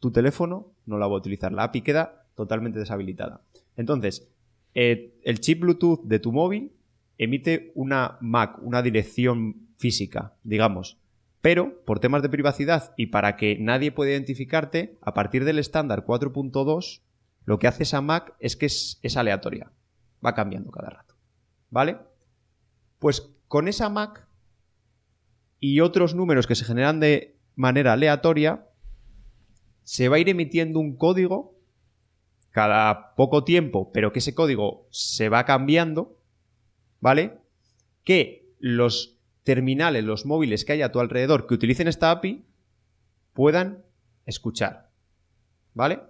tu 0.00 0.10
teléfono 0.10 0.72
no 0.86 0.98
la 0.98 1.06
va 1.06 1.14
a 1.14 1.18
utilizar. 1.18 1.52
La 1.52 1.64
API 1.64 1.82
queda 1.82 2.26
totalmente 2.34 2.78
deshabilitada. 2.78 3.42
Entonces, 3.76 4.28
eh, 4.74 5.18
el 5.24 5.40
chip 5.40 5.60
Bluetooth 5.60 6.02
de 6.04 6.18
tu 6.18 6.32
móvil 6.32 6.72
emite 7.16 7.72
una 7.74 8.16
MAC, 8.20 8.62
una 8.62 8.82
dirección 8.82 9.68
física, 9.76 10.34
digamos. 10.44 10.98
Pero, 11.40 11.84
por 11.84 12.00
temas 12.00 12.22
de 12.22 12.28
privacidad 12.28 12.94
y 12.96 13.06
para 13.06 13.36
que 13.36 13.58
nadie 13.58 13.92
pueda 13.92 14.12
identificarte, 14.12 14.98
a 15.02 15.14
partir 15.14 15.44
del 15.44 15.58
estándar 15.58 16.04
4.2, 16.04 17.02
lo 17.44 17.58
que 17.58 17.66
hace 17.66 17.84
esa 17.84 18.00
MAC 18.00 18.34
es 18.40 18.56
que 18.56 18.66
es, 18.66 18.98
es 19.02 19.16
aleatoria. 19.16 19.72
Va 20.24 20.34
cambiando 20.34 20.70
cada 20.70 20.90
rato. 20.90 21.14
¿Vale? 21.70 21.98
Pues 22.98 23.30
con 23.46 23.68
esa 23.68 23.88
MAC 23.88 24.26
y 25.60 25.80
otros 25.80 26.14
números 26.14 26.46
que 26.46 26.54
se 26.54 26.64
generan 26.64 27.00
de 27.00 27.36
manera 27.54 27.92
aleatoria, 27.92 28.67
se 29.88 30.10
va 30.10 30.16
a 30.16 30.18
ir 30.18 30.28
emitiendo 30.28 30.80
un 30.80 30.96
código 30.96 31.56
cada 32.50 33.14
poco 33.14 33.42
tiempo, 33.44 33.90
pero 33.90 34.12
que 34.12 34.18
ese 34.18 34.34
código 34.34 34.86
se 34.90 35.30
va 35.30 35.46
cambiando, 35.46 36.20
¿vale? 37.00 37.38
Que 38.04 38.52
los 38.58 39.16
terminales, 39.44 40.04
los 40.04 40.26
móviles 40.26 40.66
que 40.66 40.74
hay 40.74 40.82
a 40.82 40.92
tu 40.92 41.00
alrededor 41.00 41.46
que 41.46 41.54
utilicen 41.54 41.88
esta 41.88 42.10
API 42.10 42.44
puedan 43.32 43.82
escuchar, 44.26 44.90
¿vale? 45.72 46.00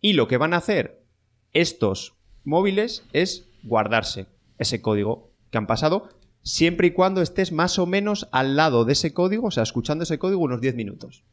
Y 0.00 0.14
lo 0.14 0.26
que 0.26 0.38
van 0.38 0.54
a 0.54 0.56
hacer 0.58 1.04
estos 1.52 2.16
móviles 2.44 3.04
es 3.12 3.46
guardarse 3.62 4.24
ese 4.56 4.80
código 4.80 5.34
que 5.50 5.58
han 5.58 5.66
pasado 5.66 6.08
siempre 6.40 6.86
y 6.86 6.92
cuando 6.92 7.20
estés 7.20 7.52
más 7.52 7.78
o 7.78 7.84
menos 7.84 8.26
al 8.32 8.56
lado 8.56 8.86
de 8.86 8.94
ese 8.94 9.12
código, 9.12 9.48
o 9.48 9.50
sea, 9.50 9.64
escuchando 9.64 10.04
ese 10.04 10.18
código 10.18 10.40
unos 10.40 10.62
10 10.62 10.76
minutos. 10.76 11.26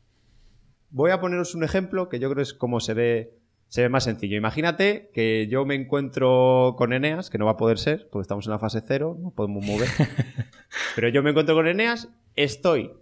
Voy 0.92 1.12
a 1.12 1.20
poneros 1.20 1.56
un 1.56 1.64
ejemplo 1.64 2.10
que 2.10 2.20
yo 2.20 2.30
creo 2.30 2.38
que 2.38 2.50
es 2.50 2.54
como 2.54 2.80
se 2.80 2.94
ve, 2.94 3.38
se 3.68 3.82
ve 3.82 3.90
más 3.90 4.06
sencillo. 4.06 4.38
Imagínate 4.38 5.12
que 5.14 5.48
yo 5.50 5.66
me 5.66 5.76
encuentro 5.76 6.76
con 6.78 6.94
Eneas, 6.94 7.30
que 7.30 7.38
no 7.38 7.46
va 7.46 7.52
a 7.52 7.58
poder 7.58 7.78
ser, 7.78 8.10
porque 8.12 8.24
estamos 8.24 8.46
en 8.48 8.52
la 8.52 8.60
fase 8.60 8.82
cero, 8.86 9.18
no 9.20 9.32
podemos 9.32 9.64
mover. 9.64 9.90
Pero 10.96 11.10
yo 11.10 11.22
me 11.22 11.30
encuentro 11.30 11.56
con 11.56 11.68
Eneas, 11.68 12.10
estoy 12.36 12.94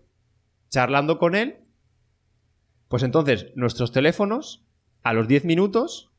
charlando 0.69 1.17
con 1.17 1.35
él, 1.35 1.59
pues 2.87 3.03
entonces 3.03 3.47
nuestros 3.55 3.91
teléfonos 3.91 4.65
a 5.03 5.13
los 5.13 5.27
10 5.27 5.45
minutos 5.45 6.11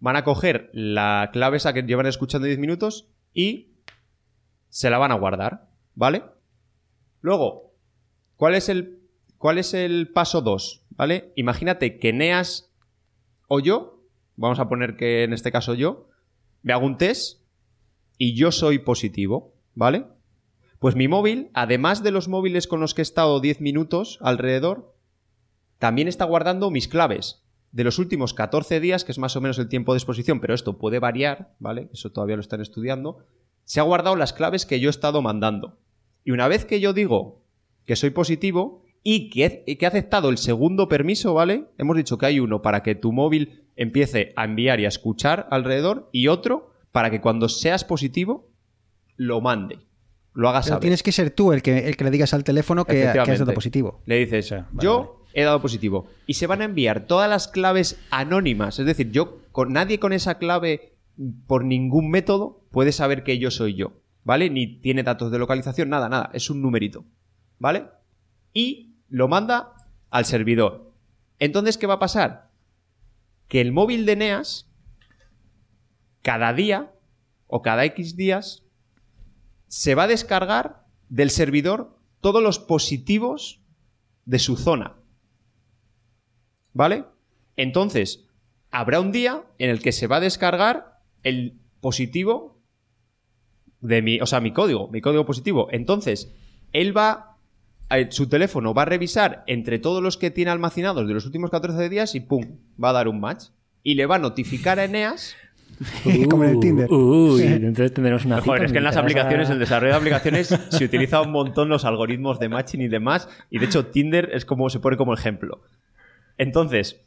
van 0.00 0.16
a 0.16 0.24
coger 0.24 0.70
la 0.72 1.30
clave 1.32 1.56
esa 1.56 1.72
que 1.72 1.82
llevan 1.82 2.06
escuchando 2.06 2.46
10 2.46 2.58
minutos 2.58 3.08
y 3.32 3.74
se 4.68 4.90
la 4.90 4.98
van 4.98 5.12
a 5.12 5.16
guardar, 5.16 5.68
¿vale? 5.94 6.24
Luego, 7.20 7.74
¿cuál 8.36 8.54
es 8.54 8.68
el, 8.68 9.00
cuál 9.38 9.58
es 9.58 9.72
el 9.72 10.08
paso 10.12 10.42
2? 10.42 10.83
¿Vale? 10.96 11.32
Imagínate 11.36 11.98
que 11.98 12.12
Neas 12.12 12.72
o 13.48 13.60
yo, 13.60 14.02
vamos 14.36 14.58
a 14.58 14.68
poner 14.68 14.96
que 14.96 15.24
en 15.24 15.32
este 15.32 15.52
caso 15.52 15.74
yo, 15.74 16.08
me 16.62 16.72
hago 16.72 16.86
un 16.86 16.96
test 16.96 17.42
y 18.16 18.34
yo 18.34 18.52
soy 18.52 18.78
positivo, 18.78 19.54
¿vale? 19.74 20.06
Pues 20.78 20.96
mi 20.96 21.08
móvil, 21.08 21.50
además 21.54 22.02
de 22.02 22.10
los 22.10 22.28
móviles 22.28 22.66
con 22.66 22.80
los 22.80 22.94
que 22.94 23.02
he 23.02 23.02
estado 23.02 23.40
10 23.40 23.60
minutos 23.60 24.18
alrededor, 24.20 24.94
también 25.78 26.08
está 26.08 26.24
guardando 26.24 26.70
mis 26.70 26.88
claves 26.88 27.44
de 27.72 27.84
los 27.84 27.98
últimos 27.98 28.34
14 28.34 28.78
días, 28.78 29.04
que 29.04 29.10
es 29.10 29.18
más 29.18 29.34
o 29.34 29.40
menos 29.40 29.58
el 29.58 29.68
tiempo 29.68 29.92
de 29.92 29.98
exposición, 29.98 30.40
pero 30.40 30.54
esto 30.54 30.78
puede 30.78 31.00
variar, 31.00 31.56
¿vale? 31.58 31.88
Eso 31.92 32.12
todavía 32.12 32.36
lo 32.36 32.40
están 32.40 32.60
estudiando. 32.60 33.26
Se 33.64 33.80
ha 33.80 33.82
guardado 33.82 34.14
las 34.14 34.32
claves 34.32 34.64
que 34.64 34.78
yo 34.78 34.88
he 34.88 34.90
estado 34.90 35.22
mandando. 35.22 35.80
Y 36.22 36.30
una 36.30 36.46
vez 36.46 36.64
que 36.64 36.78
yo 36.78 36.92
digo 36.92 37.42
que 37.84 37.96
soy 37.96 38.10
positivo 38.10 38.83
y 39.04 39.28
que 39.30 39.44
he, 39.44 39.64
y 39.66 39.76
que 39.76 39.84
he 39.84 39.88
aceptado 39.88 40.30
el 40.30 40.38
segundo 40.38 40.88
permiso, 40.88 41.34
¿vale? 41.34 41.66
Hemos 41.78 41.96
dicho 41.96 42.18
que 42.18 42.26
hay 42.26 42.40
uno 42.40 42.62
para 42.62 42.82
que 42.82 42.94
tu 42.96 43.12
móvil 43.12 43.64
empiece 43.76 44.32
a 44.34 44.44
enviar 44.44 44.80
y 44.80 44.86
a 44.86 44.88
escuchar 44.88 45.46
alrededor 45.50 46.08
y 46.10 46.26
otro 46.28 46.72
para 46.90 47.10
que 47.10 47.20
cuando 47.20 47.48
seas 47.48 47.84
positivo 47.84 48.50
lo 49.16 49.40
mande, 49.40 49.78
lo 50.32 50.48
hagas 50.48 50.64
Pero 50.64 50.74
saber. 50.76 50.80
tienes 50.80 51.02
que 51.02 51.12
ser 51.12 51.30
tú 51.30 51.52
el 51.52 51.60
que, 51.62 51.86
el 51.86 51.96
que 51.96 52.04
le 52.04 52.10
digas 52.10 52.32
al 52.34 52.42
teléfono 52.44 52.84
que, 52.84 52.94
que 52.94 53.06
has 53.20 53.38
dado 53.38 53.52
positivo. 53.54 54.02
Le 54.06 54.18
dices, 54.18 54.46
O 54.46 54.48
sea, 54.48 54.68
vale, 54.72 54.82
yo 54.84 54.98
vale. 54.98 55.30
he 55.34 55.42
dado 55.44 55.60
positivo. 55.60 56.06
Y 56.26 56.34
se 56.34 56.46
van 56.46 56.62
a 56.62 56.64
enviar 56.64 57.06
todas 57.06 57.28
las 57.28 57.46
claves 57.46 58.00
anónimas. 58.10 58.78
Es 58.78 58.86
decir, 58.86 59.10
yo, 59.10 59.42
con 59.52 59.72
nadie 59.72 59.98
con 60.00 60.12
esa 60.12 60.38
clave, 60.38 60.94
por 61.46 61.64
ningún 61.64 62.10
método, 62.10 62.64
puede 62.70 62.90
saber 62.92 63.22
que 63.22 63.38
yo 63.38 63.50
soy 63.50 63.74
yo. 63.74 63.92
¿Vale? 64.24 64.48
Ni 64.50 64.80
tiene 64.80 65.02
datos 65.02 65.30
de 65.30 65.38
localización, 65.38 65.90
nada, 65.90 66.08
nada. 66.08 66.30
Es 66.32 66.48
un 66.48 66.62
numerito. 66.62 67.04
¿Vale? 67.58 67.84
Y 68.54 68.93
lo 69.08 69.28
manda 69.28 69.74
al 70.10 70.24
servidor. 70.24 70.92
Entonces, 71.38 71.78
¿qué 71.78 71.86
va 71.86 71.94
a 71.94 71.98
pasar? 71.98 72.50
Que 73.48 73.60
el 73.60 73.72
móvil 73.72 74.06
de 74.06 74.16
Neas, 74.16 74.70
cada 76.22 76.52
día 76.52 76.92
o 77.46 77.62
cada 77.62 77.84
X 77.84 78.16
días, 78.16 78.62
se 79.68 79.94
va 79.94 80.04
a 80.04 80.08
descargar 80.08 80.84
del 81.08 81.30
servidor 81.30 81.98
todos 82.20 82.42
los 82.42 82.58
positivos 82.58 83.60
de 84.24 84.38
su 84.38 84.56
zona. 84.56 84.96
¿Vale? 86.72 87.04
Entonces, 87.56 88.26
habrá 88.70 89.00
un 89.00 89.12
día 89.12 89.44
en 89.58 89.70
el 89.70 89.80
que 89.80 89.92
se 89.92 90.06
va 90.06 90.16
a 90.16 90.20
descargar 90.20 91.00
el 91.22 91.60
positivo 91.80 92.60
de 93.80 94.02
mi, 94.02 94.20
o 94.20 94.26
sea, 94.26 94.40
mi 94.40 94.52
código, 94.52 94.88
mi 94.88 95.00
código 95.00 95.26
positivo. 95.26 95.68
Entonces, 95.70 96.34
él 96.72 96.96
va, 96.96 97.33
eh, 97.98 98.08
su 98.10 98.28
teléfono 98.28 98.74
va 98.74 98.82
a 98.82 98.86
revisar 98.86 99.44
entre 99.46 99.78
todos 99.78 100.02
los 100.02 100.16
que 100.16 100.30
tiene 100.30 100.50
almacenados 100.50 101.06
de 101.08 101.14
los 101.14 101.24
últimos 101.26 101.50
14 101.50 101.88
días 101.88 102.14
y 102.14 102.20
¡pum! 102.20 102.58
Va 102.82 102.90
a 102.90 102.92
dar 102.94 103.08
un 103.08 103.20
match. 103.20 103.44
Y 103.82 103.94
le 103.94 104.06
va 104.06 104.16
a 104.16 104.18
notificar 104.18 104.78
a 104.78 104.84
Eneas 104.84 105.34
Como 106.30 106.44
en 106.44 106.50
el 106.50 106.60
Tinder. 106.60 106.90
Uy, 106.90 107.42
entonces 107.42 107.92
tendremos 107.92 108.24
una 108.24 108.40
Joder, 108.40 108.64
es 108.64 108.72
que 108.72 108.78
en 108.78 108.84
las 108.84 108.96
aplicaciones, 108.96 109.50
a- 109.50 109.54
el 109.54 109.58
desarrollo 109.58 109.92
de 109.94 109.98
aplicaciones, 109.98 110.46
se 110.70 110.84
utiliza 110.84 111.20
un 111.20 111.32
montón 111.32 111.68
los 111.68 111.84
algoritmos 111.84 112.38
de 112.38 112.48
matching 112.48 112.80
y 112.82 112.88
demás. 112.88 113.28
Y 113.50 113.58
de 113.58 113.66
hecho, 113.66 113.86
Tinder 113.86 114.30
es 114.32 114.44
como 114.44 114.70
se 114.70 114.78
pone 114.78 114.96
como 114.96 115.14
ejemplo. 115.14 115.62
Entonces, 116.38 117.00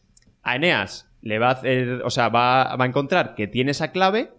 a 0.43 0.55
Eneas 0.57 1.09
le 1.21 1.39
va 1.39 1.47
a 1.49 1.51
hacer, 1.53 2.01
o 2.03 2.09
sea, 2.09 2.29
va, 2.29 2.75
va 2.75 2.83
a 2.85 2.88
encontrar 2.88 3.35
que 3.35 3.47
tiene 3.47 3.71
esa 3.71 3.91
clave 3.91 4.31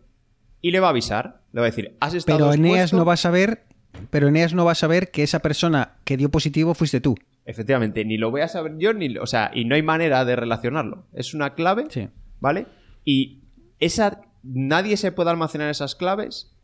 y 0.61 0.71
le 0.71 0.81
va 0.81 0.89
a 0.89 0.91
avisar. 0.91 1.41
Le 1.53 1.61
va 1.61 1.67
a 1.67 1.71
decir, 1.71 1.97
has 2.01 2.15
estado 2.15 2.39
Pero 2.39 2.53
Eneas 2.53 2.75
expuesto- 2.93 2.97
no 2.99 3.05
va 3.05 3.15
a 3.15 3.17
saber. 3.19 3.65
Pero 4.11 4.29
Eneas 4.29 4.55
no 4.55 4.65
va 4.65 4.73
a 4.73 4.77
saber 4.77 5.11
que 5.11 5.23
esa 5.23 5.41
persona 5.41 5.97
que 6.05 6.17
dio 6.17 6.31
positivo 6.31 6.75
fuiste 6.75 7.01
tú. 7.01 7.17
Efectivamente, 7.45 8.05
ni 8.05 8.19
lo 8.19 8.31
voy 8.31 8.43
a 8.43 8.49
saber 8.49 8.75
yo, 8.79 8.93
ni, 8.93 9.17
o 9.17 9.27
sea, 9.27 9.51
y 9.55 9.65
no 9.65 9.75
hay 9.75 9.83
manera 9.83 10.25
de 10.25 10.37
relacionarlo. 10.37 11.07
Es 11.13 11.35
una 11.35 11.55
clave, 11.55 11.87
Sí. 11.89 12.09
¿vale? 12.41 12.67
Y 13.05 13.41
esa, 13.81 14.21
nadie 14.43 14.97
se 14.97 15.13
puede 15.13 15.31
almacenar 15.31 15.71
esas 15.71 15.95
claves 15.95 16.55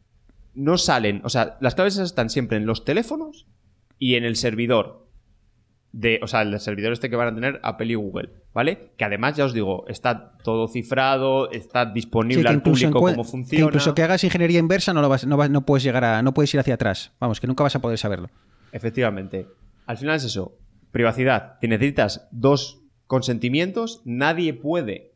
no 0.55 0.79
salen, 0.79 1.21
o 1.25 1.29
sea, 1.29 1.59
las 1.61 1.75
claves 1.75 1.95
esas 1.95 2.07
están 2.11 2.31
siempre 2.31 2.57
en 2.57 2.67
los 2.67 2.85
teléfonos 2.85 3.47
y 3.99 4.15
en 4.15 4.25
el 4.25 4.37
servidor. 4.37 5.04
De, 5.97 6.19
o 6.23 6.27
sea, 6.27 6.43
el 6.43 6.59
servidor 6.59 6.93
este 6.93 7.09
que 7.09 7.15
van 7.15 7.29
a 7.29 7.35
tener 7.37 7.61
Apple 7.63 7.87
y 7.87 7.95
Google, 7.95 8.31
¿vale? 8.53 8.91
Que 8.97 9.05
además, 9.05 9.37
ya 9.37 9.45
os 9.45 9.53
digo, 9.53 9.85
está 9.87 10.37
todo 10.43 10.67
cifrado, 10.67 11.53
está 11.53 11.87
disponible 11.87 12.43
que 12.43 12.49
al 12.49 12.63
público 12.63 12.99
cómo 12.99 13.23
que 13.23 13.31
funciona. 13.31 13.65
incluso 13.67 13.95
que 13.95 14.03
hagas 14.03 14.25
ingeniería 14.25 14.59
inversa 14.59 14.93
no, 14.93 15.01
lo 15.01 15.09
vas, 15.09 15.25
no, 15.25 15.37
vas- 15.37 15.51
no 15.51 15.65
puedes 15.65 15.85
llegar 15.85 16.03
a, 16.05 16.21
no 16.21 16.35
puedes 16.35 16.53
ir 16.53 16.59
hacia 16.59 16.75
atrás. 16.75 17.13
Vamos, 17.21 17.41
que 17.41 17.47
nunca 17.47 17.63
vas 17.63 17.77
a 17.77 17.81
poder 17.81 17.97
saberlo. 17.99 18.29
Efectivamente. 18.73 19.47
Al 19.87 19.97
final 19.97 20.17
es 20.17 20.25
eso. 20.25 20.59
Privacidad. 20.91 21.59
Te 21.61 21.69
necesitas 21.69 22.27
dos 22.33 22.83
consentimientos. 23.07 24.03
Nadie 24.05 24.53
puede 24.53 25.13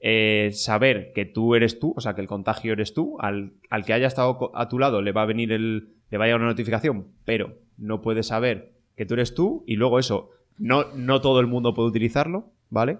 eh, 0.00 0.50
saber 0.52 1.12
que 1.14 1.26
tú 1.26 1.54
eres 1.54 1.78
tú, 1.78 1.94
o 1.96 2.00
sea, 2.00 2.14
que 2.14 2.20
el 2.22 2.26
contagio 2.26 2.72
eres 2.72 2.92
tú. 2.92 3.16
Al, 3.20 3.52
al 3.70 3.84
que 3.84 3.92
haya 3.92 4.08
estado 4.08 4.50
a 4.56 4.68
tu 4.68 4.78
lado 4.80 5.00
le 5.00 5.12
va 5.12 5.22
a 5.22 5.26
venir 5.26 5.52
el. 5.52 5.94
le 6.10 6.18
va 6.18 6.24
a 6.24 6.26
llegar 6.26 6.40
una 6.40 6.50
notificación, 6.50 7.08
pero 7.24 7.54
no 7.76 8.02
puede 8.02 8.22
saber 8.22 8.74
que 8.96 9.06
tú 9.06 9.14
eres 9.14 9.34
tú. 9.34 9.62
Y 9.66 9.76
luego 9.76 9.98
eso, 9.98 10.30
no, 10.58 10.84
no 10.94 11.20
todo 11.20 11.40
el 11.40 11.46
mundo 11.46 11.74
puede 11.74 11.88
utilizarlo, 11.88 12.52
¿vale? 12.70 12.98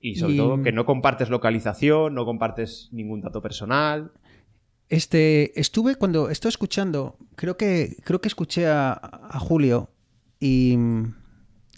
Y 0.00 0.16
sobre 0.16 0.34
Y- 0.34 0.36
todo 0.36 0.62
que 0.62 0.72
no 0.72 0.84
compartes 0.86 1.30
localización, 1.30 2.14
no 2.14 2.24
compartes 2.24 2.88
ningún 2.92 3.20
dato 3.20 3.40
personal. 3.42 4.12
Este, 4.88 5.58
estuve 5.60 5.96
cuando 5.96 6.30
estoy 6.30 6.48
escuchando, 6.50 7.16
creo 7.36 7.56
que 7.56 7.96
creo 8.04 8.20
que 8.20 8.28
escuché 8.28 8.66
a, 8.68 8.92
a 8.92 9.38
Julio 9.38 9.90
y 10.40 10.78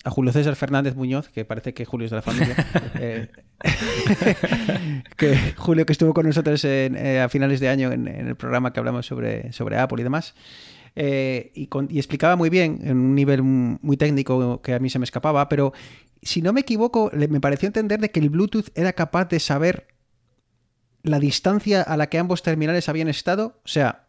a 0.04 0.10
Julio 0.10 0.32
César 0.32 0.54
Fernández 0.54 0.94
Muñoz, 0.94 1.28
que 1.28 1.44
parece 1.44 1.74
que 1.74 1.84
Julio 1.84 2.04
es 2.04 2.10
de 2.10 2.16
la 2.16 2.22
familia. 2.22 2.54
eh, 3.00 3.28
que 5.16 5.36
Julio 5.56 5.86
que 5.86 5.92
estuvo 5.92 6.14
con 6.14 6.26
nosotros 6.26 6.64
en, 6.64 6.96
eh, 6.96 7.20
a 7.20 7.28
finales 7.28 7.60
de 7.60 7.68
año 7.68 7.90
en, 7.92 8.06
en 8.08 8.28
el 8.28 8.36
programa 8.36 8.72
que 8.72 8.80
hablamos 8.80 9.06
sobre, 9.06 9.52
sobre 9.52 9.78
Apple 9.78 10.00
y 10.00 10.04
demás. 10.04 10.34
Eh, 10.96 11.52
y, 11.54 11.68
explicaba 11.98 12.36
muy 12.36 12.50
bien 12.50 12.80
en 12.82 12.96
un 12.98 13.14
nivel 13.14 13.42
muy 13.42 13.96
técnico 13.96 14.60
que 14.62 14.74
a 14.74 14.78
mí 14.78 14.90
se 14.90 14.98
me 14.98 15.04
escapaba, 15.04 15.48
pero 15.48 15.72
si 16.22 16.42
no 16.42 16.52
me 16.52 16.60
equivoco, 16.60 17.10
me 17.14 17.40
pareció 17.40 17.66
entender 17.66 18.00
de 18.00 18.10
que 18.10 18.20
el 18.20 18.30
Bluetooth 18.30 18.68
era 18.74 18.92
capaz 18.92 19.26
de 19.26 19.40
saber 19.40 19.88
la 21.02 21.18
distancia 21.18 21.82
a 21.82 21.96
la 21.96 22.08
que 22.08 22.18
ambos 22.18 22.42
terminales 22.42 22.88
habían 22.88 23.08
estado. 23.08 23.60
O 23.64 23.68
sea, 23.68 24.06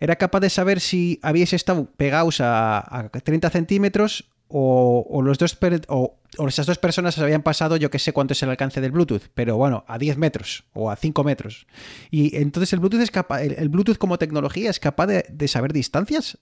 era 0.00 0.16
capaz 0.16 0.40
de 0.40 0.50
saber 0.50 0.80
si 0.80 1.18
habíais 1.22 1.52
estado 1.52 1.90
pegados 1.96 2.40
a, 2.40 2.78
a 2.78 3.08
30 3.08 3.48
centímetros 3.50 4.30
o, 4.48 5.06
o 5.08 5.22
los 5.22 5.38
dos 5.38 5.58
o, 5.88 6.18
o 6.38 6.48
esas 6.48 6.66
dos 6.66 6.78
personas 6.78 7.14
se 7.14 7.22
habían 7.22 7.42
pasado, 7.42 7.76
yo 7.76 7.90
que 7.90 7.98
sé 7.98 8.12
cuánto 8.12 8.32
es 8.32 8.42
el 8.42 8.50
alcance 8.50 8.80
del 8.80 8.92
Bluetooth, 8.92 9.22
pero 9.34 9.56
bueno, 9.56 9.84
a 9.88 9.98
10 9.98 10.18
metros 10.18 10.64
o 10.72 10.90
a 10.90 10.96
5 10.96 11.24
metros. 11.24 11.66
Y 12.10 12.36
entonces 12.36 12.72
el 12.72 12.80
Bluetooth 12.80 13.00
es 13.00 13.10
capaz, 13.10 13.42
el, 13.42 13.52
el 13.52 13.68
Bluetooth 13.68 13.98
como 13.98 14.18
tecnología 14.18 14.70
es 14.70 14.80
capaz 14.80 15.06
de, 15.06 15.24
de 15.28 15.48
saber 15.48 15.72
distancias. 15.72 16.38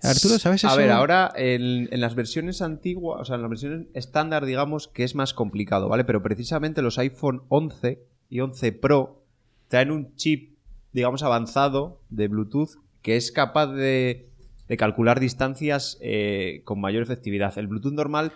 Arturo, 0.00 0.38
¿sabes 0.38 0.62
eso? 0.62 0.72
A 0.72 0.76
ver, 0.76 0.92
ahora 0.92 1.32
en, 1.34 1.88
en 1.92 2.00
las 2.00 2.14
versiones 2.14 2.62
antiguas, 2.62 3.20
o 3.20 3.24
sea, 3.24 3.34
en 3.34 3.42
las 3.42 3.50
versiones 3.50 3.88
estándar, 3.94 4.46
digamos 4.46 4.86
que 4.86 5.02
es 5.02 5.16
más 5.16 5.34
complicado, 5.34 5.88
¿vale? 5.88 6.04
Pero 6.04 6.22
precisamente 6.22 6.82
los 6.82 6.98
iPhone 6.98 7.42
11 7.48 8.04
y 8.30 8.38
11 8.38 8.72
Pro 8.72 9.24
traen 9.66 9.90
un 9.90 10.14
chip, 10.14 10.56
digamos, 10.92 11.24
avanzado 11.24 12.00
de 12.10 12.28
Bluetooth 12.28 12.78
que 13.02 13.16
es 13.16 13.32
capaz 13.32 13.68
de, 13.68 14.27
de 14.68 14.76
calcular 14.76 15.20
distancias 15.20 15.98
eh, 16.00 16.62
con 16.64 16.80
mayor 16.80 17.02
efectividad. 17.02 17.56
El 17.58 17.66
Bluetooth 17.68 17.92
normal 17.92 18.32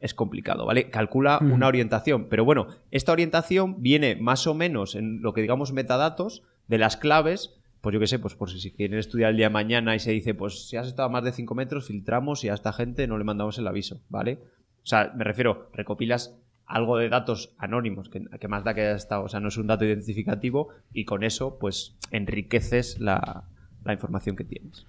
es 0.00 0.14
complicado, 0.14 0.66
¿vale? 0.66 0.90
Calcula 0.90 1.38
Mm. 1.40 1.52
una 1.52 1.66
orientación, 1.66 2.26
pero 2.28 2.44
bueno, 2.44 2.68
esta 2.90 3.12
orientación 3.12 3.82
viene 3.82 4.16
más 4.16 4.46
o 4.46 4.54
menos 4.54 4.94
en 4.94 5.22
lo 5.22 5.32
que 5.32 5.42
digamos 5.42 5.72
metadatos 5.72 6.42
de 6.68 6.78
las 6.78 6.96
claves 6.96 7.58
pues 7.80 7.94
yo 7.94 8.00
qué 8.00 8.06
sé, 8.06 8.18
pues 8.18 8.34
por 8.34 8.50
si, 8.50 8.70
quieren 8.72 8.98
estudiar 8.98 9.30
el 9.30 9.36
día 9.36 9.46
de 9.46 9.52
mañana 9.52 9.94
y 9.94 10.00
se 10.00 10.10
dice, 10.10 10.34
pues 10.34 10.68
si 10.68 10.76
has 10.76 10.88
estado 10.88 11.08
a 11.08 11.12
más 11.12 11.24
de 11.24 11.32
5 11.32 11.54
metros, 11.54 11.86
filtramos 11.86 12.44
y 12.44 12.48
a 12.48 12.54
esta 12.54 12.72
gente 12.72 13.06
no 13.06 13.18
le 13.18 13.24
mandamos 13.24 13.58
el 13.58 13.66
aviso, 13.66 14.00
¿vale? 14.08 14.38
O 14.82 14.86
sea, 14.86 15.12
me 15.16 15.24
refiero, 15.24 15.70
recopilas 15.72 16.36
algo 16.66 16.98
de 16.98 17.08
datos 17.08 17.54
anónimos, 17.56 18.08
que, 18.08 18.24
que 18.40 18.48
más 18.48 18.64
da 18.64 18.74
que 18.74 18.82
haya 18.82 18.96
estado, 18.96 19.24
o 19.24 19.28
sea, 19.28 19.40
no 19.40 19.48
es 19.48 19.56
un 19.56 19.68
dato 19.68 19.84
identificativo 19.84 20.68
y 20.92 21.04
con 21.04 21.22
eso, 21.22 21.58
pues, 21.58 21.96
enriqueces 22.10 22.98
la, 23.00 23.44
la 23.84 23.92
información 23.92 24.36
que 24.36 24.44
tienes. 24.44 24.84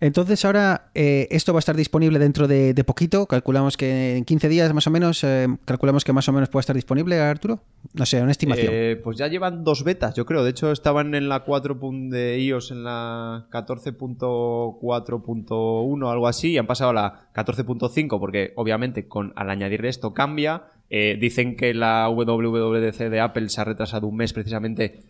Entonces 0.00 0.44
ahora 0.44 0.90
eh, 0.94 1.26
esto 1.30 1.52
va 1.52 1.58
a 1.58 1.60
estar 1.60 1.76
disponible 1.76 2.18
dentro 2.18 2.46
de, 2.46 2.74
poquito. 2.86 3.26
Calculamos 3.26 3.76
que 3.76 4.16
en 4.16 4.24
15 4.24 4.48
días 4.48 4.72
más 4.72 4.86
o 4.86 4.90
menos, 4.90 5.22
eh, 5.24 5.48
calculamos 5.64 6.04
que 6.04 6.12
más 6.12 6.28
o 6.28 6.32
menos 6.32 6.48
puede 6.48 6.60
estar 6.60 6.76
disponible, 6.76 7.18
Arturo. 7.20 7.60
No 7.94 8.06
sé, 8.06 8.22
una 8.22 8.30
estimación. 8.30 8.68
Eh, 8.70 9.00
pues 9.02 9.18
ya 9.18 9.26
llevan 9.28 9.64
dos 9.64 9.82
betas, 9.82 10.14
yo 10.14 10.24
creo. 10.24 10.44
De 10.44 10.50
hecho, 10.50 10.70
estaban 10.72 11.14
en 11.14 11.28
la 11.28 11.40
4. 11.44 11.80
pun- 11.80 12.10
de 12.10 12.38
iOS 12.38 12.70
en 12.70 12.84
la 12.84 13.46
14.4.1 13.50 16.10
algo 16.10 16.28
así 16.28 16.52
y 16.52 16.58
han 16.58 16.66
pasado 16.66 16.90
a 16.90 16.94
la 16.94 17.28
14.5 17.34 18.18
porque 18.18 18.52
obviamente 18.56 19.08
con 19.08 19.32
al 19.36 19.50
añadir 19.50 19.84
esto 19.86 20.14
cambia. 20.14 20.64
Eh, 20.90 21.18
dicen 21.20 21.56
que 21.56 21.74
la 21.74 22.08
WWDC 22.08 23.10
de 23.10 23.20
Apple 23.20 23.48
se 23.50 23.60
ha 23.60 23.64
retrasado 23.64 24.06
un 24.06 24.16
mes 24.16 24.32
precisamente 24.32 25.00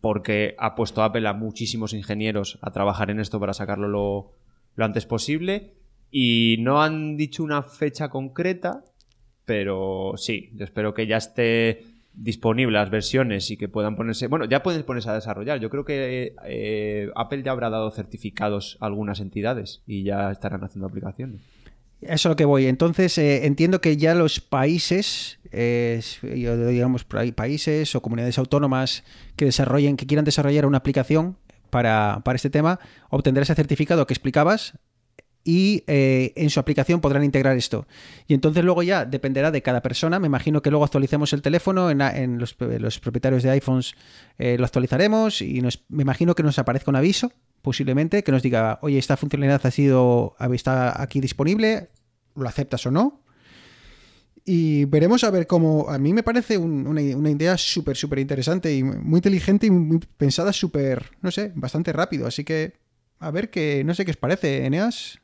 porque 0.00 0.54
ha 0.58 0.74
puesto 0.74 1.02
Apple 1.02 1.26
a 1.28 1.32
muchísimos 1.32 1.92
ingenieros 1.92 2.58
a 2.62 2.70
trabajar 2.70 3.10
en 3.10 3.20
esto 3.20 3.40
para 3.40 3.54
sacarlo 3.54 3.88
lo, 3.88 4.32
antes 4.84 5.06
posible. 5.06 5.74
Y 6.10 6.56
no 6.60 6.82
han 6.82 7.16
dicho 7.16 7.42
una 7.42 7.62
fecha 7.62 8.08
concreta, 8.08 8.84
pero 9.44 10.14
sí, 10.16 10.50
yo 10.54 10.64
espero 10.64 10.94
que 10.94 11.06
ya 11.06 11.18
esté 11.18 11.82
disponible 12.14 12.78
las 12.78 12.90
versiones 12.90 13.50
y 13.50 13.56
que 13.56 13.68
puedan 13.68 13.94
ponerse. 13.96 14.26
Bueno, 14.26 14.44
ya 14.46 14.62
pueden 14.62 14.82
ponerse 14.84 15.10
a 15.10 15.14
desarrollar. 15.14 15.60
Yo 15.60 15.70
creo 15.70 15.84
que 15.84 16.34
eh, 16.44 17.10
Apple 17.14 17.42
ya 17.42 17.52
habrá 17.52 17.70
dado 17.70 17.90
certificados 17.90 18.76
a 18.80 18.86
algunas 18.86 19.20
entidades 19.20 19.82
y 19.86 20.02
ya 20.02 20.30
estarán 20.30 20.64
haciendo 20.64 20.86
aplicaciones. 20.86 21.42
Eso 22.00 22.12
es 22.12 22.24
lo 22.26 22.36
que 22.36 22.44
voy. 22.44 22.66
Entonces, 22.66 23.18
eh, 23.18 23.46
entiendo 23.46 23.80
que 23.80 23.96
ya 23.96 24.14
los 24.14 24.40
países, 24.40 25.37
yo- 25.52 26.66
digamos, 26.68 27.06
ahí, 27.12 27.32
países 27.32 27.94
o 27.94 28.02
comunidades 28.02 28.38
autónomas 28.38 29.04
que 29.36 29.44
desarrollen, 29.44 29.96
que 29.96 30.06
quieran 30.06 30.24
desarrollar 30.24 30.66
una 30.66 30.78
aplicación 30.78 31.36
para, 31.70 32.22
para 32.24 32.36
este 32.36 32.50
tema, 32.50 32.80
obtendrán 33.10 33.42
ese 33.42 33.54
certificado 33.54 34.06
que 34.06 34.14
explicabas 34.14 34.74
y 35.44 35.84
eh, 35.86 36.32
en 36.36 36.50
su 36.50 36.60
aplicación 36.60 37.00
podrán 37.00 37.24
integrar 37.24 37.56
esto. 37.56 37.86
Y 38.26 38.34
entonces 38.34 38.64
luego 38.64 38.82
ya 38.82 39.06
dependerá 39.06 39.50
de 39.50 39.62
cada 39.62 39.80
persona. 39.80 40.18
Me 40.18 40.26
imagino 40.26 40.60
que 40.60 40.70
luego 40.70 40.84
actualicemos 40.84 41.32
el 41.32 41.40
teléfono 41.40 41.90
en, 41.90 42.38
los, 42.38 42.52
propietarios 42.54 43.42
de 43.42 43.50
iPhones 43.50 43.94
eh, 44.38 44.56
lo 44.58 44.66
actualizaremos 44.66 45.40
y 45.40 45.62
me 45.88 46.02
imagino 46.02 46.34
que 46.34 46.42
nos 46.42 46.58
aparezca 46.58 46.90
un 46.90 46.96
aviso 46.96 47.32
posiblemente 47.62 48.22
que 48.22 48.30
nos 48.30 48.42
diga, 48.42 48.78
oye, 48.82 48.98
esta 48.98 49.16
funcionalidad 49.16 49.64
ha 49.64 49.70
sido 49.70 50.36
está 50.52 51.00
aquí 51.00 51.20
disponible, 51.20 51.88
lo 52.36 52.48
aceptas 52.48 52.84
o 52.86 52.90
no. 52.90 53.22
Y 54.50 54.86
veremos 54.86 55.24
a 55.24 55.30
ver 55.30 55.46
cómo. 55.46 55.90
A 55.90 55.98
mí 55.98 56.14
me 56.14 56.22
parece 56.22 56.56
un- 56.56 56.86
una, 56.86 57.02
una 57.16 57.30
idea 57.30 57.58
súper, 57.58 57.96
súper 57.98 58.18
interesante 58.18 58.74
y 58.74 58.82
muy 58.82 59.18
inteligente 59.18 59.66
y 59.66 59.70
muy 59.70 60.00
pensada, 60.16 60.54
súper, 60.54 61.04
no 61.20 61.30
sé, 61.30 61.52
bastante 61.54 61.92
rápido. 61.92 62.26
Así 62.26 62.44
que, 62.44 62.72
a 63.20 63.30
ver 63.30 63.50
qué, 63.50 63.82
no 63.84 63.92
sé 63.94 64.06
qué 64.06 64.12
os 64.12 64.16
parece, 64.16 64.64
Eneas. 64.64 65.18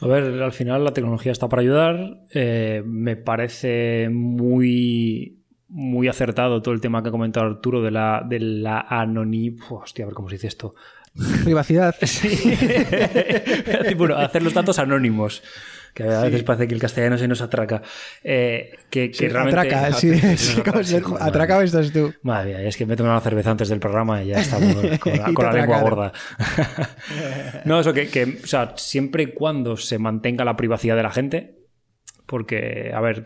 A 0.00 0.06
ver, 0.06 0.40
al 0.40 0.52
final 0.52 0.84
la 0.84 0.92
tecnología 0.92 1.32
está 1.32 1.48
para 1.48 1.62
ayudar. 1.62 1.96
Eh, 2.32 2.84
me 2.86 3.16
parece 3.16 4.08
muy, 4.08 5.40
muy 5.68 6.06
acertado 6.06 6.62
todo 6.62 6.72
el 6.74 6.80
tema 6.80 7.02
que 7.02 7.08
ha 7.08 7.12
comentado 7.12 7.46
Arturo 7.46 7.82
de 7.82 7.90
la, 7.90 8.24
de 8.24 8.38
la 8.38 8.80
anonimidad. 8.88 9.64
Hostia, 9.70 10.04
a 10.04 10.06
ver 10.06 10.14
cómo 10.14 10.28
se 10.28 10.36
dice 10.36 10.46
esto. 10.46 10.74
Privacidad. 11.42 11.96
Sí. 12.06 12.28
bueno, 13.96 14.14
hacer 14.16 14.42
los 14.44 14.54
datos 14.54 14.78
anónimos. 14.78 15.42
Que 15.94 16.04
a 16.04 16.22
veces 16.22 16.42
parece 16.42 16.68
que 16.68 16.74
el 16.74 16.80
castellano 16.80 17.18
se 17.18 17.28
nos 17.28 17.40
atraca. 17.40 17.82
Eh, 18.22 18.78
que, 18.90 19.10
realmente. 19.30 19.60
atraca, 19.60 19.92
sí, 19.92 20.08
nos 20.10 20.40
sí, 20.40 20.60
atraca, 20.60 20.82
sí, 20.84 21.00
joder, 21.00 21.64
estás 21.64 21.92
tú. 21.92 22.12
Madre 22.22 22.50
mía, 22.50 22.62
es 22.62 22.76
que 22.76 22.86
me 22.86 22.94
he 22.94 22.96
tomado 22.96 23.16
una 23.16 23.20
cerveza 23.20 23.50
antes 23.50 23.68
del 23.68 23.80
programa 23.80 24.22
y 24.22 24.28
ya 24.28 24.40
está 24.40 24.56
con, 25.00 25.16
la, 25.16 25.32
con 25.32 25.54
lengua 25.54 25.80
gorda. 25.80 26.12
no, 27.64 27.80
eso 27.80 27.92
que, 27.92 28.08
que, 28.08 28.40
o 28.42 28.46
sea, 28.46 28.74
siempre 28.76 29.24
y 29.24 29.26
cuando 29.28 29.76
se 29.76 29.98
mantenga 29.98 30.44
la 30.44 30.56
privacidad 30.56 30.96
de 30.96 31.02
la 31.02 31.10
gente, 31.10 31.58
porque, 32.26 32.92
a 32.94 33.00
ver, 33.00 33.24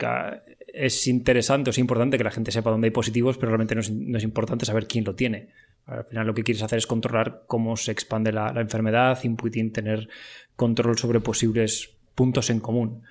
es 0.73 1.07
interesante 1.07 1.71
o 1.71 1.73
es 1.73 1.79
importante 1.79 2.17
que 2.17 2.25
la 2.25 2.31
gente 2.31 2.53
sepa 2.53 2.71
dónde 2.71 2.87
hay 2.87 2.93
positivos, 2.93 3.37
pero 3.37 3.51
realmente 3.51 3.75
no 3.75 3.81
es, 3.81 3.91
no 3.91 4.17
es 4.17 4.25
importante 4.25 4.65
saber 4.65 4.87
quién 4.87 5.05
lo 5.05 5.15
tiene. 5.15 5.51
Al 5.87 6.05
final 6.05 6.27
lo 6.27 6.35
que 6.35 6.45
quieres 6.45 6.63
hacer 6.63 6.79
es 6.79 6.87
controlar 6.87 7.43
cómo 7.47 7.77
se 7.77 7.91
expande 7.93 8.33
la, 8.33 8.53
la 8.53 8.61
enfermedad, 8.61 9.19
inputing, 9.23 9.73
tener 9.73 10.09
control 10.57 10.97
sobre 10.97 11.21
posibles 11.21 11.97
puntos 12.15 12.51
en 12.51 12.61
común. 12.61 13.03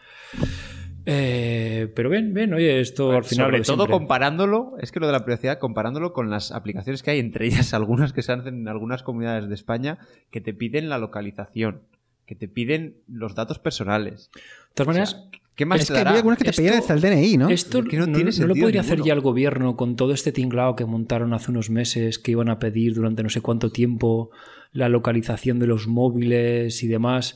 Eh, 1.05 1.91
pero 1.95 2.09
bien, 2.09 2.33
bien, 2.33 2.53
oye, 2.53 2.79
esto 2.79 3.11
al 3.11 3.23
final... 3.23 3.45
Sobre 3.47 3.57
lo 3.57 3.63
de 3.63 3.65
todo 3.65 3.75
siempre. 3.77 3.91
comparándolo, 3.93 4.73
es 4.79 4.91
que 4.91 4.99
lo 4.99 5.07
de 5.07 5.13
la 5.13 5.25
privacidad, 5.25 5.57
comparándolo 5.57 6.13
con 6.13 6.29
las 6.29 6.51
aplicaciones 6.51 7.01
que 7.01 7.11
hay, 7.11 7.19
entre 7.19 7.47
ellas 7.47 7.73
algunas 7.73 8.13
que 8.13 8.21
se 8.21 8.31
hacen 8.31 8.55
en 8.61 8.67
algunas 8.67 9.01
comunidades 9.03 9.47
de 9.49 9.55
España, 9.55 9.97
que 10.29 10.41
te 10.41 10.53
piden 10.53 10.89
la 10.89 10.97
localización. 10.99 11.81
que 12.27 12.35
te 12.35 12.47
piden 12.47 12.95
los 13.07 13.35
datos 13.35 13.59
personales. 13.59 14.29
De 14.33 14.41
todas 14.75 14.87
maneras, 14.87 15.27
¿Qué 15.53 15.65
más 15.65 15.81
Es 15.81 15.87
te 15.87 15.93
que 15.93 15.97
dará? 15.97 16.11
había 16.11 16.19
algunas 16.19 16.37
que 16.37 16.45
te 16.45 16.49
Esto- 16.51 16.61
pedían 16.61 16.77
hasta 16.79 16.93
el 16.93 17.01
DNI, 17.01 17.37
¿no? 17.37 17.49
Esto 17.49 17.79
Es 17.79 17.85
que 17.89 17.97
no 17.97 18.07
no, 18.07 18.15
tiene 18.15 18.31
no 18.39 18.47
lo 18.47 18.55
podría 18.55 18.81
hacer 18.81 19.01
ya 19.03 19.11
el 19.13 19.19
gobierno 19.19 19.75
con 19.75 19.97
todo 19.97 20.13
este 20.13 20.31
tinglao 20.31 20.77
que 20.77 20.85
montaron 20.85 21.33
hace 21.33 21.51
unos 21.51 21.69
meses 21.69 22.19
que 22.19 22.31
iban 22.31 22.47
a 22.47 22.57
pedir 22.57 22.93
durante 22.93 23.21
no 23.21 23.29
sé 23.29 23.41
cuánto 23.41 23.69
tiempo 23.69 24.29
la 24.71 24.87
localización 24.87 25.59
de 25.59 25.67
los 25.67 25.87
móviles 25.87 26.81
y 26.83 26.87
demás. 26.87 27.35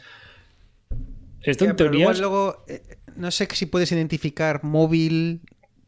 Esto 1.46 1.66
Ya, 1.66 1.72
en 1.72 1.78
pero 1.78 1.90
teoría. 1.92 2.02
igual 2.02 2.20
luego, 2.20 2.66
eh, 2.68 2.82
no 3.16 3.32
sé 3.32 3.48
si 3.54 3.66
puedes 3.68 3.92
identificar 3.92 4.64
móvil 4.64 5.42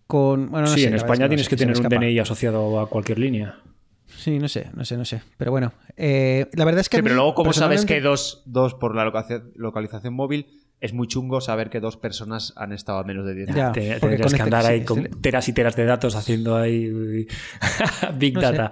con. 0.07 0.49
Bueno, 0.51 0.67
no 0.67 0.73
sí, 0.73 0.81
sé, 0.81 0.87
en 0.87 0.95
España 0.95 1.25
no 1.25 1.29
tienes 1.29 1.45
sé, 1.45 1.49
que 1.51 1.55
tener 1.57 1.77
un. 1.77 1.87
DNI 1.89 2.19
asociado 2.19 2.79
a 2.79 2.89
cualquier 2.89 3.19
línea. 3.19 3.59
Sí, 4.07 4.39
no 4.39 4.47
sé, 4.47 4.69
no 4.73 4.85
sé, 4.85 4.97
no 4.97 5.05
sé. 5.05 5.21
Pero 5.37 5.51
bueno, 5.51 5.73
eh, 5.97 6.47
la 6.53 6.65
verdad 6.65 6.81
es 6.81 6.89
que. 6.89 6.97
Sí, 6.97 7.03
pero 7.03 7.15
luego, 7.15 7.33
¿cómo 7.35 7.51
sabes 7.53 7.81
personalmente- 7.81 7.93
que 7.95 8.01
dos, 8.01 8.43
dos 8.45 8.73
por 8.73 8.95
la 8.95 9.03
localización, 9.05 9.51
localización 9.55 10.13
móvil 10.13 10.47
es 10.79 10.93
muy 10.93 11.07
chungo 11.07 11.41
saber 11.41 11.69
que 11.71 11.79
dos 11.79 11.97
personas 11.97 12.53
han 12.55 12.71
estado 12.71 12.99
a 12.99 13.03
menos 13.03 13.25
de 13.25 13.33
10 13.33 13.49
Ya, 13.55 13.71
Te- 13.71 13.97
porque 13.99 14.15
tendrías 14.17 14.33
que 14.35 14.41
andar 14.43 14.65
ahí 14.65 14.81
con 14.85 15.03
teras 15.21 15.47
y 15.49 15.53
teras 15.53 15.75
de 15.75 15.85
datos 15.85 16.15
haciendo 16.15 16.55
ahí 16.55 16.89
Big 18.17 18.35
No 18.35 18.41
sé. 18.41 18.69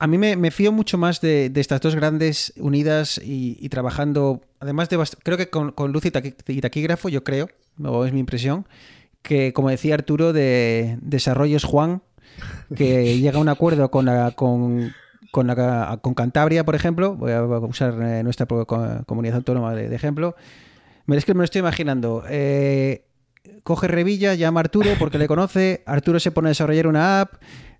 A 0.00 0.06
mí 0.06 0.16
me, 0.18 0.34
me 0.36 0.50
fío 0.50 0.72
mucho 0.72 0.96
más 0.98 1.20
de, 1.20 1.50
de 1.50 1.60
estas 1.60 1.80
dos 1.82 1.94
grandes 1.94 2.52
unidas 2.56 3.20
y, 3.22 3.58
y 3.60 3.68
trabajando, 3.68 4.40
además 4.58 4.88
de, 4.88 4.98
creo 5.22 5.36
que 5.36 5.50
con, 5.50 5.72
con 5.72 5.92
luz 5.92 6.06
y, 6.06 6.10
taqui- 6.10 6.34
y 6.48 6.60
taquígrafo, 6.62 7.08
yo 7.10 7.22
creo, 7.22 7.48
o 7.84 8.04
es 8.06 8.12
mi 8.12 8.20
impresión, 8.20 8.66
que 9.22 9.52
como 9.52 9.68
decía 9.68 9.94
Arturo, 9.94 10.32
de 10.32 10.96
Desarrollos 11.02 11.64
Juan, 11.64 12.00
que 12.74 13.18
llega 13.20 13.38
a 13.38 13.42
un 13.42 13.50
acuerdo 13.50 13.90
con, 13.90 14.06
la- 14.06 14.30
con, 14.30 14.90
con, 15.30 15.46
la- 15.46 15.98
con 16.00 16.14
Cantabria, 16.14 16.64
por 16.64 16.74
ejemplo, 16.74 17.14
voy 17.16 17.32
a 17.32 17.42
usar 17.42 17.92
eh, 18.02 18.22
nuestra 18.22 18.46
comunidad 18.46 19.36
autónoma 19.36 19.74
de, 19.74 19.90
de 19.90 19.96
ejemplo, 19.96 20.34
me, 21.04 21.16
es 21.16 21.26
que 21.26 21.34
me 21.34 21.38
lo 21.38 21.44
estoy 21.44 21.58
imaginando. 21.60 22.24
eh, 22.28 23.04
coge 23.64 23.86
Revilla, 23.88 24.34
llama 24.34 24.60
a 24.60 24.62
Arturo 24.62 24.90
porque 24.98 25.18
le 25.18 25.26
conoce, 25.28 25.82
Arturo 25.84 26.18
se 26.20 26.30
pone 26.30 26.48
a 26.48 26.50
desarrollar 26.50 26.86
una 26.86 27.20
app, 27.22 27.34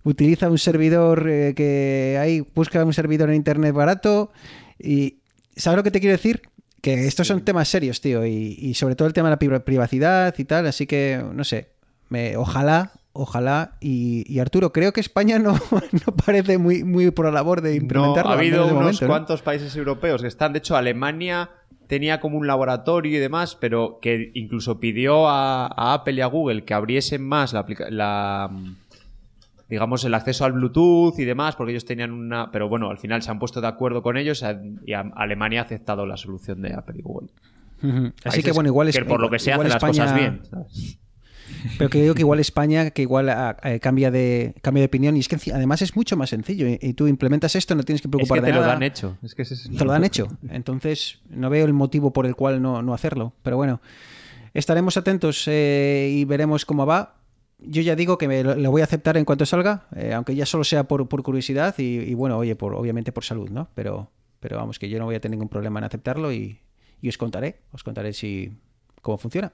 utiliza 0.05 0.49
un 0.51 0.59
servidor 0.59 1.29
eh, 1.29 1.55
que 1.55 2.17
hay, 2.21 2.41
busca 2.55 2.85
un 2.85 2.93
servidor 2.93 3.29
en 3.31 3.37
internet 3.37 3.75
barato 3.75 4.33
y 4.79 5.19
¿sabes 5.57 5.77
lo 5.77 5.83
que 5.83 5.91
te 5.91 6.01
quiero 6.01 6.17
decir? 6.17 6.43
Que 6.81 7.07
estos 7.07 7.27
son 7.27 7.43
temas 7.45 7.69
serios, 7.69 8.01
tío, 8.01 8.25
y, 8.25 8.57
y 8.59 8.75
sobre 8.75 8.95
todo 8.97 9.07
el 9.07 9.13
tema 9.15 9.29
de 9.29 9.33
la 9.35 9.39
pri- 9.39 9.61
privacidad 9.61 10.35
y 10.39 10.45
tal, 10.45 10.67
así 10.67 10.87
que 10.87 11.23
no 11.35 11.45
sé, 11.45 11.69
me, 12.09 12.39
ojalá, 12.39 12.93
ojalá, 13.13 13.77
y, 13.81 14.25
y 14.33 14.39
Arturo, 14.39 14.73
creo 14.73 14.93
que 14.95 15.01
España 15.03 15.39
no, 15.39 15.53
no 16.07 16.17
parece 16.25 16.57
muy, 16.57 16.83
muy 16.83 17.11
por 17.11 17.27
la 17.27 17.33
labor 17.33 17.61
de 17.61 17.71
No, 17.73 17.77
implementarlo. 17.83 18.31
ha 18.31 18.33
al 18.33 18.39
habido 18.39 18.63
unos 18.65 18.75
momento, 18.75 19.05
¿no? 19.05 19.09
cuantos 19.09 19.43
países 19.43 19.77
europeos 19.77 20.23
que 20.23 20.29
están. 20.29 20.55
De 20.55 20.61
hecho, 20.61 20.75
Alemania 20.75 21.51
tenía 21.87 22.19
como 22.21 22.39
un 22.39 22.47
laboratorio 22.47 23.15
y 23.15 23.21
demás, 23.21 23.57
pero 23.61 23.99
que 24.01 24.31
incluso 24.35 24.81
pidió 24.81 25.29
a, 25.29 25.67
a 25.67 25.93
Apple 25.93 26.15
y 26.15 26.21
a 26.23 26.27
Google 26.27 26.65
que 26.65 26.73
abriesen 26.73 27.23
más 27.23 27.53
la, 27.53 27.67
la, 27.91 28.51
digamos 29.71 30.05
el 30.05 30.13
acceso 30.15 30.45
al 30.45 30.53
Bluetooth 30.53 31.19
y 31.19 31.25
demás, 31.25 31.57
porque 31.57 31.71
ellos 31.73 31.85
tenían 31.87 32.11
una, 32.13 32.51
pero 32.51 32.69
bueno, 32.69 32.91
al 32.91 32.99
final 32.99 33.23
se 33.23 33.31
han 33.31 33.39
puesto 33.39 33.61
de 33.61 33.69
acuerdo 33.69 34.03
con 34.03 34.17
ellos 34.17 34.45
y 34.85 34.93
Alemania 34.93 35.61
ha 35.61 35.65
aceptado 35.65 36.05
la 36.07 36.17
solución 36.17 36.61
de 36.61 36.75
Apple 36.75 36.97
y 36.99 37.03
Google. 37.03 37.29
Así 38.25 38.43
que 38.43 38.53
bueno, 38.53 38.69
igual 38.69 38.89
es 38.89 38.99
que 38.99 39.05
por 39.07 39.21
lo 39.21 39.31
que 39.31 39.39
se 39.39 39.53
hacen 39.53 39.69
las 39.69 39.83
cosas 39.83 40.11
España- 40.11 40.15
bien. 40.19 40.43
¿sabes? 40.51 40.99
Pero 41.79 41.91
que 41.91 42.01
digo 42.01 42.15
que 42.15 42.21
igual 42.21 42.39
España, 42.39 42.91
que 42.91 43.03
igual 43.03 43.29
ah, 43.29 43.57
eh, 43.65 43.81
cambia 43.81 44.11
de 44.13 44.55
cambia 44.63 44.83
de 44.83 44.87
opinión 44.87 45.17
y 45.17 45.21
es 45.21 45.29
que 45.29 45.37
además 45.53 45.83
es 45.83 45.97
mucho 45.97 46.17
más 46.17 46.31
sencillo 46.31 46.69
y, 46.69 46.79
y 46.81 46.93
tú 46.95 47.09
implementas 47.09 47.57
esto, 47.57 47.75
no 47.75 47.83
tienes 47.83 48.01
que 48.03 48.07
Es 48.07 48.11
preocupar 48.11 48.39
que 48.39 48.47
de 48.47 48.53
te 48.53 48.55
lo 48.55 48.61
nada. 48.61 48.73
dan 48.75 48.83
hecho. 48.85 49.17
Es 49.23 49.35
que 49.35 49.43
es- 49.43 49.69
Te 49.77 49.85
lo 49.85 49.93
han 49.93 50.05
hecho. 50.05 50.29
Entonces, 50.49 51.19
no 51.29 51.51
veo 51.51 51.67
el 51.67 51.73
motivo 51.73 52.13
por 52.13 52.25
el 52.27 52.37
cual 52.37 52.63
no, 52.63 52.83
no 52.83 52.95
hacerlo. 52.95 53.33
Pero 53.43 53.57
bueno, 53.57 53.81
estaremos 54.55 54.97
atentos 54.97 55.45
eh, 55.49 56.11
y 56.15 56.25
veremos 56.25 56.65
cómo 56.65 56.87
va. 56.87 57.17
Yo 57.63 57.83
ya 57.83 57.95
digo 57.95 58.17
que 58.19 58.27
me 58.27 58.43
lo, 58.43 58.71
voy 58.71 58.81
a 58.81 58.85
aceptar 58.85 59.17
en 59.17 59.25
cuanto 59.25 59.45
salga, 59.45 59.87
eh, 59.95 60.13
aunque 60.15 60.35
ya 60.35 60.47
solo 60.47 60.65
sea 60.65 60.85
por, 60.85 61.07
curiosidad 61.23 61.75
y, 61.79 62.15
bueno, 62.15 62.39
oye, 62.39 62.57
por, 62.57 62.75
obviamente 62.75 63.13
por 63.13 63.25
salud, 63.25 63.51
¿no? 63.51 63.69
Pero, 63.75 64.11
pero 64.41 64.57
vamos, 64.57 64.79
que 64.79 64.89
yo 64.89 64.99
no 64.99 65.05
voy 65.05 65.15
a 65.15 65.21
tener 65.21 65.37
ningún 65.37 65.49
problema 65.49 65.79
en 65.81 65.85
aceptarlo 65.85 66.33
y, 66.33 66.61
os 67.07 67.19
contaré, 67.19 67.61
os 67.73 67.85
contaré 67.85 68.13
si 68.13 68.53
cómo 69.03 69.19
funciona. 69.19 69.53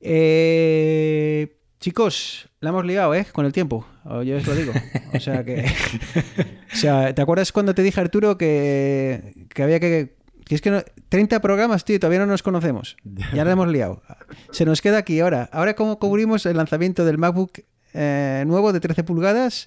Eh, 0.00 1.56
chicos, 1.80 2.48
la 2.60 2.70
hemos 2.70 2.84
liado, 2.84 3.14
¿eh? 3.14 3.26
Con 3.32 3.46
el 3.46 3.52
tiempo. 3.52 3.86
Yo 4.04 4.36
os 4.36 4.46
lo 4.46 4.54
digo. 4.54 4.72
O 5.14 5.20
sea 5.20 5.44
que. 5.44 5.64
o 6.72 6.76
sea, 6.76 7.14
¿te 7.14 7.22
acuerdas 7.22 7.52
cuando 7.52 7.74
te 7.74 7.82
dije, 7.82 8.00
Arturo, 8.00 8.36
que, 8.36 9.46
que 9.54 9.62
había 9.62 9.80
que. 9.80 10.17
Que 10.48 10.54
es 10.56 10.60
que 10.60 10.70
no- 10.70 10.82
30 11.08 11.40
programas, 11.40 11.84
tío, 11.84 12.00
todavía 12.00 12.18
no 12.20 12.26
nos 12.26 12.42
conocemos. 12.42 12.96
Ya 13.34 13.44
la 13.44 13.52
hemos 13.52 13.68
liado. 13.68 14.02
Se 14.50 14.64
nos 14.64 14.80
queda 14.82 14.98
aquí 14.98 15.20
ahora. 15.20 15.48
Ahora, 15.52 15.74
¿cómo 15.74 15.98
cubrimos 15.98 16.46
el 16.46 16.56
lanzamiento 16.56 17.04
del 17.04 17.18
MacBook 17.18 17.60
eh, 17.94 18.44
nuevo 18.46 18.72
de 18.72 18.80
13 18.80 19.04
pulgadas 19.04 19.66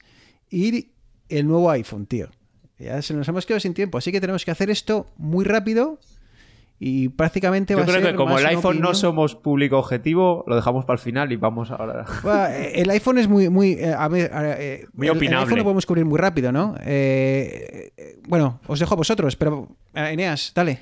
y 0.50 0.92
el 1.30 1.48
nuevo 1.48 1.70
iPhone, 1.72 2.06
tío? 2.06 2.30
Ya 2.80 3.02
se 3.04 3.14
nos 3.14 3.28
hemos 3.28 3.46
quedado 3.46 3.60
sin 3.60 3.74
tiempo. 3.76 3.98
Así 4.00 4.12
que 4.12 4.20
tenemos 4.20 4.44
que 4.44 4.52
hacer 4.52 4.70
esto 4.72 5.08
muy 5.18 5.46
rápido 5.46 6.00
y 6.84 7.10
prácticamente 7.10 7.76
va 7.76 7.82
Yo 7.82 7.84
a 7.84 7.88
creo 7.88 8.02
ser 8.02 8.12
que 8.12 8.18
como 8.18 8.40
el 8.40 8.46
iPhone 8.48 8.80
no 8.82 8.96
somos 8.96 9.36
público 9.36 9.78
objetivo, 9.78 10.44
lo 10.48 10.56
dejamos 10.56 10.84
para 10.84 10.96
el 10.96 11.00
final 11.00 11.32
y 11.32 11.36
vamos 11.36 11.70
ahora. 11.70 12.06
Bueno, 12.24 12.46
eh, 12.48 12.72
el 12.82 12.90
iPhone 12.90 13.20
es 13.20 13.28
muy, 13.28 13.50
muy, 13.50 13.74
eh, 13.74 13.94
a 13.96 14.08
ver, 14.08 14.32
eh, 14.34 14.86
Muy 14.94 15.06
el- 15.06 15.12
El 15.12 15.18
opinable. 15.18 15.44
iPhone 15.46 15.58
lo 15.60 15.64
podemos 15.64 15.86
cubrir 15.86 16.06
muy 16.06 16.18
rápido, 16.18 16.52
¿no? 16.52 16.74
Eh, 16.84 17.92
bueno, 18.28 18.60
os 18.66 18.80
dejo 18.80 18.96
a 18.96 18.98
vosotros, 18.98 19.36
pero 19.36 19.68
eh, 19.94 20.10
Eneas, 20.14 20.54
dale. 20.56 20.80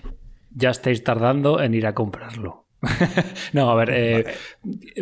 Ya 0.56 0.70
estáis 0.70 1.04
tardando 1.04 1.62
en 1.62 1.74
ir 1.74 1.86
a 1.86 1.93
comprarlo. 1.93 2.66
no, 3.52 3.70
a 3.70 3.76
ver. 3.76 3.89
eh, 3.93 4.26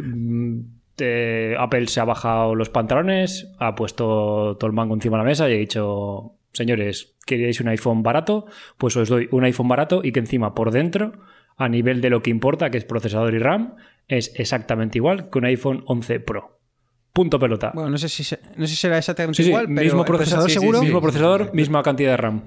mm, 0.02 0.60
eh, 0.98 1.56
Apple 1.60 1.86
se 1.88 2.00
ha 2.00 2.06
bajado 2.06 2.56
los 2.56 2.70
pantalones, 2.70 3.48
ha 3.60 3.76
puesto 3.76 4.58
todo 4.60 4.66
el 4.68 4.74
mango 4.74 4.96
encima 4.96 5.18
de 5.18 5.24
la 5.24 5.30
mesa 5.30 5.48
y 5.48 5.54
ha 5.54 5.58
dicho: 5.58 6.34
Señores, 6.54 7.17
¿queréis 7.28 7.62
un 7.62 7.68
iPhone 7.68 8.02
barato? 8.02 8.48
Pues 8.80 8.98
os 8.98 9.08
doy 9.10 9.28
un 9.32 9.44
iPhone 9.44 9.68
barato 9.68 10.02
y 10.04 10.12
que 10.12 10.20
encima 10.20 10.56
por 10.56 10.72
dentro, 10.72 11.12
a 11.58 11.70
nivel 11.70 12.02
de 12.02 12.10
lo 12.10 12.24
que 12.24 12.32
importa, 12.32 12.72
que 12.72 12.80
es 12.80 12.86
procesador 12.86 13.36
y 13.36 13.40
RAM, 13.40 13.76
es 14.08 14.32
exactamente 14.36 14.98
igual 14.98 15.30
que 15.30 15.38
un 15.38 15.46
iPhone 15.46 15.84
11 15.86 16.20
Pro. 16.22 16.60
Punto 17.14 17.40
pelota. 17.40 17.72
Bueno, 17.74 17.90
no 17.90 17.98
sé 17.98 18.10
si, 18.10 18.24
se- 18.24 18.40
no 18.56 18.66
sé 18.66 18.74
si 18.74 18.76
será 18.76 18.98
exactamente 18.98 19.38
Sí, 19.38 19.44
sí, 19.44 19.50
igual, 19.50 19.66
pero 19.68 19.82
mismo 19.82 20.06
procesador, 20.06 20.50
seguro. 20.50 20.82
mismo 20.82 21.02
procesador, 21.02 21.54
misma 21.54 21.82
cantidad 21.84 22.12
de 22.12 22.18
RAM. 22.18 22.44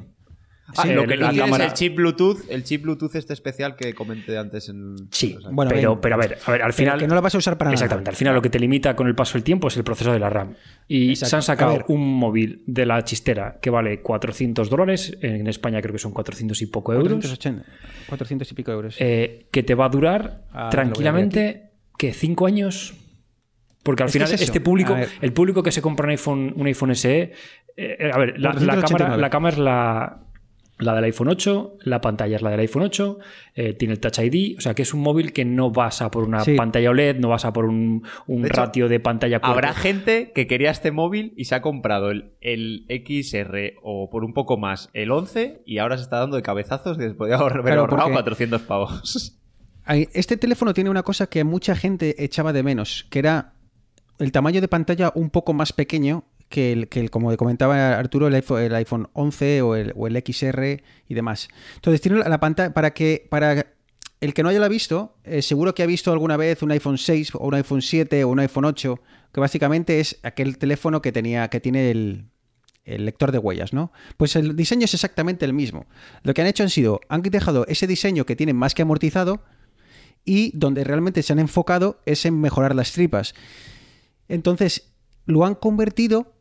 Ah, 0.77 0.83
Sí, 0.83 0.93
lo 0.93 1.03
el- 1.03 1.09
que 1.09 1.17
no 1.17 1.23
la 1.23 1.31
tiene 1.31 1.45
cámara- 1.45 1.65
es 1.67 1.71
el 1.73 1.77
chip 1.77 1.97
Bluetooth, 1.97 2.39
el 2.49 2.63
chip 2.65 2.83
Bluetooth 2.83 3.15
este 3.17 3.33
especial 3.33 3.75
que 3.77 3.93
comenté 3.95 4.39
antes 4.39 4.69
en. 4.69 4.97
Sí, 5.11 5.37
Bueno, 5.51 5.71
pero, 5.75 5.91
bien. 5.93 6.01
pero 6.01 6.15
a 6.15 6.19
ver, 6.19 6.39
a 6.47 6.51
ver, 6.53 6.63
al 6.63 6.69
Pero 6.69 6.73
final. 6.73 6.99
que 7.01 7.07
no 7.09 7.15
lo 7.15 7.23
vas 7.23 7.35
a 7.35 7.39
usar 7.39 7.59
para 7.59 7.69
nada. 7.71 7.75
Exactamente, 7.75 8.11
al 8.11 8.17
final 8.17 8.35
lo 8.35 8.43
que 8.43 8.51
te 8.51 8.59
limita 8.59 8.95
con 8.95 9.07
el 9.09 9.15
paso 9.15 9.35
del 9.35 9.43
tiempo 9.43 9.69
es 9.69 9.77
el 9.77 9.85
proceso 9.85 10.13
de 10.13 10.19
la 10.21 10.31
RAM. 10.31 10.55
Y 10.87 11.11
Exacto. 11.11 11.31
se 11.31 11.37
han 11.37 11.43
sacado 11.43 11.85
un 11.89 12.15
móvil 12.19 12.63
de 12.67 12.87
la 12.87 13.03
chistera 13.05 13.59
que 13.61 13.71
vale 13.71 14.01
400 14.03 14.71
dólares, 14.71 15.17
en 15.21 15.47
España 15.47 15.81
creo 15.81 15.93
que 15.93 15.99
son 15.99 16.13
400 16.13 16.61
y 16.63 16.67
poco 16.67 16.93
euros, 16.93 17.09
480, 17.13 17.65
400 18.09 18.51
y 18.51 18.55
pico 18.55 18.73
euros. 18.73 18.97
eh, 18.99 19.47
que 19.51 19.63
te 19.63 19.75
va 19.75 19.87
a 19.87 19.89
durar 19.89 20.45
Ah, 20.53 20.69
tranquilamente, 20.71 21.71
que 21.99 22.13
¿5 22.13 22.47
años? 22.47 22.95
Porque 23.83 24.03
al 24.03 24.09
Es 24.09 24.13
final 24.13 24.33
es 24.33 24.41
este 24.43 24.61
público, 24.61 24.95
el 25.21 25.33
público 25.33 25.63
que 25.63 25.73
se 25.73 25.81
compra 25.81 26.05
un 26.05 26.11
iPhone, 26.11 26.53
un 26.55 26.67
iPhone 26.67 26.95
SE, 26.95 27.33
eh, 27.77 28.11
a 28.13 28.19
ver, 28.19 28.39
la, 28.39 28.53
la 28.53 28.75
489. 28.77 28.99
cámara, 28.99 29.17
la 29.17 29.31
cámara 29.31 29.53
es 29.55 29.59
la, 29.59 30.21
la 30.81 30.95
del 30.95 31.05
iPhone 31.05 31.29
8, 31.29 31.77
la 31.85 32.01
pantalla 32.01 32.37
es 32.37 32.43
la 32.43 32.51
del 32.51 32.61
iPhone 32.61 32.83
8, 32.83 33.19
eh, 33.55 33.75
tiene 33.75 33.95
el 33.95 34.01
Touch 34.01 34.19
ID, 34.19 34.57
o 34.59 34.61
sea 34.61 34.75
que 34.75 34.83
es 34.83 34.93
un 34.95 35.01
móvil 35.01 35.33
que 35.33 35.45
no 35.45 35.71
vas 35.71 36.03
a 36.03 36.11
por 36.11 36.25
una 36.25 36.41
Sí. 36.41 36.57
pantalla 36.57 36.91
OLED, 36.91 37.17
no 37.19 37.29
vas 37.29 37.45
a 37.45 37.53
por 37.53 37.67
un, 37.67 38.03
un 38.27 38.43
De 38.43 38.49
hecho, 38.49 38.57
ratio 38.61 38.89
de 38.89 38.99
pantalla 39.01 39.39
cuerpo. 39.41 39.53
Habrá 39.55 39.75
gente 39.75 40.33
que 40.35 40.47
quería 40.47 40.71
este 40.71 40.91
móvil 40.91 41.35
y 41.37 41.45
se 41.45 41.55
ha 41.55 41.63
comprado 41.63 42.11
el, 42.11 42.33
el 42.41 42.87
XR 42.89 43.75
o 43.83 44.09
por 44.11 44.25
un 44.25 44.33
poco 44.33 44.57
más 44.57 44.91
el 44.95 45.11
11 45.11 45.63
y 45.67 45.79
ahora 45.79 45.97
se 45.97 46.03
está 46.05 46.19
dando 46.19 46.37
de 46.37 46.43
cabezazos 46.43 46.97
que 46.99 47.09
se 47.09 47.15
podía 47.15 47.37
haber 47.37 47.61
Claro, 47.63 47.81
ahorrado 47.83 48.03
porque- 48.05 48.13
400 48.15 48.63
pavos. 48.63 49.37
Este 50.13 50.37
teléfono 50.37 50.73
tiene 50.73 50.89
una 50.91 51.03
cosa 51.03 51.27
que 51.27 51.43
mucha 51.43 51.75
gente 51.75 52.23
echaba 52.23 52.53
de 52.53 52.63
menos, 52.63 53.07
que 53.11 53.19
era 53.19 53.55
el 54.19 54.31
tamaño 54.33 54.61
de 54.61 54.69
pantalla 54.69 55.11
un 55.15 55.31
poco 55.31 55.53
más 55.53 55.73
pequeño 55.73 56.25
que 56.51 56.73
el, 56.73 56.89
que 56.89 57.01
el 57.01 57.11
como 57.11 57.35
comentaba 57.39 57.99
Arturo, 57.99 58.27
el 58.27 58.35
iPhone, 58.35 58.61
el 58.61 58.75
iPhone 58.75 59.09
11 59.15 59.63
o 59.63 59.77
el, 59.77 59.93
o 59.97 60.07
el 60.07 60.23
XR 60.23 60.83
y 61.09 61.15
demás. 61.15 61.49
Entonces 61.77 62.03
tiene 62.03 62.19
la, 62.19 62.29
la 62.29 62.41
pantalla 62.41 62.75
para 62.75 62.93
que 62.93 63.27
para 63.31 63.67
el 64.21 64.35
que 64.35 64.43
no 64.43 64.51
haya 64.51 64.61
la 64.61 64.69
visto, 64.69 65.17
eh, 65.25 65.41
seguro 65.41 65.75
que 65.75 65.83
ha 65.83 65.87
visto 65.87 66.13
alguna 66.13 66.37
vez 66.37 66.63
un 66.63 66.73
iPhone 66.73 66.99
6 66.99 67.37
o 67.37 67.47
un 67.47 67.55
iPhone 67.55 67.81
7 67.81 68.25
o 68.25 68.29
un 68.29 68.41
iPhone 68.41 68.67
8, 68.67 69.01
que 69.33 69.41
básicamente 69.41 70.01
es 70.01 70.19
aquel 70.23 70.59
teléfono 70.59 71.01
que 71.01 71.13
tenía 71.13 71.49
que 71.49 71.61
tiene 71.61 71.91
el, 71.91 72.27
el 72.85 73.07
lector 73.07 73.31
de 73.31 73.39
huellas, 73.39 73.73
¿no? 73.73 73.93
Pues 74.17 74.35
el 74.37 74.57
diseño 74.57 74.85
es 74.85 74.95
exactamente 74.95 75.45
el 75.45 75.53
mismo. 75.53 75.87
Lo 76.25 76.35
que 76.35 76.43
han 76.43 76.49
hecho 76.49 76.65
han 76.65 76.71
sido, 76.71 77.01
han 77.09 77.23
dejado 77.23 77.65
ese 77.69 77.87
diseño 77.87 78.27
que 78.27 78.37
tienen 78.37 78.57
más 78.57 78.75
que 78.75 78.83
amortizado 78.83 79.45
y 80.25 80.51
donde 80.55 80.85
realmente 80.85 81.23
se 81.23 81.33
han 81.33 81.39
enfocado 81.39 82.03
es 82.07 82.27
en 82.27 82.41
mejorar 82.41 82.75
las 82.75 82.93
tripas. 82.93 83.35
Entonces, 84.29 84.93
lo 85.27 85.45
han 85.45 85.55
convertido, 85.55 86.35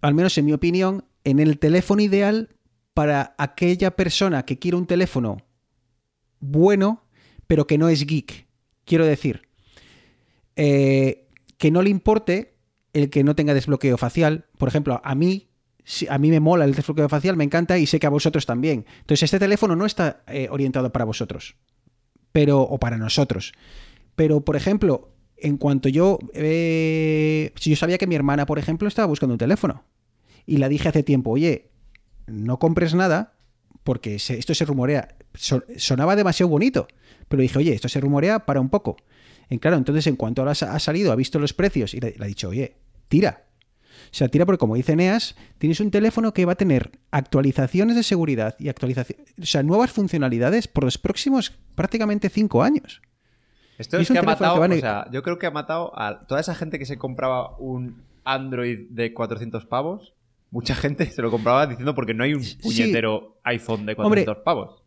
al 0.00 0.14
menos 0.14 0.36
en 0.38 0.46
mi 0.46 0.52
opinión, 0.52 1.04
en 1.24 1.38
el 1.38 1.58
teléfono 1.58 2.02
ideal 2.02 2.50
para 2.94 3.34
aquella 3.38 3.92
persona 3.92 4.44
que 4.44 4.58
quiere 4.58 4.76
un 4.76 4.86
teléfono 4.86 5.38
bueno, 6.40 7.04
pero 7.46 7.66
que 7.66 7.78
no 7.78 7.88
es 7.88 8.06
geek. 8.06 8.46
Quiero 8.84 9.04
decir, 9.04 9.42
eh, 10.56 11.28
que 11.58 11.70
no 11.70 11.82
le 11.82 11.90
importe 11.90 12.54
el 12.92 13.10
que 13.10 13.24
no 13.24 13.34
tenga 13.34 13.54
desbloqueo 13.54 13.96
facial. 13.96 14.46
Por 14.56 14.68
ejemplo, 14.68 15.00
a 15.04 15.14
mí, 15.14 15.48
a 16.08 16.18
mí 16.18 16.30
me 16.30 16.40
mola 16.40 16.64
el 16.64 16.74
desbloqueo 16.74 17.08
facial, 17.08 17.36
me 17.36 17.44
encanta 17.44 17.78
y 17.78 17.86
sé 17.86 17.98
que 17.98 18.06
a 18.06 18.10
vosotros 18.10 18.46
también. 18.46 18.86
Entonces, 19.00 19.24
este 19.24 19.38
teléfono 19.38 19.76
no 19.76 19.86
está 19.86 20.22
eh, 20.26 20.48
orientado 20.50 20.90
para 20.92 21.04
vosotros, 21.04 21.56
pero 22.32 22.62
o 22.62 22.78
para 22.78 22.96
nosotros. 22.96 23.52
Pero, 24.16 24.40
por 24.44 24.56
ejemplo, 24.56 25.12
en 25.40 25.56
cuanto 25.56 25.88
yo, 25.88 26.18
eh, 26.34 27.52
si 27.56 27.70
yo 27.70 27.76
sabía 27.76 27.98
que 27.98 28.06
mi 28.06 28.14
hermana, 28.14 28.46
por 28.46 28.58
ejemplo, 28.58 28.88
estaba 28.88 29.06
buscando 29.06 29.34
un 29.34 29.38
teléfono 29.38 29.84
y 30.46 30.56
la 30.58 30.68
dije 30.68 30.88
hace 30.88 31.02
tiempo, 31.02 31.30
oye, 31.30 31.70
no 32.26 32.58
compres 32.58 32.94
nada 32.94 33.34
porque 33.84 34.16
esto 34.16 34.54
se 34.54 34.64
rumorea. 34.64 35.16
So- 35.34 35.64
sonaba 35.76 36.16
demasiado 36.16 36.50
bonito, 36.50 36.88
pero 37.28 37.42
dije, 37.42 37.58
oye, 37.58 37.72
esto 37.72 37.88
se 37.88 38.00
rumorea 38.00 38.46
para 38.46 38.60
un 38.60 38.68
poco. 38.68 38.96
En 39.50 39.58
claro, 39.58 39.76
entonces 39.76 40.06
en 40.06 40.16
cuanto 40.16 40.42
ahora 40.42 40.52
ha 40.52 40.78
salido, 40.78 41.12
ha 41.12 41.16
visto 41.16 41.38
los 41.38 41.54
precios 41.54 41.94
y 41.94 42.00
le, 42.00 42.14
le 42.18 42.24
ha 42.24 42.28
dicho, 42.28 42.48
oye, 42.48 42.76
tira. 43.08 43.44
O 44.10 44.14
sea, 44.14 44.28
tira 44.28 44.46
porque 44.46 44.58
como 44.58 44.74
dice 44.76 44.94
Neas, 44.96 45.36
tienes 45.58 45.80
un 45.80 45.90
teléfono 45.90 46.32
que 46.32 46.44
va 46.44 46.52
a 46.52 46.56
tener 46.56 46.92
actualizaciones 47.10 47.96
de 47.96 48.02
seguridad 48.02 48.56
y 48.58 48.68
actualización, 48.68 49.18
o 49.40 49.44
sea, 49.46 49.62
nuevas 49.62 49.90
funcionalidades 49.90 50.68
por 50.68 50.84
los 50.84 50.98
próximos 50.98 51.52
prácticamente 51.74 52.28
cinco 52.28 52.62
años. 52.62 53.02
Esto 53.78 53.96
es 53.98 54.08
que 54.10 54.18
ha 54.18 54.22
matado, 54.22 54.56
que 54.60 54.74
a- 54.74 54.76
o 54.76 54.80
sea, 54.80 55.10
yo 55.12 55.22
creo 55.22 55.38
que 55.38 55.46
ha 55.46 55.50
matado 55.50 55.92
a 55.98 56.26
toda 56.26 56.40
esa 56.40 56.54
gente 56.54 56.78
que 56.78 56.84
se 56.86 56.98
compraba 56.98 57.56
un 57.58 58.02
Android 58.24 58.88
de 58.90 59.14
400 59.14 59.64
pavos. 59.66 60.14
Mucha 60.50 60.74
gente 60.74 61.06
se 61.10 61.22
lo 61.22 61.30
compraba 61.30 61.66
diciendo 61.66 61.94
porque 61.94 62.14
no 62.14 62.24
hay 62.24 62.34
un 62.34 62.42
puñetero 62.62 63.38
iPhone 63.44 63.86
de 63.86 63.94
400 63.96 64.28
Hombre, 64.32 64.44
pavos. 64.44 64.82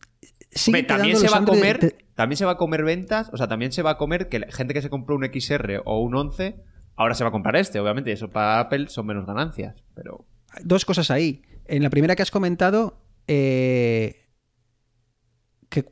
Hombre, 0.68 0.84
también 0.84 1.16
se 1.18 1.30
va 1.30 1.38
a 1.38 1.46
comer, 1.46 1.80
de- 1.80 1.96
también 2.16 2.38
se 2.38 2.46
va 2.46 2.52
a 2.52 2.58
comer 2.58 2.84
ventas, 2.84 3.30
o 3.32 3.38
sea, 3.38 3.48
también 3.48 3.72
se 3.72 3.82
va 3.82 3.92
a 3.92 3.98
comer 3.98 4.28
que 4.28 4.40
la 4.40 4.52
gente 4.52 4.74
que 4.74 4.82
se 4.82 4.90
compró 4.90 5.16
un 5.16 5.24
XR 5.24 5.82
o 5.86 6.00
un 6.02 6.14
11 6.16 6.56
ahora 6.98 7.16
se 7.16 7.24
va 7.24 7.30
a 7.30 7.32
comprar 7.32 7.56
este, 7.56 7.80
obviamente, 7.80 8.10
y 8.10 8.14
eso 8.14 8.30
para 8.30 8.60
Apple 8.60 8.88
son 8.90 9.06
menos 9.06 9.26
ganancias, 9.26 9.76
pero 9.96 10.26
dos 10.64 10.84
cosas 10.84 11.10
ahí. 11.10 11.42
En 11.66 11.82
la 11.84 11.90
primera 11.90 12.16
que 12.16 12.22
has 12.24 12.32
comentado, 12.32 13.00
eh, 13.28 14.28
que 15.70 15.86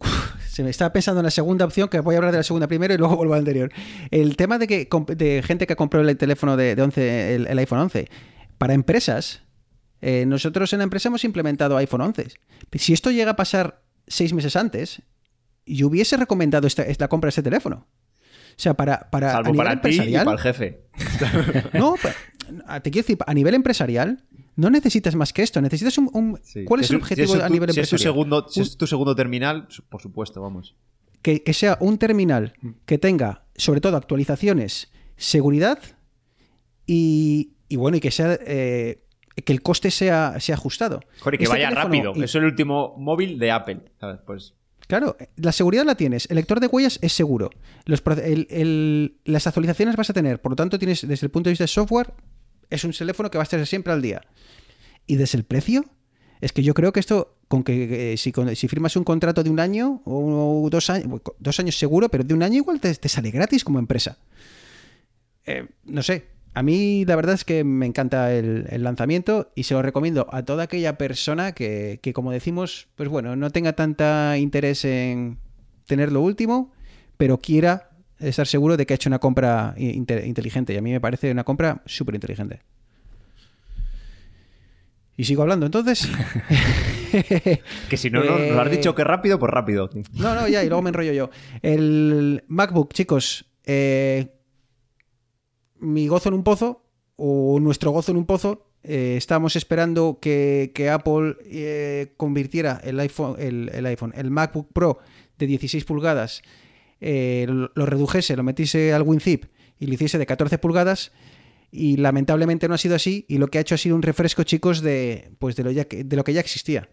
se 0.50 0.64
me 0.64 0.72
estaba 0.72 0.92
pensando 0.92 1.22
en 1.22 1.26
la 1.26 1.32
segunda 1.32 1.66
opción, 1.66 1.90
que 1.90 2.00
voy 2.00 2.16
a 2.16 2.18
hablar 2.18 2.32
de 2.32 2.40
la 2.40 2.44
segunda 2.44 2.68
primero 2.68 2.94
y 2.94 2.98
luego 2.98 3.16
vuelvo 3.18 3.34
al 3.36 3.40
anterior. 3.40 3.72
El 4.12 4.36
tema 4.36 4.58
de 4.58 4.68
que 4.68 4.90
de 5.16 5.44
gente 5.44 5.68
que 5.68 5.76
compró 5.76 6.02
el 6.02 6.18
teléfono 6.18 6.58
de, 6.58 6.76
de 6.76 6.82
11, 6.82 7.36
el, 7.36 7.48
el 7.48 7.60
iPhone 7.60 7.80
11, 7.80 8.10
para 8.58 8.74
empresas, 8.74 9.44
eh, 10.02 10.26
nosotros 10.26 10.74
en 10.74 10.80
la 10.80 10.84
empresa 10.84 11.10
hemos 11.10 11.24
implementado 11.24 11.78
iPhone 11.78 12.02
11. 12.02 12.28
Si 12.74 12.94
esto 12.94 13.12
llega 13.12 13.32
a 13.32 13.36
pasar 13.36 13.84
seis 14.08 14.34
meses 14.34 14.56
antes, 14.56 15.04
yo 15.66 15.88
hubiese 15.88 16.18
recomendado 16.18 16.68
esta, 16.68 16.84
la 16.98 17.08
compra 17.08 17.28
de 17.28 17.30
este 17.30 17.44
teléfono. 17.44 17.88
O 18.52 18.62
sea, 18.62 18.74
para, 18.74 19.10
para, 19.10 19.30
a 19.30 19.34
salvo 19.36 19.52
nivel 19.52 19.66
para 19.66 19.82
ti 19.82 20.02
y 20.02 20.14
para 20.14 20.32
el 20.32 20.40
jefe. 20.40 20.82
no, 21.74 21.96
te 22.82 22.92
quiero 22.92 23.06
decir, 23.06 23.18
a 23.26 23.34
nivel 23.34 23.54
empresarial, 23.54 24.26
no 24.60 24.70
necesitas 24.70 25.16
más 25.16 25.34
que 25.34 25.42
esto. 25.44 25.62
Necesitas 25.62 25.98
un. 25.98 26.10
un- 26.14 26.40
Sí. 26.44 26.64
¿Cuál 26.66 26.82
es 26.82 26.90
el 26.92 26.98
si 26.98 27.02
objetivo 27.02 27.36
es 27.36 27.42
a 27.44 27.48
tu- 27.48 27.54
nivel 27.54 27.70
si 27.72 27.80
es 27.80 27.88
empresarial? 27.88 28.14
segundo, 28.14 28.48
si 28.50 28.62
es 28.62 28.78
tu 28.78 28.86
segundo 28.88 29.16
terminal, 29.16 29.68
por 29.90 30.02
supuesto, 30.02 30.42
vamos. 30.42 30.76
Que, 31.22 31.44
que 31.44 31.54
sea 31.54 31.78
un 31.82 31.98
terminal 31.98 32.54
que 32.86 32.98
tenga, 32.98 33.46
sobre 33.56 33.82
todo, 33.82 33.98
actualizaciones, 33.98 34.90
seguridad 35.18 35.80
y, 36.86 37.54
y 37.68 37.76
bueno, 37.76 37.98
y 37.98 38.00
que 38.00 38.12
sea. 38.12 38.38
eh, 38.46 39.04
que 39.46 39.54
el 39.54 39.62
coste 39.62 39.90
sea, 39.90 40.38
sea 40.42 40.56
ajustado. 40.56 41.00
Joder, 41.22 41.38
que 41.38 41.46
Este 41.46 41.56
vaya 41.56 41.70
rápido. 41.70 42.12
y- 42.14 42.24
Es 42.24 42.36
el 42.36 42.44
último 42.44 42.96
móvil 42.98 43.40
de 43.40 43.52
Apple, 43.52 43.80
¿sabes? 44.00 44.20
Pues 44.26 44.54
Claro, 44.88 45.16
la 45.38 45.52
seguridad 45.52 45.86
la 45.86 45.94
tienes. 45.96 46.28
El 46.32 46.38
lector 46.38 46.60
de 46.60 46.66
huellas 46.68 46.98
es 47.04 47.14
seguro. 47.14 47.52
Los 47.86 48.04
proce- 48.04 48.24
el- 48.26 48.48
el- 48.50 49.18
las 49.24 49.46
actualizaciones 49.46 49.96
vas 49.96 50.10
a 50.10 50.14
tener. 50.14 50.42
Por 50.42 50.52
lo 50.52 50.56
tanto, 50.56 50.80
tienes, 50.80 51.08
desde 51.08 51.28
el 51.28 51.32
punto 51.32 51.48
de 51.48 51.52
vista 51.52 51.64
de 51.66 51.68
software, 51.70 52.12
es 52.70 52.84
un 52.84 52.92
teléfono 52.92 53.32
que 53.32 53.38
va 53.38 53.44
a 53.44 53.50
estar 53.50 53.66
siempre 53.66 53.94
al 53.94 54.02
día. 54.02 54.22
Y 55.08 55.16
desde 55.16 55.38
el 55.38 55.44
precio, 55.44 55.86
es 56.42 56.52
que 56.52 56.64
yo 56.64 56.74
creo 56.74 56.94
que 56.94 57.00
esto, 57.00 57.38
con 57.48 57.64
que 57.64 58.14
eh, 58.14 58.18
si, 58.18 58.32
firmas 58.68 58.96
un 58.96 59.04
contrato 59.04 59.44
de 59.44 59.50
un 59.50 59.60
año 59.60 60.02
o 60.06 60.68
dos 60.70 60.90
años, 60.90 61.22
dos 61.40 61.60
años 61.60 61.78
seguro, 61.78 62.10
pero 62.10 62.24
de 62.24 62.34
un 62.34 62.44
año 62.44 62.58
igual 62.58 62.80
te, 62.80 62.94
te 62.96 63.10
sale 63.10 63.32
gratis 63.32 63.64
como 63.64 63.80
empresa. 63.80 64.18
Eh, 65.46 65.68
no 65.86 66.04
sé. 66.04 66.28
A 66.54 66.64
mí 66.64 67.06
la 67.06 67.16
verdad 67.16 67.36
es 67.36 67.46
que 67.46 67.64
me 67.64 67.86
encanta 67.86 68.34
el, 68.34 68.66
el 68.70 68.84
lanzamiento 68.84 69.52
y 69.56 69.64
se 69.64 69.76
lo 69.76 69.82
recomiendo 69.82 70.28
a 70.32 70.44
toda 70.44 70.64
aquella 70.64 70.98
persona 70.98 71.54
que, 71.54 72.00
que, 72.02 72.12
como 72.12 72.32
decimos, 72.32 72.88
pues 72.96 73.08
bueno, 73.08 73.36
no 73.36 73.52
tenga 73.52 73.74
tanta 73.74 74.38
interés 74.38 74.84
en 74.84 75.38
tener 75.86 76.12
lo 76.12 76.22
último, 76.22 76.72
pero 77.18 77.38
quiera 77.40 77.89
estar 78.20 78.48
seguro 78.48 78.78
de 78.78 78.86
que 78.86 78.94
ha 78.94 78.96
hecho 78.96 79.10
una 79.10 79.20
compra 79.20 79.74
inte- 79.78 80.26
inteligente. 80.26 80.74
Y 80.74 80.78
a 80.78 80.82
mí 80.82 80.92
me 80.92 81.02
parece 81.02 81.32
una 81.32 81.44
compra 81.44 81.82
súper 81.86 82.16
inteligente. 82.16 82.62
Y 85.18 85.26
sigo 85.26 85.42
hablando, 85.42 85.66
entonces. 85.66 86.08
que 87.90 87.98
si 87.98 88.10
no, 88.10 88.24
no 88.24 88.40
nos 88.40 88.52
lo 88.52 88.62
has 88.62 88.68
Eh, 88.68 88.78
dicho 88.78 88.96
que 88.96 89.04
rápido, 89.04 89.38
pues 89.38 89.52
rápido. 89.52 89.90
No, 90.14 90.34
no, 90.34 90.48
ya, 90.48 90.64
y 90.64 90.68
luego 90.68 90.82
me 90.82 90.90
enrollo 90.90 91.12
yo. 91.12 91.30
El 91.62 92.44
MacBook, 92.48 92.94
chicos, 92.94 93.46
eh, 93.66 94.32
mi 95.80 96.08
gozo 96.08 96.30
en 96.30 96.36
un 96.36 96.44
pozo, 96.44 96.86
o 97.18 97.60
nuestro 97.60 97.92
gozo 97.92 98.12
en 98.14 98.18
un 98.18 98.26
pozo, 98.26 98.68
eh, 98.84 99.16
estábamos 99.18 99.58
esperando 99.58 100.20
que, 100.22 100.72
que 100.74 100.90
Apple 100.90 101.36
eh, 101.48 102.14
convirtiera 102.16 102.80
el 102.82 102.98
iPhone, 103.02 103.36
el, 103.40 103.70
el 103.74 103.86
iPhone, 103.88 104.14
el 104.16 104.32
MacBook 104.32 104.72
Pro 104.72 105.00
de 105.38 105.48
16 105.48 105.84
pulgadas, 105.84 106.42
eh, 107.02 107.46
lo, 107.48 107.72
lo 107.74 107.86
redujese, 107.86 108.36
lo 108.36 108.44
metiese 108.44 108.94
al 108.94 109.04
WinZip 109.04 109.46
y 109.80 109.88
lo 109.88 109.94
hiciese 109.94 110.18
de 110.18 110.26
14 110.26 110.58
pulgadas. 110.58 111.12
Y 111.72 111.98
lamentablemente 111.98 112.68
no 112.68 112.74
ha 112.74 112.80
sido 112.80 112.96
así. 112.96 113.26
Y 113.30 113.38
lo 113.38 113.48
que 113.48 113.60
ha 113.60 113.62
hecho 113.62 113.76
ha 113.76 113.78
sido 113.78 113.96
un 113.96 114.02
refresco, 114.02 114.44
chicos, 114.44 114.82
de, 114.82 115.32
pues 115.40 115.56
de, 115.56 115.64
lo, 115.64 115.72
ya 115.72 115.86
que, 115.86 116.04
de 116.04 116.16
lo 116.16 116.24
que 116.24 116.34
ya 116.34 116.42
existía. 116.42 116.90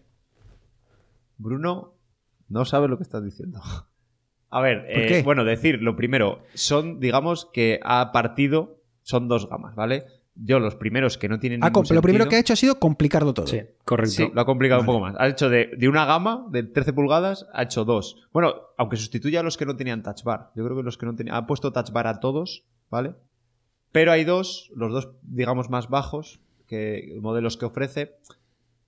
Bruno 1.37 1.95
no 2.47 2.65
sabe 2.65 2.87
lo 2.87 2.97
que 2.97 3.03
estás 3.03 3.23
diciendo. 3.23 3.61
A 4.49 4.61
ver, 4.61 4.83
¿Por 4.83 4.89
eh, 4.89 5.23
bueno, 5.23 5.43
decir, 5.43 5.81
lo 5.81 5.97
primero, 5.97 6.41
son, 6.53 7.01
digamos 7.01 7.49
que 7.51 7.81
ha 7.83 8.13
partido, 8.13 8.81
son 9.01 9.27
dos 9.27 9.49
gamas, 9.49 9.75
¿vale? 9.75 10.05
Yo, 10.39 10.59
los 10.59 10.75
primeros 10.75 11.17
que 11.17 11.27
no 11.27 11.39
tienen 11.39 11.63
Ah, 11.63 11.69
ningún 11.69 11.85
lo 11.89 12.01
primero 12.01 12.27
que 12.29 12.35
ha 12.35 12.39
hecho 12.39 12.53
ha 12.53 12.57
sido 12.57 12.79
complicarlo 12.79 13.33
todo. 13.33 13.47
Sí, 13.47 13.61
correcto. 13.83 14.11
Sí, 14.11 14.31
lo 14.33 14.41
ha 14.41 14.45
complicado 14.45 14.81
un 14.81 14.85
poco 14.85 14.99
más. 14.99 15.15
Ha 15.17 15.27
hecho 15.27 15.49
de, 15.49 15.71
de 15.77 15.87
una 15.89 16.05
gama 16.05 16.47
de 16.51 16.63
13 16.63 16.93
pulgadas, 16.93 17.47
ha 17.53 17.63
hecho 17.63 17.85
dos. 17.85 18.17
Bueno, 18.31 18.53
aunque 18.77 18.97
sustituya 18.97 19.39
a 19.39 19.43
los 19.43 19.57
que 19.57 19.65
no 19.65 19.75
tenían 19.75 20.03
touch 20.03 20.23
bar. 20.23 20.51
Yo 20.55 20.63
creo 20.63 20.77
que 20.77 20.83
los 20.83 20.97
que 20.97 21.05
no 21.05 21.15
tenían. 21.15 21.35
Ha 21.35 21.47
puesto 21.47 21.71
touch 21.73 21.91
bar 21.91 22.07
a 22.07 22.19
todos, 22.19 22.65
¿vale? 22.89 23.15
Pero 23.91 24.11
hay 24.11 24.23
dos, 24.25 24.71
los 24.75 24.91
dos, 24.91 25.09
digamos, 25.23 25.69
más 25.69 25.89
bajos, 25.89 26.39
que 26.67 27.17
modelos 27.21 27.57
que 27.57 27.65
ofrece, 27.65 28.15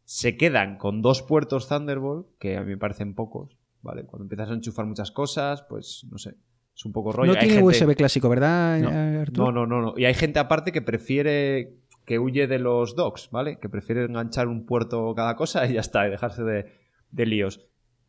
se 0.04 0.38
quedan 0.38 0.78
con 0.78 1.02
dos 1.02 1.22
puertos 1.22 1.68
Thunderbolt, 1.68 2.28
que 2.38 2.58
a 2.58 2.62
mí 2.62 2.68
me 2.72 2.78
parecen 2.78 3.14
pocos, 3.16 3.58
¿vale? 3.82 4.04
Cuando 4.06 4.26
empiezas 4.26 4.50
a 4.50 4.54
enchufar 4.54 4.86
muchas 4.86 5.12
cosas, 5.12 5.64
pues 5.64 6.06
no 6.12 6.18
sé. 6.18 6.36
Es 6.80 6.86
un 6.86 6.94
poco 6.94 7.12
rollo. 7.12 7.34
No 7.34 7.38
Hay 7.38 7.46
tiene 7.48 7.62
gente- 7.62 7.84
USB 7.86 7.94
clásico, 7.98 8.30
¿verdad, 8.30 8.80
no, 8.80 8.90
eh, 8.90 9.18
Arturo? 9.22 9.52
no, 9.52 9.66
no, 9.66 9.82
no, 9.82 9.82
no. 9.92 9.94
Y 9.98 10.06
hay 10.06 10.14
gente 10.14 10.40
aparte 10.40 10.72
que 10.72 10.82
prefiere, 10.82 11.74
que 12.06 12.20
huye 12.20 12.48
de 12.48 12.58
los 12.58 12.96
docks, 12.96 13.30
¿vale? 13.32 13.60
Que 13.60 13.68
prefiere 13.68 14.06
enganchar 14.06 14.48
un 14.48 14.66
puerto 14.66 15.14
cada 15.14 15.36
cosa 15.36 15.66
y 15.68 15.74
ya 15.74 15.82
está, 15.82 16.08
y 16.08 16.10
dejarse 16.10 16.42
de, 16.44 16.72
de 17.12 17.26
líos. 17.26 17.68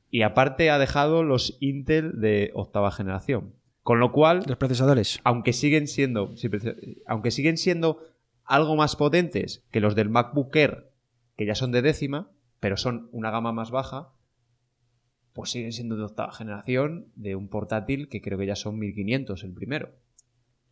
Y 0.09 0.23
aparte 0.23 0.71
ha 0.71 0.79
dejado 0.79 1.25
los 1.25 1.57
Intel 1.61 2.21
de 2.21 2.53
octava 2.55 2.93
generación. 2.93 3.55
Con 3.83 3.99
lo 3.99 4.13
cual, 4.13 4.45
Los 4.47 4.57
procesadores. 4.57 5.19
aunque 5.25 5.53
siguen 5.53 5.89
siendo, 5.89 6.33
aunque 7.09 7.33
siguen 7.33 7.57
siendo 7.57 7.99
algo 8.45 8.77
más 8.77 8.95
potentes 8.95 9.65
que 9.73 9.81
los 9.81 9.97
del 9.97 10.11
MacBook 10.11 10.55
Air, 10.55 10.91
que 11.37 11.45
ya 11.47 11.57
son 11.57 11.73
de 11.73 11.83
décima, 11.83 12.31
pero 12.61 12.77
son 12.77 13.09
una 13.11 13.33
gama 13.33 13.53
más 13.53 13.73
baja, 13.73 14.11
pues 15.33 15.51
siguen 15.51 15.73
siendo 15.73 15.97
de 15.97 16.05
octava 16.05 16.33
generación 16.33 17.07
de 17.15 17.37
un 17.37 17.49
portátil 17.49 18.09
que 18.09 18.21
creo 18.21 18.39
que 18.39 18.47
ya 18.47 18.57
son 18.57 18.79
1500 18.79 19.45
el 19.45 19.53
primero. 19.53 19.91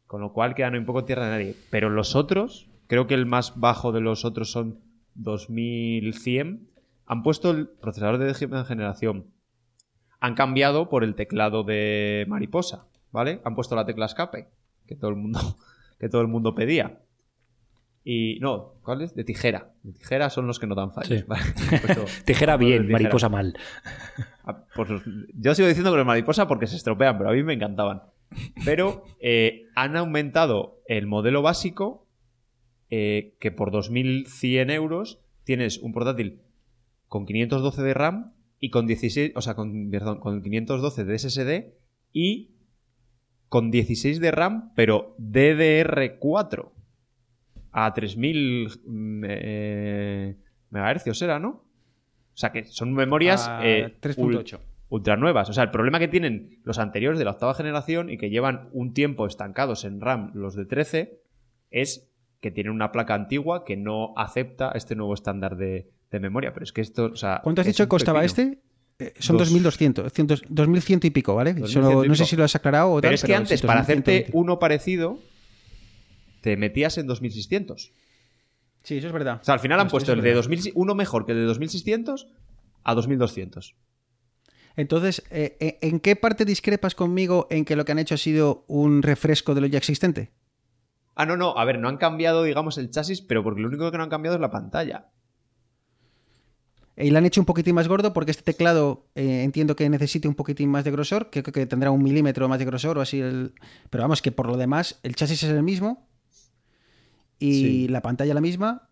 Con 0.07 0.21
lo 0.21 0.33
cual 0.33 0.55
quedan 0.55 0.77
un 0.77 0.87
poco 0.87 1.05
tierra 1.05 1.27
de 1.27 1.31
nadie. 1.31 1.57
Pero 1.71 1.91
los 1.91 2.17
otros, 2.17 2.69
creo 2.87 3.07
que 3.07 3.15
el 3.15 3.27
más 3.27 3.59
bajo 3.59 3.93
de 3.93 4.01
los 4.01 4.25
otros 4.25 4.51
son 4.51 4.81
2100, 5.15 6.69
han 7.07 7.23
puesto 7.23 7.51
el 7.51 7.69
procesador 7.69 8.19
de 8.19 8.27
décima 8.27 8.65
generación. 8.65 9.27
Han 10.21 10.35
cambiado 10.35 10.89
por 10.89 11.05
el 11.05 11.15
teclado 11.15 11.63
de 11.63 12.27
mariposa, 12.29 12.87
¿vale? 13.13 13.41
Han 13.45 13.55
puesto 13.55 13.77
la 13.77 13.87
tecla 13.87 14.07
escape, 14.07 14.49
que 14.87 14.97
todo 14.97 15.11
el 15.11 15.17
mundo, 15.17 15.41
que 15.99 16.09
todo 16.09 16.23
el 16.23 16.29
mundo 16.29 16.55
pedía. 16.55 17.01
Y 18.11 18.39
no, 18.41 18.73
¿cuál 18.83 19.03
es? 19.03 19.15
De 19.15 19.23
tijera. 19.23 19.75
De 19.83 19.93
tijera 19.93 20.31
son 20.31 20.47
los 20.47 20.59
que 20.59 20.67
no 20.67 20.75
dan 20.75 20.93
fallos. 20.93 21.27
Tijera 22.25 22.57
bien, 22.57 22.87
tijera. 22.87 22.93
mariposa 22.93 23.29
mal. 23.29 23.55
Ah, 24.45 24.65
pues 24.75 24.89
yo 25.35 25.55
sigo 25.55 25.69
diciendo 25.69 25.91
que 25.91 25.99
los 25.99 26.07
mariposa 26.07 26.49
porque 26.49 26.67
se 26.67 26.77
estropean, 26.77 27.19
pero 27.19 27.29
a 27.29 27.35
mí 27.35 27.43
me 27.43 27.53
encantaban. 27.53 28.05
Pero 28.65 29.05
eh, 29.21 29.67
han 29.75 29.95
aumentado 29.95 30.81
el 30.87 31.07
modelo 31.07 31.43
básico 31.43 32.07
eh, 32.89 33.37
que 33.41 33.51
por 33.51 33.73
2.100 33.73 34.73
euros 34.73 35.21
tienes 35.45 35.77
un 35.77 35.93
portátil 35.93 36.41
con 37.09 37.27
512 37.27 37.83
de 37.83 37.93
RAM 37.93 38.33
y 38.59 38.71
con 38.71 38.87
16, 38.87 39.33
o 39.35 39.43
sea, 39.43 39.55
con, 39.55 39.91
perdón, 39.91 40.21
con 40.21 40.43
512 40.43 41.05
de 41.05 41.19
SSD 41.19 41.75
y 42.15 42.55
con 43.51 43.71
16 43.71 44.19
de 44.19 44.31
RAM, 44.31 44.73
pero 44.75 45.15
DDR4 45.19 46.78
a 47.87 47.93
3000 47.95 48.68
mm, 48.87 49.24
eh, 49.29 50.37
megahercios 50.70 51.20
era, 51.22 51.39
¿no? 51.39 51.49
O 51.49 52.37
sea, 52.41 52.53
que 52.53 52.64
son 52.64 52.93
memorias 52.93 53.51
eh, 53.62 53.97
3.8. 54.01 54.16
ul- 54.18 54.61
ultra 54.91 55.16
nuevas. 55.16 55.51
O 55.51 55.53
sea, 55.53 55.64
el 55.64 55.70
problema 55.70 55.99
que 55.99 56.09
tienen 56.09 56.61
los 56.64 56.79
anteriores 56.79 57.18
de 57.18 57.24
la 57.24 57.33
octava 57.33 57.55
generación 57.55 58.11
y 58.11 58.16
que 58.18 58.31
llevan 58.31 58.68
un 58.72 58.95
tiempo 58.95 59.26
estancados 59.26 59.85
en 59.85 60.01
RAM 60.01 60.31
los 60.35 60.55
de 60.55 60.64
13 60.66 61.20
es 61.70 62.11
que 62.41 62.51
tienen 62.53 62.72
una 62.72 62.93
placa 62.93 63.14
antigua 63.14 63.64
que 63.64 63.76
no 63.76 64.12
acepta 64.16 64.70
este 64.74 64.95
nuevo 64.95 65.14
estándar 65.14 65.57
de, 65.57 65.91
de 66.11 66.20
memoria. 66.20 66.53
Pero 66.55 66.62
es 66.64 66.72
que 66.72 66.81
esto, 66.81 67.07
o 67.07 67.16
sea, 67.16 67.41
¿Cuánto 67.43 67.61
has 67.62 67.66
dicho 67.66 67.85
que 67.85 67.89
costaba 67.89 68.20
pepino. 68.22 68.43
este? 68.51 68.62
Eh, 69.01 69.12
son 69.18 69.37
Dos. 69.37 69.53
2.200, 69.53 70.11
100, 70.11 70.29
2.100 70.29 71.05
y 71.07 71.11
pico, 71.11 71.35
¿vale? 71.35 71.55
2.100 71.57 71.66
Solo- 71.66 72.05
y 72.05 72.09
no 72.09 72.14
sé 72.14 72.22
pico. 72.22 72.31
si 72.31 72.37
lo 72.37 72.45
has 72.45 72.55
aclarado 72.57 72.93
o 72.93 73.01
Pero 73.01 73.09
tal, 73.09 73.14
es 73.14 73.24
que 73.24 73.35
antes, 73.35 73.62
para 73.62 73.81
2.120. 73.81 73.83
hacerte 73.83 74.26
uno 74.33 74.59
parecido, 74.61 75.18
te 76.41 76.57
metías 76.57 76.99
en 76.99 77.07
2600. 77.07 77.93
Sí, 78.82 78.97
eso 78.97 79.07
es 79.07 79.12
verdad. 79.12 79.39
O 79.41 79.45
sea, 79.45 79.55
al 79.55 79.61
final 79.61 79.80
han 79.80 79.89
puesto 79.89 80.12
el 80.12 80.22
de 80.22 80.30
verdad. 80.30 80.49
2000, 80.49 80.72
uno 80.74 80.95
mejor 80.95 81.26
que 81.26 81.32
el 81.32 81.39
de 81.39 81.45
2600 81.45 82.28
a 82.84 82.95
2200. 82.95 83.74
Entonces, 84.76 85.24
eh, 85.30 85.57
eh, 85.59 85.78
¿en 85.82 85.99
qué 85.99 86.14
parte 86.14 86.45
discrepas 86.45 86.95
conmigo 86.95 87.49
en 87.51 87.64
que 87.64 87.74
lo 87.74 87.84
que 87.84 87.93
han 87.93 87.99
hecho 87.99 88.14
ha 88.14 88.18
sido 88.18 88.64
un 88.68 89.03
refresco 89.03 89.55
de 89.55 89.61
lo 89.61 89.66
ya 89.66 89.78
existente? 89.78 90.30
Ah, 91.16 91.26
no, 91.26 91.36
no, 91.36 91.59
a 91.59 91.64
ver, 91.64 91.80
no 91.80 91.89
han 91.89 91.97
cambiado, 91.97 92.45
digamos, 92.45 92.78
el 92.78 92.91
chasis, 92.91 93.20
pero 93.20 93.43
porque 93.43 93.61
lo 93.61 93.66
único 93.66 93.91
que 93.91 93.97
no 93.99 94.05
han 94.05 94.09
cambiado 94.09 94.36
es 94.36 94.41
la 94.41 94.53
pantalla. 94.53 95.09
Y 96.97 97.11
lo 97.11 97.18
han 97.18 97.26
hecho 97.26 97.41
un 97.41 97.45
poquitín 97.45 97.74
más 97.74 97.89
gordo 97.89 98.12
porque 98.12 98.30
este 98.30 98.43
teclado 98.43 99.07
eh, 99.14 99.43
entiendo 99.43 99.76
que 99.76 99.89
necesite 99.89 100.28
un 100.28 100.34
poquitín 100.34 100.70
más 100.70 100.84
de 100.84 100.91
grosor, 100.93 101.30
que 101.30 101.43
creo 101.43 101.53
que 101.53 101.66
tendrá 101.66 101.91
un 101.91 102.03
milímetro 102.03 102.49
más 102.49 102.59
de 102.59 102.64
grosor 102.64 102.99
o 102.99 103.01
así. 103.01 103.20
El... 103.20 103.55
Pero 103.91 104.03
vamos, 104.03 104.22
que 104.22 104.32
por 104.32 104.47
lo 104.47 104.57
demás 104.57 104.99
el 105.03 105.14
chasis 105.14 105.43
es 105.43 105.51
el 105.51 105.62
mismo 105.62 106.09
y 107.39 107.53
Sí. 107.62 107.89
la 107.89 108.03
pantalla 108.03 108.34
la 108.34 108.41
misma. 108.41 108.89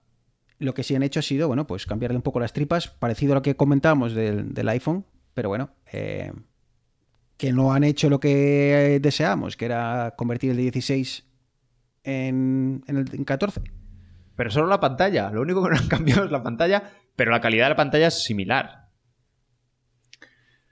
Lo 0.58 0.72
que 0.74 0.82
sí 0.82 0.94
han 0.94 1.02
hecho 1.02 1.20
ha 1.20 1.22
sido, 1.22 1.48
bueno, 1.48 1.66
pues 1.66 1.84
cambiarle 1.86 2.16
un 2.16 2.22
poco 2.22 2.40
las 2.40 2.52
tripas, 2.52 2.88
parecido 2.88 3.32
a 3.32 3.36
lo 3.36 3.42
que 3.42 3.56
comentábamos 3.56 4.14
del, 4.14 4.54
del 4.54 4.68
iPhone, 4.70 5.04
pero 5.34 5.48
bueno, 5.50 5.70
eh, 5.92 6.32
que 7.36 7.52
no 7.52 7.72
han 7.74 7.84
hecho 7.84 8.08
lo 8.08 8.20
que 8.20 8.98
deseamos, 9.02 9.56
que 9.56 9.66
era 9.66 10.14
convertir 10.16 10.52
el 10.52 10.56
de 10.56 10.62
16 10.62 11.26
en, 12.04 12.82
en 12.86 12.96
el 12.96 13.04
en 13.14 13.24
14. 13.24 13.60
Pero 14.34 14.50
solo 14.50 14.66
la 14.68 14.80
pantalla. 14.80 15.30
Lo 15.30 15.42
único 15.42 15.62
que 15.62 15.70
no 15.70 15.76
han 15.76 15.88
cambiado 15.88 16.24
es 16.24 16.30
la 16.30 16.42
pantalla, 16.42 16.90
pero 17.16 17.30
la 17.30 17.40
calidad 17.40 17.66
de 17.66 17.70
la 17.70 17.76
pantalla 17.76 18.06
es 18.06 18.22
similar. 18.24 18.88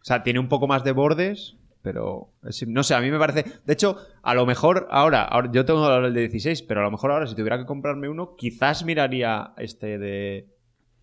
O 0.01 0.05
sea, 0.05 0.22
tiene 0.22 0.39
un 0.39 0.49
poco 0.49 0.66
más 0.66 0.85
de 0.85 0.93
bordes, 0.93 1.57
pero 1.85 2.30
es- 2.49 2.66
no 2.66 2.82
sé, 2.82 2.95
a 2.95 3.01
mí 3.01 3.11
me 3.11 3.18
parece. 3.18 3.45
De 3.66 3.72
hecho, 3.74 3.99
a 4.22 4.35
lo 4.35 4.47
mejor 4.47 4.89
ahora, 4.91 5.22
ahora 5.22 5.51
yo 5.53 5.64
tengo 5.66 5.95
el 5.99 6.14
de 6.14 6.20
16, 6.22 6.62
pero 6.62 6.80
a 6.80 6.85
lo 6.85 6.91
mejor 6.91 7.11
ahora 7.12 7.26
si 7.26 7.35
tuviera 7.37 7.59
que 7.59 7.66
comprarme 7.66 8.09
uno, 8.09 8.35
quizás 8.37 8.85
miraría 8.87 9.53
este 9.59 9.99
de, 9.99 10.49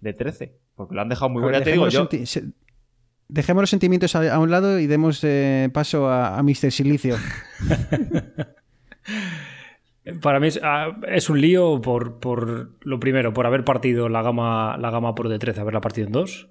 de 0.02 0.14
13, 0.14 0.58
porque 0.76 0.96
lo 0.96 1.02
han 1.02 1.10
dejado 1.10 1.30
muy 1.30 1.44
bueno. 1.44 1.58
Ya 1.60 1.64
te 1.64 1.72
digo, 1.74 1.86
dejemos 1.86 2.10
yo. 2.12 2.20
los 2.20 2.20
senti- 2.20 2.26
se- 2.26 2.52
Dejemos 3.34 3.62
los 3.62 3.70
sentimientos 3.70 4.14
a, 4.16 4.34
a 4.34 4.40
un 4.40 4.50
lado 4.52 4.78
y 4.80 4.88
demos 4.88 5.24
eh, 5.24 5.70
paso 5.72 6.10
a, 6.10 6.38
a 6.38 6.44
Mr. 6.44 6.70
Silicio. 6.72 7.16
Para 10.22 10.40
mí 10.40 10.48
es, 10.48 10.60
ah, 10.64 10.98
es 11.08 11.30
un 11.30 11.40
lío 11.40 11.80
por, 11.80 12.20
por 12.20 12.72
lo 12.82 13.00
primero, 13.00 13.34
por 13.34 13.46
haber 13.46 13.64
partido 13.64 14.10
la 14.10 14.22
gama, 14.24 14.76
la 14.78 14.90
gama 14.90 15.14
Pro 15.16 15.30
de 15.30 15.38
13, 15.40 15.62
haberla 15.62 15.80
partido 15.80 16.08
en 16.08 16.14
dos. 16.14 16.50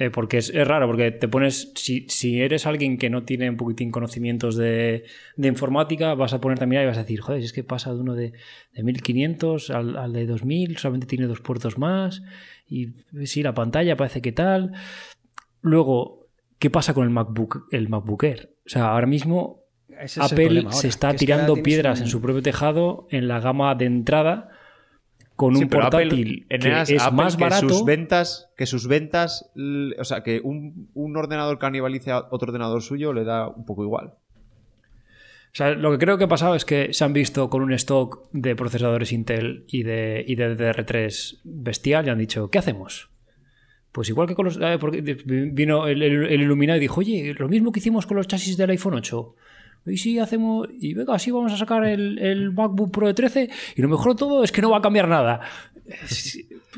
Eh, 0.00 0.10
porque 0.10 0.38
es, 0.38 0.50
es 0.50 0.66
raro, 0.66 0.86
porque 0.86 1.10
te 1.10 1.26
pones. 1.26 1.72
Si, 1.74 2.06
si 2.08 2.40
eres 2.40 2.66
alguien 2.66 2.98
que 2.98 3.10
no 3.10 3.24
tiene 3.24 3.50
un 3.50 3.56
poquitín 3.56 3.90
conocimientos 3.90 4.56
de, 4.56 5.04
de 5.36 5.48
informática, 5.48 6.14
vas 6.14 6.32
a 6.32 6.40
ponerte 6.40 6.64
a 6.64 6.66
mirar 6.68 6.84
y 6.84 6.86
vas 6.86 6.98
a 6.98 7.02
decir, 7.02 7.20
joder, 7.20 7.42
es 7.42 7.52
que 7.52 7.64
pasa 7.64 7.92
de 7.92 8.00
uno 8.00 8.14
de, 8.14 8.32
de 8.72 8.82
1500 8.84 9.70
al, 9.70 9.96
al 9.96 10.12
de 10.12 10.26
2000, 10.26 10.76
solamente 10.76 11.08
tiene 11.08 11.26
dos 11.26 11.40
puertos 11.40 11.78
más. 11.78 12.22
Y 12.68 12.90
sí, 13.24 13.42
la 13.42 13.54
pantalla 13.54 13.96
parece 13.96 14.22
que 14.22 14.30
tal. 14.30 14.72
Luego, 15.62 16.28
¿qué 16.60 16.70
pasa 16.70 16.94
con 16.94 17.02
el 17.02 17.10
MacBook, 17.10 17.66
el 17.72 17.88
MacBook 17.88 18.22
Air? 18.22 18.54
O 18.66 18.68
sea, 18.68 18.90
ahora 18.90 19.08
mismo 19.08 19.64
Apple 20.20 20.66
se 20.70 20.86
está 20.86 21.14
tirando 21.14 21.56
piedras 21.56 22.00
en 22.00 22.06
su 22.06 22.20
propio 22.20 22.42
tejado 22.42 23.08
en 23.10 23.26
la 23.26 23.40
gama 23.40 23.74
de 23.74 23.86
entrada 23.86 24.50
con 25.38 25.54
Sí, 25.56 25.62
un 25.62 25.68
pero 25.70 25.84
Apple- 25.86 26.08
portátil 26.08 26.46
que 26.48 26.94
es 26.94 27.00
Apple 27.02 27.16
más 27.16 27.36
que 27.36 27.44
barato. 27.44 27.68
Sus 27.68 27.84
ventas, 27.84 28.50
que 28.56 28.66
sus 28.66 28.88
ventas, 28.88 29.50
o 29.98 30.02
sea, 30.04 30.22
que 30.24 30.40
un, 30.42 30.90
un 30.94 31.16
ordenador 31.16 31.58
canibalice 31.60 32.10
a 32.10 32.26
otro 32.30 32.48
ordenador 32.48 32.82
suyo 32.82 33.12
le 33.12 33.22
da 33.22 33.46
un 33.48 33.64
poco 33.64 33.84
igual. 33.84 34.14
O 35.50 35.54
sea, 35.58 35.70
lo 35.70 35.92
que 35.92 35.98
creo 35.98 36.18
que 36.18 36.24
ha 36.24 36.28
pasado 36.28 36.54
es 36.56 36.64
que 36.64 36.92
se 36.92 37.04
han 37.04 37.12
visto 37.12 37.48
con 37.50 37.62
un 37.62 37.72
stock 37.72 38.28
de 38.32 38.56
procesadores 38.56 39.12
Intel 39.12 39.64
y 39.68 39.82
de, 39.84 40.24
y 40.26 40.34
de 40.34 40.56
DDR3 40.56 41.38
bestial 41.44 42.06
y 42.06 42.10
han 42.10 42.18
dicho, 42.18 42.50
¿qué 42.50 42.58
hacemos? 42.58 43.10
Pues 43.92 44.08
igual 44.08 44.26
que 44.28 44.34
con 44.34 44.44
los... 44.46 44.58
eh, 44.60 44.76
porque 44.80 45.00
vino 45.00 45.86
el, 45.86 46.02
el, 46.02 46.26
el 46.26 46.40
Illuminati 46.42 46.78
y 46.78 46.80
dijo, 46.80 47.00
oye, 47.00 47.34
lo 47.38 47.48
mismo 47.48 47.72
que 47.72 47.80
hicimos 47.80 48.06
con 48.06 48.16
los 48.18 48.26
chasis 48.28 48.56
del 48.56 48.70
iPhone 48.70 48.94
8. 48.94 49.34
Y 49.86 49.96
sí, 49.96 50.18
hacemos... 50.18 50.68
Y 50.78 50.94
venga, 50.94 51.14
así 51.14 51.30
vamos 51.30 51.52
a 51.52 51.56
sacar 51.56 51.84
el, 51.84 52.18
el 52.18 52.52
MacBook 52.52 52.90
Pro 52.92 53.06
de 53.06 53.14
13 53.14 53.48
y 53.76 53.82
lo 53.82 53.88
mejor 53.88 54.12
de 54.12 54.18
todo 54.18 54.44
es 54.44 54.52
que 54.52 54.60
no 54.62 54.70
va 54.70 54.78
a 54.78 54.82
cambiar 54.82 55.08
nada. 55.08 55.40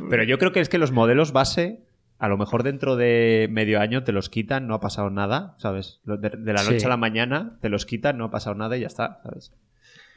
Pero 0.08 0.22
yo 0.24 0.38
creo 0.38 0.52
que 0.52 0.60
es 0.60 0.68
que 0.68 0.78
los 0.78 0.92
modelos 0.92 1.32
base, 1.32 1.82
a 2.18 2.28
lo 2.28 2.38
mejor 2.38 2.62
dentro 2.62 2.96
de 2.96 3.48
medio 3.50 3.80
año 3.80 4.04
te 4.04 4.12
los 4.12 4.28
quitan, 4.28 4.66
no 4.68 4.74
ha 4.74 4.80
pasado 4.80 5.10
nada, 5.10 5.56
¿sabes? 5.58 6.00
De, 6.04 6.18
de 6.18 6.52
la 6.52 6.62
noche 6.62 6.80
Sí. 6.80 6.86
a 6.86 6.90
la 6.90 6.96
mañana 6.96 7.58
te 7.60 7.68
los 7.68 7.86
quitan, 7.86 8.16
no 8.18 8.26
ha 8.26 8.30
pasado 8.30 8.54
nada 8.54 8.76
y 8.76 8.80
ya 8.82 8.86
está, 8.86 9.20
¿sabes? 9.24 9.52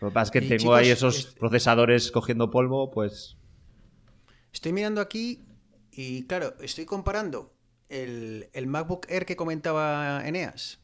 Lo 0.01 0.09
que 0.09 0.13
pasa 0.13 0.25
es 0.25 0.31
que 0.31 0.45
Y, 0.45 0.49
tengo 0.49 0.59
chicos, 0.59 0.77
ahí 0.79 0.89
esos 0.89 1.17
es- 1.19 1.25
procesadores 1.34 2.11
cogiendo 2.11 2.51
polvo, 2.51 2.91
pues... 2.91 3.38
Estoy 4.51 4.73
mirando 4.73 5.01
aquí 5.01 5.39
y 5.91 6.25
claro, 6.27 6.53
estoy 6.61 6.86
comparando 6.86 7.53
el, 7.89 8.49
el 8.53 8.67
MacBook 8.67 9.07
Air 9.09 9.25
que 9.25 9.36
comentaba 9.36 10.21
Eneas. 10.27 10.79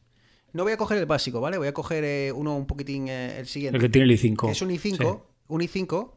No 0.52 0.64
voy 0.64 0.72
a 0.72 0.76
coger 0.76 0.98
el 0.98 1.06
básico, 1.06 1.40
¿vale? 1.40 1.58
Voy 1.58 1.68
a 1.68 1.74
coger 1.74 2.04
eh, 2.04 2.32
uno 2.32 2.56
un 2.56 2.66
poquitín 2.66 3.08
eh, 3.08 3.38
el 3.38 3.46
siguiente. 3.46 3.76
El 3.76 3.82
que 3.82 3.88
tiene 3.88 4.12
el 4.12 4.18
i5. 4.18 4.46
que 4.46 4.52
es 4.52 4.62
un 4.62 4.70
i5, 4.70 5.22
un 5.48 5.60
i5, 5.60 6.12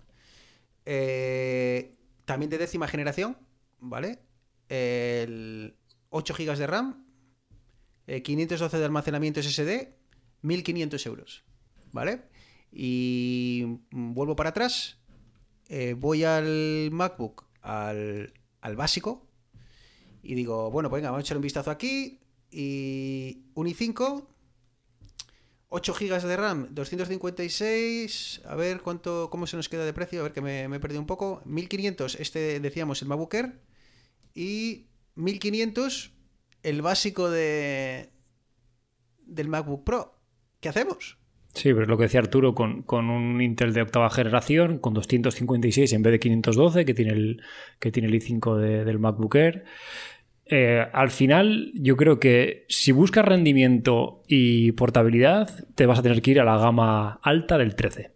eh, 0.86 1.96
también 2.26 2.50
de 2.50 2.58
décima 2.58 2.88
generación, 2.88 3.38
¿vale? 3.80 4.20
El 4.70 5.76
8 6.10 6.34
GB 6.38 6.58
de 6.58 6.68
RAM, 6.68 7.06
eh, 8.08 8.22
512 8.22 8.78
de 8.78 8.86
almacenamiento 8.86 9.42
SSD, 9.42 9.90
1500 10.42 11.06
euros, 11.06 11.44
¿vale? 11.92 12.24
Y 12.72 13.80
vuelvo 13.92 14.36
para 14.36 14.50
atrás, 14.50 14.98
eh, 15.70 15.96
voy 15.98 16.24
al 16.24 16.90
MacBook, 16.92 17.46
al, 17.62 18.34
al 18.62 18.76
básico, 18.76 19.28
y 20.22 20.36
digo, 20.36 20.72
bueno, 20.72 20.90
pues 20.90 21.02
venga, 21.02 21.12
vamos 21.12 21.24
a 21.24 21.26
echar 21.26 21.38
un 21.38 21.44
vistazo 21.44 21.70
aquí, 21.72 22.20
y 22.54 23.46
un 23.56 23.68
i5, 23.68 24.26
8 25.70 25.94
GB 26.00 26.22
de 26.22 26.38
RAM, 26.38 26.68
256. 26.72 28.42
A 28.46 28.56
ver 28.56 28.82
cuánto, 28.82 29.30
cómo 29.30 29.48
se 29.48 29.58
nos 29.58 29.70
queda 29.70 29.86
de 29.86 29.94
precio. 29.94 30.20
A 30.20 30.24
ver 30.24 30.34
que 30.34 30.42
me, 30.42 30.68
me 30.68 30.78
he 30.78 30.80
perdido 30.80 31.02
un 31.02 31.08
poco. 31.08 31.42
1500, 31.46 32.16
este 32.20 32.60
decíamos 32.60 33.02
el 33.02 33.08
MacBook 33.08 33.34
Air. 33.34 33.60
Y 34.36 34.86
1500, 35.16 36.12
el 36.64 36.82
básico 36.82 37.30
de 37.30 38.10
del 39.26 39.48
MacBook 39.48 39.84
Pro. 39.84 40.16
¿Qué 40.60 40.70
hacemos? 40.70 41.18
Sí, 41.56 41.70
pero 41.70 41.84
es 41.84 41.88
lo 41.88 41.98
que 41.98 42.04
decía 42.04 42.20
Arturo, 42.20 42.56
con, 42.56 42.82
con 42.82 43.10
un 43.12 43.40
Intel 43.40 43.74
de 43.74 43.84
octava 43.84 44.10
generación, 44.10 44.80
con 44.80 44.94
256 44.96 45.94
en 45.94 46.02
vez 46.02 46.12
de 46.14 46.20
512, 46.20 46.84
que 46.86 46.94
tiene 46.96 47.12
el, 47.12 47.42
que 47.80 47.92
tiene 47.92 48.08
el 48.10 48.16
i5 48.16 48.58
de- 48.58 48.86
del 48.86 48.98
MacBook 48.98 49.36
Air. 49.36 49.66
Eh, 50.56 50.86
al 50.94 51.10
final, 51.10 51.72
yo 51.74 51.98
creo 51.98 52.20
que 52.20 52.66
si 52.70 52.92
buscas 52.92 53.26
rendimiento 53.26 54.22
y 54.28 54.72
portabilidad, 54.74 55.50
te 55.74 55.88
vas 55.88 55.98
a 55.98 56.04
tener 56.04 56.22
que 56.22 56.30
ir 56.30 56.40
a 56.40 56.44
la 56.44 56.58
gama 56.58 57.20
alta 57.24 57.58
del 57.58 57.76
13. 57.76 58.12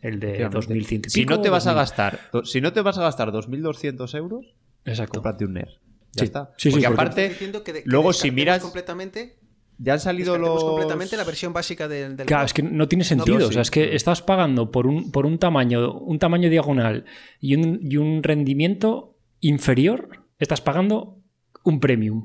El 0.00 0.20
de 0.20 0.48
2100 0.48 1.02
y 1.06 1.10
Si 1.10 1.20
pico, 1.22 1.34
no 1.34 1.40
te 1.42 1.50
vas 1.50 1.66
a 1.66 1.70
2000. 1.74 1.80
gastar, 1.82 2.20
si 2.44 2.60
no 2.60 2.72
te 2.72 2.82
vas 2.82 2.98
a 2.98 3.02
gastar 3.02 3.32
2.200 3.32 4.14
euros, 4.16 4.46
Exacto. 4.84 5.14
cómprate 5.14 5.44
un 5.44 5.56
Air. 5.56 5.68
Ya 6.12 6.20
Sí. 6.20 6.24
está. 6.26 6.52
Sí, 6.56 6.70
sí, 6.70 6.70
porque 6.70 6.86
aparte, 6.86 7.22
Estoy 7.22 7.34
diciendo 7.34 7.64
que 7.64 7.72
de- 7.72 7.82
que 7.82 7.88
luego 7.90 8.12
si 8.12 8.30
miras, 8.30 8.60
completamente, 8.62 9.36
ya 9.78 9.94
han 9.94 10.00
salido 10.00 10.38
los... 10.38 10.62
completamente 10.62 11.16
la 11.16 11.24
versión 11.24 11.52
básica 11.52 11.88
del, 11.88 12.16
del 12.16 12.26
Claro, 12.28 12.44
es 12.46 12.54
que 12.54 12.62
no 12.62 12.86
tiene 12.86 13.02
sentido. 13.02 13.48
o 13.48 13.52
sea, 13.52 13.62
es 13.62 13.72
que 13.72 13.96
estás 13.96 14.22
pagando 14.22 14.70
por 14.70 14.86
un, 14.86 15.10
por 15.10 15.26
un 15.26 15.38
tamaño, 15.38 15.94
un 15.98 16.20
tamaño 16.20 16.48
diagonal 16.48 17.06
y 17.40 17.56
un, 17.56 17.80
y 17.82 17.96
un 17.96 18.22
rendimiento 18.22 19.16
inferior, 19.40 20.26
estás 20.38 20.60
pagando 20.60 21.16
un 21.64 21.80
premium. 21.80 22.24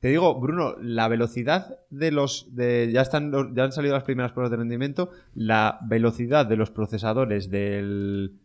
Te 0.00 0.08
digo, 0.08 0.38
Bruno, 0.38 0.74
la 0.80 1.08
velocidad 1.08 1.78
de 1.90 2.12
los. 2.12 2.54
De, 2.54 2.90
ya, 2.92 3.00
están, 3.00 3.32
ya 3.54 3.64
han 3.64 3.72
salido 3.72 3.94
las 3.94 4.04
primeras 4.04 4.32
pruebas 4.32 4.50
de 4.50 4.58
rendimiento. 4.58 5.10
La 5.34 5.78
velocidad 5.82 6.46
de 6.46 6.56
los 6.56 6.70
procesadores 6.70 7.50
del. 7.50 8.38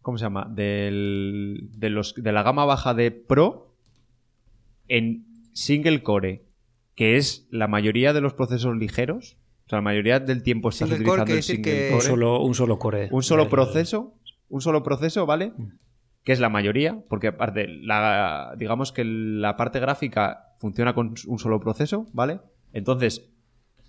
¿Cómo 0.00 0.18
se 0.18 0.24
llama? 0.24 0.46
Del, 0.50 1.68
de, 1.76 1.90
los, 1.90 2.14
de 2.16 2.32
la 2.32 2.42
gama 2.42 2.64
baja 2.64 2.92
de 2.94 3.10
Pro 3.12 3.76
en 4.88 5.26
single 5.52 6.02
core, 6.02 6.44
que 6.96 7.16
es 7.18 7.46
la 7.50 7.68
mayoría 7.68 8.12
de 8.12 8.20
los 8.20 8.34
procesos 8.34 8.76
ligeros, 8.76 9.36
o 9.66 9.68
sea, 9.68 9.78
la 9.78 9.82
mayoría 9.82 10.18
del 10.18 10.42
tiempo 10.42 10.70
estás 10.70 10.88
Single 10.88 11.04
core 11.06 11.22
utilizando 11.22 11.36
el 11.36 11.42
single 11.44 11.62
que- 11.72 11.88
Un 11.92 11.98
core. 11.98 12.06
solo, 12.08 12.42
un 12.42 12.54
solo 12.54 12.78
core. 12.80 13.08
un 13.12 13.22
solo 13.22 13.48
proceso, 13.48 14.14
un 14.48 14.60
solo 14.60 14.82
proceso, 14.82 15.24
¿vale? 15.24 15.52
Que 16.24 16.32
es 16.32 16.40
la 16.40 16.48
mayoría, 16.48 17.02
porque 17.08 17.28
aparte, 17.28 17.66
la, 17.68 18.54
digamos 18.56 18.92
que 18.92 19.04
la 19.04 19.56
parte 19.56 19.80
gráfica 19.80 20.54
funciona 20.58 20.94
con 20.94 21.14
un 21.26 21.38
solo 21.38 21.58
proceso, 21.60 22.06
¿vale? 22.12 22.38
Entonces, 22.72 23.28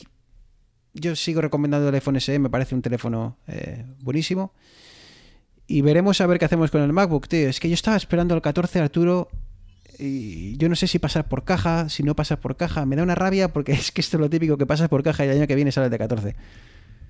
yo 0.95 1.15
sigo 1.15 1.39
recomendando 1.39 1.87
el 1.87 1.93
iPhone 1.93 2.19
SE, 2.19 2.39
me 2.39 2.49
parece 2.49 2.73
un 2.73 2.81
teléfono 2.81 3.37
eh, 3.47 3.85
buenísimo. 3.99 4.53
Y 5.67 5.83
veremos 5.83 6.19
a 6.19 6.25
ver 6.25 6.39
qué 6.39 6.45
hacemos 6.45 6.71
con 6.71 6.81
el 6.81 6.91
MacBook, 6.91 7.27
tío. 7.27 7.47
Es 7.47 7.59
que 7.59 7.69
yo 7.69 7.75
estaba 7.75 7.95
esperando 7.95 8.33
el 8.33 8.41
14, 8.41 8.79
Arturo, 8.79 9.29
y 9.99 10.57
yo 10.57 10.67
no 10.67 10.75
sé 10.75 10.87
si 10.87 10.97
pasar 10.97 11.27
por 11.27 11.43
caja, 11.45 11.89
si 11.89 12.01
no 12.01 12.15
pasar 12.15 12.39
por 12.39 12.57
caja. 12.57 12.87
Me 12.87 12.95
da 12.95 13.03
una 13.03 13.13
rabia 13.13 13.53
porque 13.53 13.71
es 13.73 13.91
que 13.91 14.01
esto 14.01 14.17
es 14.17 14.21
lo 14.21 14.31
típico 14.31 14.57
que 14.57 14.65
pasas 14.65 14.89
por 14.89 15.03
caja 15.03 15.25
y 15.25 15.29
el 15.29 15.37
año 15.37 15.47
que 15.47 15.53
viene 15.55 15.71
sale 15.71 15.89
de 15.91 15.97
14. 15.99 16.35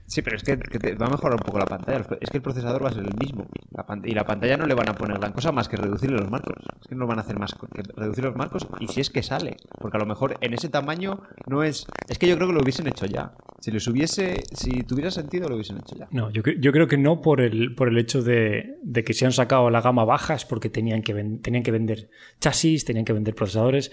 Sí, 0.05 0.21
pero 0.21 0.35
es 0.35 0.43
que, 0.43 0.57
te 0.57 0.95
va 0.95 1.07
a 1.07 1.09
mejorar 1.09 1.35
un 1.35 1.45
poco 1.45 1.57
la 1.59 1.65
pantalla. 1.65 2.05
Es 2.19 2.29
que 2.29 2.37
el 2.37 2.43
procesador 2.43 2.83
va 2.83 2.89
a 2.89 2.93
ser 2.93 3.03
el 3.03 3.15
mismo. 3.17 3.47
La 3.71 3.85
y 4.03 4.13
la 4.13 4.25
pantalla 4.25 4.57
no 4.57 4.65
le 4.65 4.73
van 4.73 4.89
a 4.89 4.93
poner 4.93 5.17
gran 5.17 5.31
cosa 5.31 5.51
más 5.51 5.69
que 5.69 5.77
reducirle 5.77 6.17
los 6.17 6.29
marcos. 6.29 6.55
Es 6.81 6.87
que 6.87 6.95
no 6.95 7.07
van 7.07 7.19
a 7.19 7.21
hacer 7.21 7.39
más 7.39 7.53
que 7.53 7.83
reducir 7.95 8.25
los 8.25 8.35
marcos 8.35 8.67
y 8.79 8.87
si 8.87 9.01
es 9.01 9.09
que 9.09 9.23
sale. 9.23 9.57
Porque 9.79 9.97
a 9.97 9.99
lo 9.99 10.05
mejor 10.05 10.37
en 10.41 10.53
ese 10.53 10.69
tamaño 10.69 11.21
no 11.47 11.63
es... 11.63 11.85
Es 12.07 12.17
que 12.19 12.27
yo 12.27 12.35
creo 12.35 12.47
que 12.47 12.53
lo 12.53 12.61
hubiesen 12.61 12.87
hecho 12.87 13.05
ya. 13.05 13.33
Si 13.59 13.71
les 13.71 13.87
hubiese... 13.87 14.43
Si 14.53 14.83
tuviera 14.83 15.11
sentido 15.11 15.47
lo 15.47 15.55
hubiesen 15.55 15.77
hecho 15.77 15.95
ya. 15.95 16.07
No, 16.11 16.29
yo, 16.29 16.41
yo 16.43 16.71
creo 16.71 16.87
que 16.87 16.97
no 16.97 17.21
por 17.21 17.41
el, 17.41 17.75
por 17.75 17.87
el 17.87 17.97
hecho 17.97 18.21
de, 18.21 18.77
que 19.05 19.13
se 19.13 19.25
han 19.25 19.31
sacado 19.31 19.69
la 19.69 19.81
gama 19.81 20.03
baja, 20.03 20.33
es 20.33 20.45
porque 20.45 20.69
tenían 20.69 21.01
que, 21.01 21.13
tenían 21.41 21.63
que 21.63 21.71
vender 21.71 22.09
chasis, 22.39 22.85
tenían 22.85 23.05
que 23.05 23.13
vender 23.13 23.35
procesadores. 23.35 23.91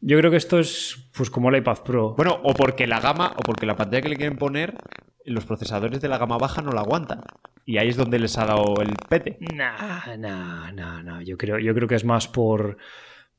Yo 0.00 0.16
creo 0.18 0.30
que 0.30 0.36
esto 0.36 0.58
es 0.58 1.10
pues 1.16 1.30
como 1.30 1.50
el 1.50 1.56
iPad 1.56 1.78
Pro. 1.84 2.14
Bueno, 2.16 2.38
o 2.42 2.54
porque 2.54 2.86
la 2.86 3.00
gama, 3.00 3.34
o 3.36 3.40
porque 3.42 3.66
la 3.66 3.76
pantalla 3.76 4.02
que 4.02 4.08
le 4.08 4.16
quieren 4.16 4.38
poner, 4.38 4.74
los 5.24 5.44
procesadores 5.44 6.00
de 6.00 6.08
la 6.08 6.18
gama 6.18 6.38
baja 6.38 6.62
no 6.62 6.72
la 6.72 6.80
aguantan. 6.80 7.20
Y 7.64 7.78
ahí 7.78 7.88
es 7.88 7.96
donde 7.96 8.18
les 8.18 8.38
ha 8.38 8.46
dado 8.46 8.80
el 8.80 8.94
pete. 9.08 9.38
No, 9.54 10.16
no, 10.16 10.72
no, 10.72 11.02
no. 11.02 11.20
Yo 11.22 11.36
creo, 11.36 11.58
yo 11.58 11.74
creo 11.74 11.88
que 11.88 11.96
es 11.96 12.04
más 12.04 12.28
por, 12.28 12.78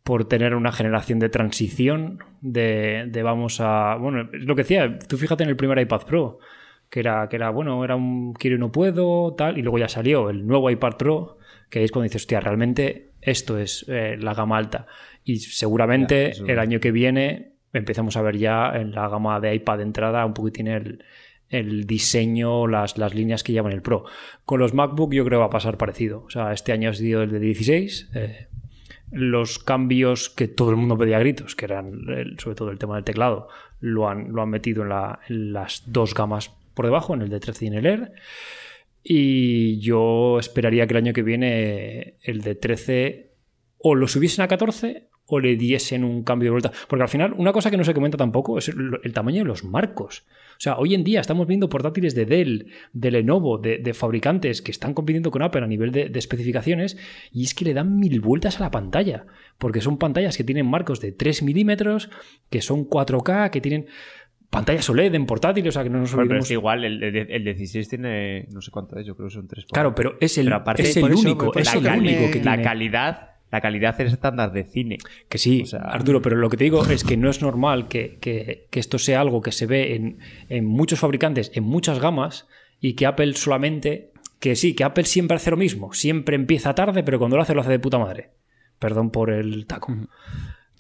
por 0.04 0.26
tener 0.26 0.54
una 0.54 0.72
generación 0.72 1.20
de 1.20 1.30
transición, 1.30 2.20
de, 2.42 3.06
de 3.08 3.24
vamos 3.24 3.60
a. 3.60 3.96
Bueno, 3.96 4.30
es 4.32 4.46
lo 4.46 4.56
que 4.56 4.64
decía, 4.64 5.00
tú 5.00 5.18
fíjate 5.18 5.44
en 5.44 5.50
el 5.50 5.56
primer 5.56 5.80
iPad 5.80 6.02
Pro, 6.04 6.40
que 6.90 7.00
era, 7.00 7.28
que 7.30 7.38
era 7.38 7.50
bueno, 7.50 7.84
era 7.84 7.96
un 7.96 8.34
quiero 8.34 8.58
y 8.58 8.60
no 8.60 8.72
puedo, 8.72 9.34
tal, 9.36 9.58
y 9.58 9.62
luego 9.62 9.80
ya 9.80 9.88
salió 9.88 10.30
el 10.30 10.46
nuevo 10.46 10.70
iPad 10.70 10.98
Pro, 10.98 11.38
que 11.70 11.84
es 11.84 11.92
cuando 11.92 12.04
dices, 12.04 12.24
hostia, 12.24 12.40
realmente 12.40 13.14
esto 13.22 13.58
es 13.58 13.86
eh, 13.88 14.16
la 14.20 14.34
gama 14.34 14.58
alta. 14.58 14.88
Y 15.24 15.40
seguramente 15.40 16.34
Ya, 16.34 16.54
el 16.54 16.60
año 16.60 16.80
que 16.80 16.92
viene 16.92 17.54
empezamos 17.74 18.18
a 18.18 18.22
ver 18.22 18.38
ya 18.38 18.72
en 18.76 18.92
la 18.92 19.08
gama 19.10 19.40
de 19.40 19.54
iPad 19.56 19.78
de 19.78 19.84
entrada 19.84 20.26
un 20.26 20.34
poquitín 20.34 20.68
el, 20.68 21.04
el 21.50 21.86
diseño, 21.86 22.68
las, 22.68 22.98
las 22.98 23.14
líneas 23.14 23.44
que 23.44 23.52
llevan 23.54 23.72
el 23.74 23.82
Pro. 23.82 24.06
Con 24.46 24.60
los 24.60 24.74
MacBook 24.74 25.14
yo 25.14 25.24
creo 25.26 25.38
que 25.38 25.42
va 25.42 25.46
a 25.48 25.50
pasar 25.52 25.78
parecido. 25.78 26.24
O 26.26 26.30
sea, 26.30 26.52
este 26.54 26.72
año 26.72 26.90
ha 26.90 26.94
sido 26.94 27.22
el 27.24 27.30
de 27.32 27.40
16. 27.40 28.10
eh, 28.16 28.48
los 29.12 29.58
cambios 29.58 30.30
que 30.30 30.48
todo 30.48 30.70
el 30.70 30.76
mundo 30.76 30.96
pedía 30.96 31.18
a 31.18 31.20
gritos, 31.20 31.56
que 31.56 31.66
eran 31.66 31.88
el- 32.10 32.38
sobre 32.40 32.56
todo 32.56 32.70
el 32.70 32.78
tema 32.78 32.94
del 32.96 33.04
teclado, 33.04 33.48
lo 33.80 34.08
han, 34.08 34.32
lo 34.34 34.44
han 34.44 34.50
metido 34.50 34.84
en, 34.84 34.90
la- 34.90 35.20
en 35.28 35.52
las 35.54 35.82
dos 35.88 36.14
gamas 36.14 36.52
por 36.76 36.86
debajo, 36.86 37.16
en 37.16 37.24
el 37.24 37.30
de 37.30 37.40
13 37.40 37.66
y 37.66 37.68
en 37.70 37.74
el 37.74 37.86
Air. 37.88 38.12
Y 39.04 39.80
yo 39.80 40.40
esperaría 40.40 40.86
que 40.86 40.94
el 40.94 40.98
año 40.98 41.14
que 41.14 41.24
viene 41.24 42.16
el 42.22 42.42
de 42.42 42.56
13 42.56 43.32
o 43.80 43.96
lo 43.96 44.08
subiesen 44.08 44.44
a 44.44 44.48
14 44.48 45.09
o 45.30 45.40
le 45.40 45.56
diesen 45.56 46.04
un 46.04 46.24
cambio 46.24 46.48
de 46.48 46.52
vuelta. 46.52 46.72
Porque 46.88 47.04
al 47.04 47.10
final, 47.10 47.34
una 47.38 47.52
cosa 47.54 47.70
que 47.72 47.78
no 47.78 47.84
se 47.84 47.94
comenta 47.94 48.18
tampoco 48.18 48.58
es 48.58 48.70
el, 48.70 49.00
el 49.04 49.14
tamaño 49.14 49.40
de 49.44 49.48
los 49.48 49.64
marcos. 49.64 50.26
O 50.52 50.62
sea, 50.62 50.78
hoy 50.78 50.94
en 50.94 51.04
día 51.06 51.22
estamos 51.22 51.48
viendo 51.48 51.70
portátiles 51.70 52.16
de 52.16 52.26
Dell, 52.26 52.68
de 52.92 53.12
Lenovo, 53.12 53.60
de, 53.60 53.78
de 53.78 53.94
fabricantes 53.94 54.62
que 54.62 54.72
están 54.72 54.94
compitiendo 54.94 55.32
con 55.32 55.42
Apple 55.42 55.64
a 55.64 55.68
nivel 55.68 55.92
de, 55.92 56.10
de 56.10 56.20
especificaciones 56.20 56.98
y 57.32 57.44
es 57.46 57.54
que 57.54 57.64
le 57.64 57.74
dan 57.74 57.98
mil 57.98 58.20
vueltas 58.20 58.60
a 58.60 58.64
la 58.66 58.72
pantalla. 58.72 59.26
Porque 59.58 59.80
son 59.82 59.98
pantallas 59.98 60.36
que 60.36 60.44
tienen 60.44 60.66
marcos 60.66 61.00
de 61.00 61.12
3 61.14 61.44
milímetros, 61.44 62.10
que 62.50 62.62
son 62.62 62.90
4K, 62.90 63.50
que 63.52 63.62
tienen 63.62 63.86
pantallas 64.50 64.90
OLED 64.90 65.14
en 65.16 65.26
portátiles, 65.28 65.70
o 65.70 65.72
sea, 65.74 65.84
que 65.84 65.90
no 65.92 66.00
nos 66.00 66.10
pero 66.10 66.24
olvidemos. 66.24 66.46
es 66.46 66.52
igual 66.52 66.84
el, 66.84 67.04
el, 67.04 67.16
el 67.32 67.44
16 67.44 67.88
tiene... 67.88 68.48
No 68.52 68.62
sé 68.62 68.72
cuánto 68.72 68.98
es, 68.98 69.06
yo 69.06 69.16
creo 69.16 69.28
que 69.30 69.34
son 69.36 69.48
3. 69.48 69.66
Claro, 69.72 69.94
pero 69.96 70.18
es 70.20 70.38
el, 70.40 70.46
Pero 70.46 70.56
aparte- 70.58 70.82
es 70.82 70.98
el 70.98 71.06
eso- 71.12 71.20
único, 71.22 71.56
es 71.56 71.74
el 71.74 71.84
la 71.84 71.94
único 71.94 72.32
que 72.32 72.40
la 72.44 72.54
tiene. 72.56 72.64
calidad... 72.64 73.29
La 73.52 73.62
calidad 73.62 74.00
es 74.00 74.14
estándar 74.14 74.52
de 74.52 74.64
cine. 74.64 74.98
Que 75.28 75.38
sí, 75.38 75.64
O 75.64 75.66
sea- 75.66 75.80
Arturo, 75.82 76.22
pero 76.22 76.36
lo 76.36 76.50
que 76.50 76.58
te 76.58 76.64
digo 76.66 76.86
es 76.86 77.04
que 77.04 77.18
no 77.18 77.30
es 77.30 77.42
normal 77.42 77.88
que, 77.88 78.18
que- 78.22 78.68
que 78.70 78.80
esto 78.80 79.00
sea 79.00 79.22
algo 79.22 79.42
que 79.42 79.52
se 79.52 79.66
ve 79.66 79.96
en, 79.96 80.20
en 80.50 80.66
muchos 80.66 81.00
fabricantes, 81.00 81.52
en 81.56 81.64
muchas 81.64 82.00
gamas, 82.00 82.48
y 82.80 82.94
que 82.94 83.06
Apple 83.06 83.34
solamente. 83.34 84.12
Que 84.40 84.56
sí, 84.56 84.74
que 84.74 84.86
Apple 84.86 85.04
siempre 85.04 85.36
hace 85.36 85.52
lo 85.52 85.58
mismo. 85.58 85.92
Siempre 85.94 86.36
empieza 86.36 86.74
tarde, 86.74 87.04
pero 87.04 87.20
cuando 87.20 87.36
lo 87.36 87.44
hace, 87.44 87.54
lo 87.54 87.60
hace 87.62 87.72
de 87.72 87.80
puta 87.80 87.98
madre. 87.98 88.30
Perdón 88.80 89.10
por 89.10 89.32
el 89.32 89.66
taco. 89.66 89.94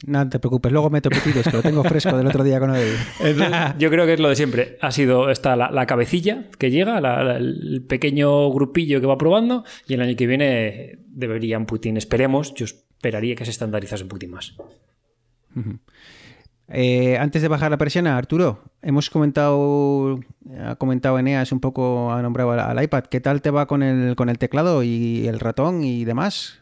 No 0.06 0.30
te 0.30 0.40
preocupes, 0.40 0.72
luego 0.72 0.90
meto 0.90 1.10
pitidos, 1.10 1.44
que 1.46 1.52
lo 1.58 1.62
tengo 1.62 1.84
fresco 1.84 2.16
del 2.16 2.28
otro 2.28 2.44
día 2.44 2.60
con. 2.60 2.74
Entonces, 2.74 3.50
yo 3.78 3.90
creo 3.90 4.06
que 4.06 4.14
es 4.14 4.20
lo 4.20 4.30
de 4.30 4.36
siempre. 4.36 4.78
Ha 4.82 4.92
sido 4.92 5.30
esta 5.30 5.56
la, 5.58 5.72
la 5.72 5.86
cabecilla 5.86 6.46
que 6.58 6.72
llega, 6.72 7.02
la- 7.02 7.22
la- 7.24 7.38
el 7.38 7.84
pequeño 7.88 8.50
grupillo 8.52 9.02
que 9.02 9.08
va 9.08 9.18
probando, 9.18 9.66
y 9.88 9.96
el 9.96 10.02
año 10.02 10.16
que 10.16 10.26
viene 10.28 11.00
deberían 11.08 11.66
Putin, 11.66 11.98
esperemos, 11.98 12.54
yo 12.54 12.64
esperaría 12.66 13.36
que 13.36 13.44
se 13.44 13.52
estandarizase 13.52 14.04
un 14.04 14.10
Putin 14.10 14.32
más. 14.32 14.56
Eh, 16.72 17.18
antes 17.18 17.42
de 17.42 17.48
bajar 17.48 17.72
la 17.72 17.78
persiana, 17.78 18.16
Arturo, 18.16 18.62
hemos 18.84 19.10
comentado, 19.10 20.20
ha 20.64 20.76
comentado 20.76 21.18
Eneas 21.18 21.52
un 21.52 21.60
poco, 21.60 22.12
ha 22.12 22.22
nombrado 22.22 22.52
al, 22.52 22.60
al 22.60 22.84
iPad. 22.84 23.06
¿Qué 23.06 23.20
tal 23.20 23.42
te 23.42 23.50
va 23.50 23.66
con 23.66 23.82
el, 23.82 24.16
con 24.16 24.30
el 24.30 24.38
teclado 24.38 24.84
y 24.84 25.28
el 25.28 25.40
ratón 25.40 25.84
y 25.84 26.06
demás? 26.06 26.59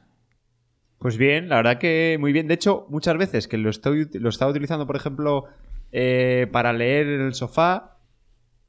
Pues 0.99 1.17
bien, 1.17 1.47
la 1.49 1.57
verdad 1.57 1.77
que 1.77 2.17
muy 2.19 2.31
bien. 2.33 2.47
De 2.47 2.55
hecho, 2.55 2.85
muchas 2.89 3.17
veces 3.17 3.47
que 3.47 3.57
lo 3.57 3.69
estoy 3.69 4.09
lo 4.13 4.29
estaba 4.29 4.51
utilizando, 4.51 4.87
por 4.87 4.95
ejemplo, 4.95 5.45
eh, 5.91 6.47
para 6.51 6.73
leer 6.73 7.07
en 7.07 7.21
el 7.21 7.33
sofá, 7.35 7.97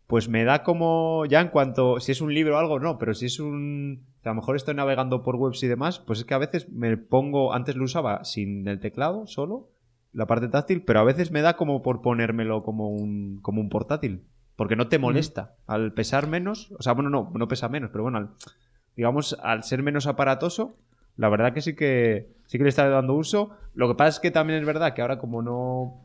pues 0.06 0.28
me 0.28 0.44
da 0.44 0.62
como 0.62 1.24
ya 1.26 1.40
en 1.40 1.48
cuanto 1.48 2.00
si 2.00 2.12
es 2.12 2.20
un 2.20 2.32
libro 2.34 2.56
o 2.56 2.58
algo, 2.58 2.80
no, 2.80 2.98
pero 2.98 3.14
si 3.14 3.26
es 3.26 3.40
un 3.40 4.04
a 4.24 4.28
lo 4.30 4.34
mejor 4.36 4.56
estoy 4.56 4.74
navegando 4.74 5.22
por 5.22 5.36
webs 5.36 5.62
y 5.62 5.68
demás, 5.68 6.00
pues 6.00 6.18
es 6.18 6.24
que 6.26 6.34
a 6.34 6.38
veces 6.38 6.68
me 6.70 6.98
pongo, 6.98 7.54
antes 7.54 7.76
lo 7.76 7.84
usaba 7.84 8.24
sin 8.24 8.68
el 8.68 8.78
teclado 8.78 9.26
solo, 9.26 9.70
la 10.12 10.26
parte 10.26 10.48
táctil, 10.48 10.82
pero 10.82 11.00
a 11.00 11.04
veces 11.04 11.30
me 11.30 11.40
da 11.40 11.56
como 11.56 11.80
por 11.82 12.02
ponérmelo 12.02 12.62
como 12.62 12.90
un 12.90 13.40
como 13.40 13.62
un 13.62 13.70
portátil, 13.70 14.24
porque 14.54 14.76
no 14.76 14.88
te 14.88 14.98
molesta 14.98 15.56
al 15.66 15.94
pesar 15.94 16.26
menos, 16.26 16.72
o 16.78 16.82
sea, 16.82 16.92
bueno, 16.92 17.08
no, 17.08 17.30
no 17.34 17.48
pesa 17.48 17.70
menos, 17.70 17.88
pero 17.90 18.02
bueno, 18.04 18.18
al- 18.18 18.30
digamos 18.96 19.34
al 19.42 19.62
ser 19.62 19.82
menos 19.82 20.06
aparatoso, 20.06 20.76
la 21.18 21.28
verdad 21.28 21.52
que 21.52 21.60
sí 21.60 21.74
que 21.74 22.28
sí 22.46 22.56
que 22.56 22.64
le 22.64 22.70
está 22.70 22.88
dando 22.88 23.12
uso. 23.14 23.50
Lo 23.74 23.88
que 23.88 23.94
pasa 23.94 24.08
es 24.08 24.20
que 24.20 24.30
también 24.30 24.60
es 24.60 24.66
verdad 24.66 24.94
que 24.94 25.02
ahora 25.02 25.18
como 25.18 25.42
no 25.42 26.04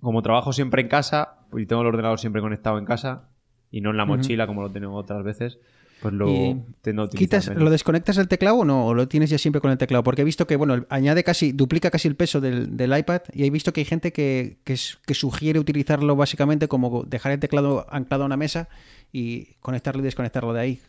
como 0.00 0.22
trabajo 0.22 0.52
siempre 0.52 0.82
en 0.82 0.88
casa 0.88 1.38
y 1.56 1.66
tengo 1.66 1.82
el 1.82 1.88
ordenador 1.88 2.20
siempre 2.20 2.42
conectado 2.42 2.78
en 2.78 2.84
casa 2.84 3.30
y 3.70 3.80
no 3.80 3.90
en 3.90 3.96
la 3.96 4.04
mochila 4.04 4.46
como 4.46 4.62
lo 4.62 4.70
tengo 4.70 4.94
otras 4.94 5.24
veces, 5.24 5.58
pues 6.02 6.12
lo 6.12 6.26
utilizar 6.26 7.08
¿Quitas, 7.08 7.48
menos. 7.48 7.62
¿Lo 7.62 7.70
desconectas 7.70 8.16
del 8.16 8.28
teclado 8.28 8.56
o 8.56 8.64
no? 8.64 8.86
¿O 8.86 8.94
lo 8.94 9.08
tienes 9.08 9.30
ya 9.30 9.38
siempre 9.38 9.60
con 9.60 9.70
el 9.70 9.78
teclado? 9.78 10.02
Porque 10.02 10.22
he 10.22 10.24
visto 10.24 10.46
que, 10.46 10.56
bueno, 10.56 10.84
añade 10.90 11.24
casi, 11.24 11.52
duplica 11.52 11.90
casi 11.90 12.08
el 12.08 12.16
peso 12.16 12.40
del, 12.40 12.76
del 12.76 12.96
iPad 12.98 13.22
y 13.32 13.44
he 13.44 13.50
visto 13.50 13.72
que 13.72 13.80
hay 13.80 13.84
gente 13.86 14.12
que, 14.12 14.58
que, 14.64 14.76
que 15.06 15.14
sugiere 15.14 15.58
utilizarlo 15.58 16.16
básicamente 16.16 16.68
como 16.68 17.04
dejar 17.04 17.32
el 17.32 17.40
teclado 17.40 17.86
anclado 17.88 18.24
a 18.24 18.26
una 18.26 18.36
mesa 18.36 18.68
y 19.12 19.54
conectarlo 19.60 20.02
y 20.02 20.04
desconectarlo 20.04 20.52
de 20.52 20.60
ahí. 20.60 20.80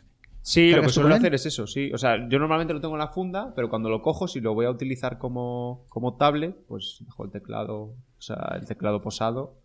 Sí, 0.46 0.60
lo 0.60 0.66
que 0.66 0.72
¿Cargas 0.74 0.94
tú 0.94 1.00
suelo 1.00 1.14
hacer 1.14 1.34
es 1.34 1.46
eso, 1.46 1.66
sí. 1.66 1.90
O 1.94 1.96
sea, 1.96 2.28
yo 2.28 2.38
normalmente 2.38 2.74
lo 2.74 2.80
tengo 2.82 2.96
en 2.96 2.98
la 2.98 3.08
funda, 3.08 3.54
pero 3.56 3.70
cuando 3.70 3.88
lo 3.88 4.02
cojo, 4.02 4.28
si 4.28 4.42
lo 4.42 4.52
voy 4.52 4.66
a 4.66 4.70
utilizar 4.70 5.16
como, 5.16 5.86
como 5.88 6.18
tablet, 6.18 6.54
pues 6.68 6.98
dejo 7.00 7.24
el 7.24 7.30
teclado, 7.30 7.76
o 7.78 8.20
sea, 8.20 8.54
el 8.60 8.66
teclado 8.66 9.00
posado 9.00 9.56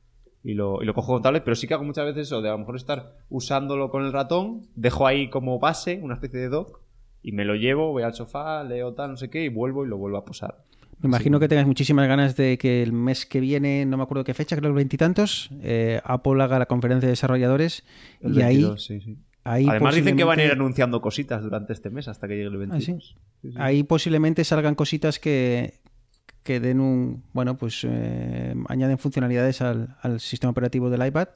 y 0.41 0.53
lo, 0.53 0.81
y 0.81 0.85
lo 0.85 0.93
cojo 0.93 1.11
con 1.11 1.21
tablet. 1.21 1.43
Pero 1.43 1.55
sí 1.55 1.67
que 1.67 1.73
hago 1.73 1.83
muchas 1.83 2.05
veces 2.05 2.27
eso, 2.27 2.41
de 2.41 2.47
a 2.47 2.53
lo 2.53 2.59
mejor 2.59 2.77
estar 2.77 3.17
usándolo 3.29 3.89
con 3.89 4.05
el 4.05 4.13
ratón, 4.13 4.61
dejo 4.73 5.05
ahí 5.05 5.29
como 5.29 5.59
base, 5.59 5.99
una 6.01 6.13
especie 6.13 6.39
de 6.39 6.47
dock, 6.47 6.79
y 7.21 7.33
me 7.33 7.43
lo 7.43 7.55
llevo, 7.55 7.91
voy 7.91 8.03
al 8.03 8.13
sofá, 8.13 8.63
leo 8.63 8.93
tal, 8.93 9.11
no 9.11 9.17
sé 9.17 9.29
qué, 9.29 9.43
y 9.43 9.49
vuelvo 9.49 9.85
y 9.85 9.89
lo 9.89 9.97
vuelvo 9.97 10.17
a 10.17 10.23
posar. 10.23 10.63
Me 11.01 11.07
imagino 11.07 11.41
que 11.41 11.49
tengas 11.49 11.67
muchísimas 11.67 12.07
ganas 12.07 12.37
de 12.37 12.57
que 12.57 12.81
el 12.83 12.93
mes 12.93 13.25
que 13.25 13.41
viene, 13.41 13.85
no 13.85 13.97
me 13.97 14.03
acuerdo 14.03 14.23
qué 14.23 14.33
fecha, 14.33 14.55
creo 14.55 14.69
que 14.69 14.69
el 14.69 14.75
veintitantos, 14.75 15.49
eh, 15.61 15.99
Apple 16.05 16.41
haga 16.41 16.57
la 16.57 16.67
conferencia 16.67 17.07
de 17.07 17.11
desarrolladores 17.11 17.83
El 18.21 18.37
y 18.37 18.41
ahí, 18.41 18.55
22, 18.55 18.83
sí, 18.85 19.01
sí. 19.01 19.17
Ahí 19.49 19.65
Además 19.67 19.95
dicen 19.95 20.15
que 20.15 20.23
van 20.23 20.39
a 20.39 20.43
ir 20.43 20.51
anunciando 20.51 21.01
cositas 21.01 21.41
durante 21.41 21.73
este 21.73 21.89
mes 21.89 22.07
hasta 22.07 22.27
que 22.27 22.35
llegue 22.35 22.47
el 22.47 22.57
22. 22.57 22.83
¿sí? 22.83 23.15
Sí, 23.41 23.51
sí. 23.51 23.57
ahí 23.57 23.83
posiblemente 23.83 24.43
salgan 24.43 24.75
cositas 24.75 25.19
que, 25.19 25.79
que 26.43 26.59
den 26.59 26.79
un, 26.79 27.23
bueno, 27.33 27.57
pues 27.57 27.85
eh, 27.87 28.55
añaden 28.67 28.97
funcionalidades 28.97 29.61
al, 29.61 29.95
al 30.01 30.19
sistema 30.19 30.51
operativo 30.51 30.89
del 30.89 31.05
iPad 31.05 31.29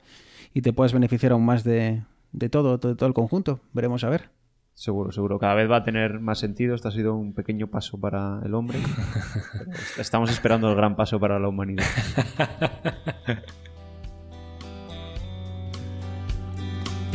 y 0.53 0.61
te 0.61 0.73
puedas 0.73 0.93
beneficiar 0.93 1.31
aún 1.31 1.45
más 1.45 1.63
de, 1.63 2.03
de 2.31 2.49
todo, 2.49 2.77
de 2.77 2.95
todo 2.95 3.07
el 3.07 3.13
conjunto. 3.13 3.59
Veremos 3.73 4.03
a 4.03 4.09
ver. 4.09 4.29
Seguro, 4.75 5.11
seguro. 5.11 5.37
Cada 5.39 5.53
vez 5.53 5.69
va 5.69 5.77
a 5.77 5.83
tener 5.83 6.19
más 6.19 6.39
sentido. 6.39 6.73
Esto 6.73 6.87
ha 6.87 6.91
sido 6.91 7.15
un 7.15 7.33
pequeño 7.33 7.67
paso 7.67 7.99
para 7.99 8.41
el 8.43 8.53
hombre. 8.55 8.79
Estamos 9.97 10.31
esperando 10.31 10.69
el 10.69 10.75
gran 10.75 10.95
paso 10.95 11.19
para 11.19 11.39
la 11.39 11.47
humanidad. 11.47 11.85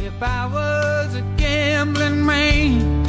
If 0.00 0.22
I 0.22 0.46
was 0.52 1.14
a 1.14 1.22
gambling 1.36 2.24
man, 2.24 3.02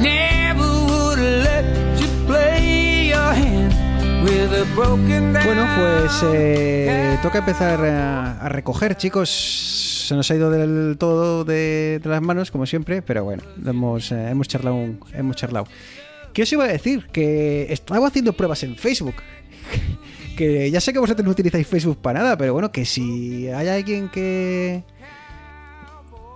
never 0.00 0.66
would 0.86 1.18
have 1.18 1.44
let 1.44 2.00
you 2.00 2.08
play 2.26 3.08
your 3.08 3.32
hand 3.34 3.72
with 4.24 4.52
a 4.52 4.64
broken 4.74 5.32
down. 5.32 5.44
Bueno, 5.44 5.66
pues 5.76 6.12
eh, 6.34 7.18
toca 7.22 7.38
empezar 7.38 7.80
a, 7.84 8.38
a 8.40 8.48
recoger, 8.48 8.96
chicos. 8.96 9.30
Se 10.08 10.14
nos 10.16 10.30
ha 10.30 10.34
ido 10.34 10.50
del 10.50 10.96
todo 10.98 11.44
de, 11.44 12.00
de 12.02 12.08
las 12.08 12.20
manos, 12.20 12.50
como 12.50 12.66
siempre, 12.66 13.00
pero 13.02 13.24
bueno, 13.24 13.42
hemos, 13.64 14.10
eh, 14.12 14.30
hemos, 14.30 14.48
charlado, 14.48 14.76
un- 14.76 15.00
hemos 15.14 15.36
charlado. 15.36 15.66
¿Qué 16.34 16.42
os 16.42 16.52
iba 16.52 16.64
a 16.64 16.68
decir? 16.68 17.06
Que 17.12 17.72
estaba 17.72 18.08
haciendo 18.08 18.32
pruebas 18.32 18.62
en 18.62 18.76
Facebook. 18.76 19.14
Que 20.36 20.70
ya 20.70 20.80
sé 20.80 20.94
que 20.94 20.98
vosotros 20.98 21.26
no 21.26 21.30
utilizáis 21.30 21.66
Facebook 21.66 21.98
para 22.00 22.20
nada, 22.20 22.38
pero 22.38 22.54
bueno, 22.54 22.72
que 22.72 22.86
si 22.86 23.48
hay 23.48 23.68
alguien 23.68 24.08
que 24.08 24.82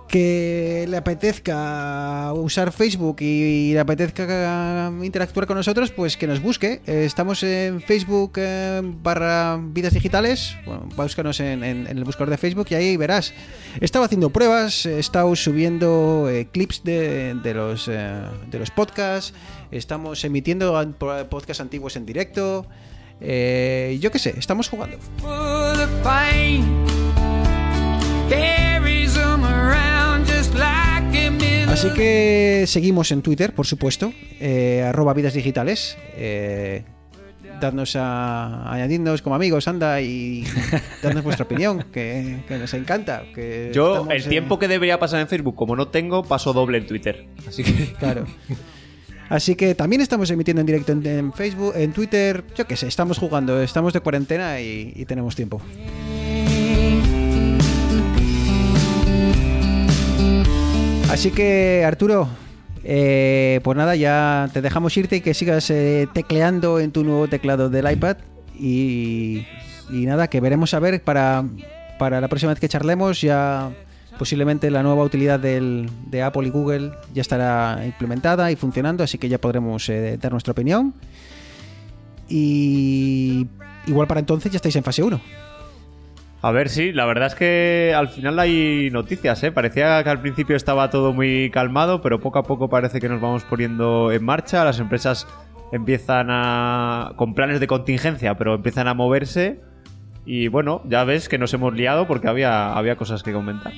que 0.07 0.85
le 0.87 0.97
apetezca 0.97 2.31
usar 2.33 2.71
Facebook 2.71 3.17
y 3.19 3.73
le 3.73 3.79
apetezca 3.79 4.91
interactuar 5.03 5.45
con 5.47 5.57
nosotros, 5.57 5.91
pues 5.91 6.17
que 6.17 6.27
nos 6.27 6.41
busque. 6.41 6.81
Estamos 6.85 7.43
en 7.43 7.81
Facebook 7.81 8.33
eh, 8.37 8.81
barra 8.83 9.59
vidas 9.61 9.93
digitales. 9.93 10.55
Bueno, 10.65 10.87
búscanos 10.95 11.39
en, 11.39 11.63
el 11.63 12.03
buscador 12.03 12.29
de 12.29 12.37
Facebook 12.37 12.67
y 12.69 12.75
ahí 12.75 12.97
verás. 12.97 13.33
He 13.79 13.85
estado 13.85 14.05
haciendo 14.05 14.29
pruebas, 14.29 14.85
he 14.85 14.99
estado 14.99 15.35
subiendo 15.35 16.29
eh, 16.29 16.47
clips 16.51 16.83
de, 16.83 17.35
los, 17.53 17.87
eh, 17.87 18.21
de 18.49 18.59
los 18.59 18.71
podcasts, 18.71 19.33
estamos 19.71 20.23
emitiendo 20.23 20.73
podcasts 21.29 21.61
antiguos 21.61 21.95
en 21.95 22.05
directo. 22.05 22.65
Yo 23.19 24.11
qué 24.11 24.19
sé, 24.19 24.35
estamos 24.37 24.69
jugando. 24.69 24.97
Así 31.67 31.89
que 31.91 32.63
seguimos 32.65 33.11
en 33.11 33.21
Twitter, 33.21 33.53
por 33.53 33.67
supuesto, 33.67 34.11
eh, 34.39 34.83
arroba 34.87 35.13
vidas 35.13 35.33
digitales. 35.33 35.97
Eh, 36.15 36.83
dadnos 37.61 37.95
a 37.95 38.71
añadidnos 38.71 39.21
como 39.21 39.35
amigos, 39.35 39.67
anda, 39.67 40.01
y 40.01 40.43
dadnos 41.03 41.23
vuestra 41.23 41.45
opinión, 41.45 41.85
que, 41.91 42.39
que 42.47 42.57
nos 42.57 42.73
encanta. 42.73 43.23
Que 43.35 43.71
Yo, 43.73 43.93
estamos 43.93 44.13
el 44.15 44.23
en- 44.23 44.29
tiempo 44.29 44.57
que 44.59 44.67
debería 44.67 44.99
pasar 44.99 45.19
en 45.19 45.27
Facebook, 45.27 45.55
como 45.55 45.75
no 45.75 45.87
tengo, 45.89 46.23
paso 46.23 46.53
doble 46.53 46.79
en 46.79 46.87
Twitter. 46.87 47.27
Así 47.47 47.63
que. 47.63 47.93
Claro. 47.99 48.25
Así 49.29 49.55
que 49.55 49.75
también 49.75 50.01
estamos 50.01 50.31
emitiendo 50.31 50.61
en 50.61 50.65
directo 50.67 50.93
en, 50.93 51.05
en 51.05 51.33
Facebook, 51.33 51.73
en 51.75 51.91
Twitter, 51.91 52.45
yo 52.55 52.65
qué 52.65 52.77
sé, 52.77 52.87
estamos 52.87 53.17
jugando, 53.17 53.61
estamos 53.61 53.91
de 53.91 53.99
cuarentena 53.99 54.61
y, 54.61 54.93
y 54.95 55.03
tenemos 55.05 55.35
tiempo. 55.35 55.61
Así 61.09 61.31
que, 61.31 61.83
Arturo, 61.85 62.27
eh, 62.83 63.59
pues 63.63 63.77
nada, 63.77 63.95
ya 63.95 64.49
te 64.53 64.61
dejamos 64.61 64.95
irte 64.97 65.17
y 65.17 65.21
que 65.21 65.33
sigas 65.33 65.69
eh, 65.69 66.07
tecleando 66.13 66.79
en 66.79 66.91
tu 66.91 67.03
nuevo 67.03 67.27
teclado 67.27 67.69
del 67.69 67.89
iPad. 67.91 68.17
Y, 68.59 69.43
nada, 69.89 70.27
que 70.29 70.41
veremos 70.41 70.73
a 70.73 70.79
ver 70.79 71.01
para, 71.01 71.45
para 71.97 72.19
la 72.19 72.27
próxima 72.27 72.51
vez 72.51 72.59
que 72.59 72.67
charlemos, 72.67 73.21
ya 73.21 73.69
posiblemente 74.19 74.69
la 74.71 74.83
nueva 74.83 75.03
utilidad 75.03 75.39
del- 75.39 75.89
de 76.07 76.23
Apple 76.23 76.47
y 76.47 76.49
Google 76.49 76.91
ya 77.13 77.21
estará 77.21 77.83
implementada 77.85 78.51
y 78.51 78.55
funcionando, 78.55 79.03
así 79.03 79.17
que 79.17 79.29
ya 79.29 79.37
podremos 79.39 79.87
eh, 79.89 80.17
dar 80.19 80.31
nuestra 80.31 80.51
opinión. 80.51 80.93
Y 82.27 83.47
igual 83.85 84.07
para 84.07 84.19
entonces 84.19 84.51
ya 84.51 84.57
estáis 84.57 84.75
en 84.75 84.83
fase 84.83 85.03
1. 85.03 85.21
A 86.41 86.51
ver, 86.51 86.69
sí, 86.69 86.91
la 86.91 87.05
verdad 87.05 87.27
es 87.27 87.35
que 87.35 87.93
al 87.95 88.09
final 88.09 88.37
hay 88.37 88.89
noticias, 88.91 89.41
¿eh? 89.43 89.51
Parecía 89.51 90.03
que 90.03 90.09
al 90.09 90.21
principio 90.21 90.55
estaba 90.55 90.89
todo 90.91 91.11
muy 91.11 91.49
calmado, 91.49 92.01
pero 92.01 92.19
poco 92.19 92.37
a 92.37 92.43
poco 92.43 92.69
parece 92.69 92.99
que 92.99 93.09
nos 93.09 93.19
vamos 93.19 93.43
poniendo 93.43 94.11
en 94.11 94.23
marcha. 94.23 94.63
Las 94.63 94.79
empresas 94.79 95.27
empiezan 95.71 96.27
a. 96.29 97.13
con 97.15 97.33
planes 97.33 97.59
de 97.59 97.65
contingencia, 97.65 98.35
pero 98.35 98.53
empiezan 98.53 98.87
a 98.87 98.93
moverse. 98.93 99.61
Y 100.25 100.47
bueno, 100.49 100.81
ya 100.85 101.03
ves 101.05 101.27
que 101.27 101.39
nos 101.39 101.53
hemos 101.55 101.73
liado 101.73 102.05
porque 102.05 102.27
había, 102.27 102.73
había 102.73 102.97
cosas 102.97 103.23
que 103.23 103.33
comentar. 103.33 103.73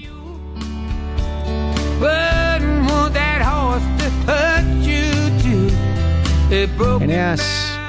Eneas, 6.99 7.79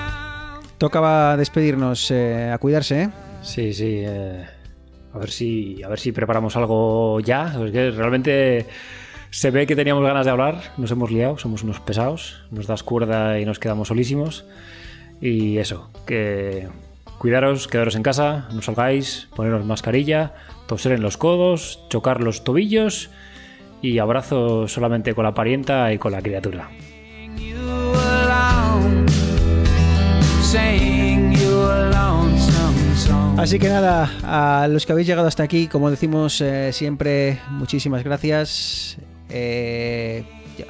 tocaba 0.78 1.36
despedirnos, 1.36 2.10
eh, 2.12 2.50
a 2.52 2.58
cuidarse, 2.58 3.02
¿eh? 3.02 3.10
Sí, 3.42 3.72
sí. 3.72 4.02
eh, 4.06 4.59
a 5.12 5.18
ver 5.18 5.30
si 5.30 5.82
a 5.82 5.88
ver 5.88 5.98
si 5.98 6.12
preparamos 6.12 6.56
algo 6.56 7.20
ya. 7.20 7.54
Es 7.64 7.72
que 7.72 7.90
realmente 7.90 8.66
se 9.30 9.50
ve 9.50 9.66
que 9.66 9.76
teníamos 9.76 10.04
ganas 10.04 10.24
de 10.24 10.32
hablar. 10.32 10.72
Nos 10.76 10.90
hemos 10.90 11.10
liado, 11.10 11.38
somos 11.38 11.62
unos 11.62 11.80
pesados. 11.80 12.44
Nos 12.50 12.66
das 12.66 12.82
cuerda 12.82 13.38
y 13.38 13.44
nos 13.44 13.58
quedamos 13.58 13.88
solísimos. 13.88 14.44
Y 15.20 15.58
eso, 15.58 15.90
que 16.06 16.68
cuidaros, 17.18 17.68
quedaros 17.68 17.94
en 17.94 18.02
casa, 18.02 18.48
no 18.52 18.62
salgáis, 18.62 19.28
poneros 19.36 19.64
mascarilla, 19.66 20.32
toser 20.66 20.92
en 20.92 21.02
los 21.02 21.18
codos, 21.18 21.84
chocar 21.90 22.22
los 22.22 22.42
tobillos 22.44 23.10
y 23.82 23.98
abrazo 23.98 24.68
solamente 24.68 25.14
con 25.14 25.24
la 25.24 25.34
parienta 25.34 25.92
y 25.92 25.98
con 25.98 26.12
la 26.12 26.22
criatura. 26.22 26.70
Así 33.40 33.58
que 33.58 33.70
nada, 33.70 34.10
a 34.22 34.68
los 34.68 34.84
que 34.84 34.92
habéis 34.92 35.08
llegado 35.08 35.26
hasta 35.26 35.42
aquí, 35.42 35.66
como 35.66 35.90
decimos 35.90 36.42
eh, 36.42 36.74
siempre, 36.74 37.40
muchísimas 37.48 38.04
gracias. 38.04 38.98
Eh, 39.30 40.24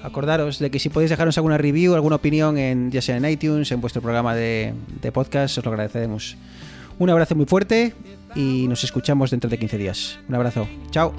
acordaros 0.05 0.61
de 0.61 0.71
que 0.71 0.79
si 0.79 0.89
podéis 0.89 1.11
dejarnos 1.11 1.37
alguna 1.37 1.59
review, 1.59 1.95
alguna 1.95 2.15
opinión, 2.15 2.59
en, 2.59 2.93
ya 2.93 3.03
sea 3.03 3.17
en 3.17 3.25
iTunes, 3.25 3.73
en 3.73 3.81
vuestro 3.81 4.01
programa 4.01 4.37
de, 4.37 4.73
podcast, 5.13 5.59
os 5.59 5.65
lo 5.65 5.73
agradeceremos. 5.73 6.37
Un 7.01 7.11
abrazo 7.11 7.35
muy 7.35 7.47
fuerte 7.47 7.93
y 8.37 8.69
nos 8.69 8.85
escuchamos 8.85 9.33
dentro 9.33 9.51
de 9.51 9.59
15 9.59 9.77
días. 9.77 10.21
Un 10.29 10.37
abrazo. 10.37 10.69
Chao. 10.93 11.13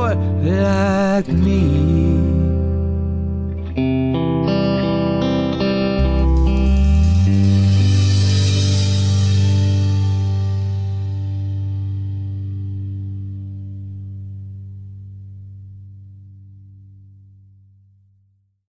Cowboy 0.00 0.14
like 0.42 1.28
me. 1.28 2.09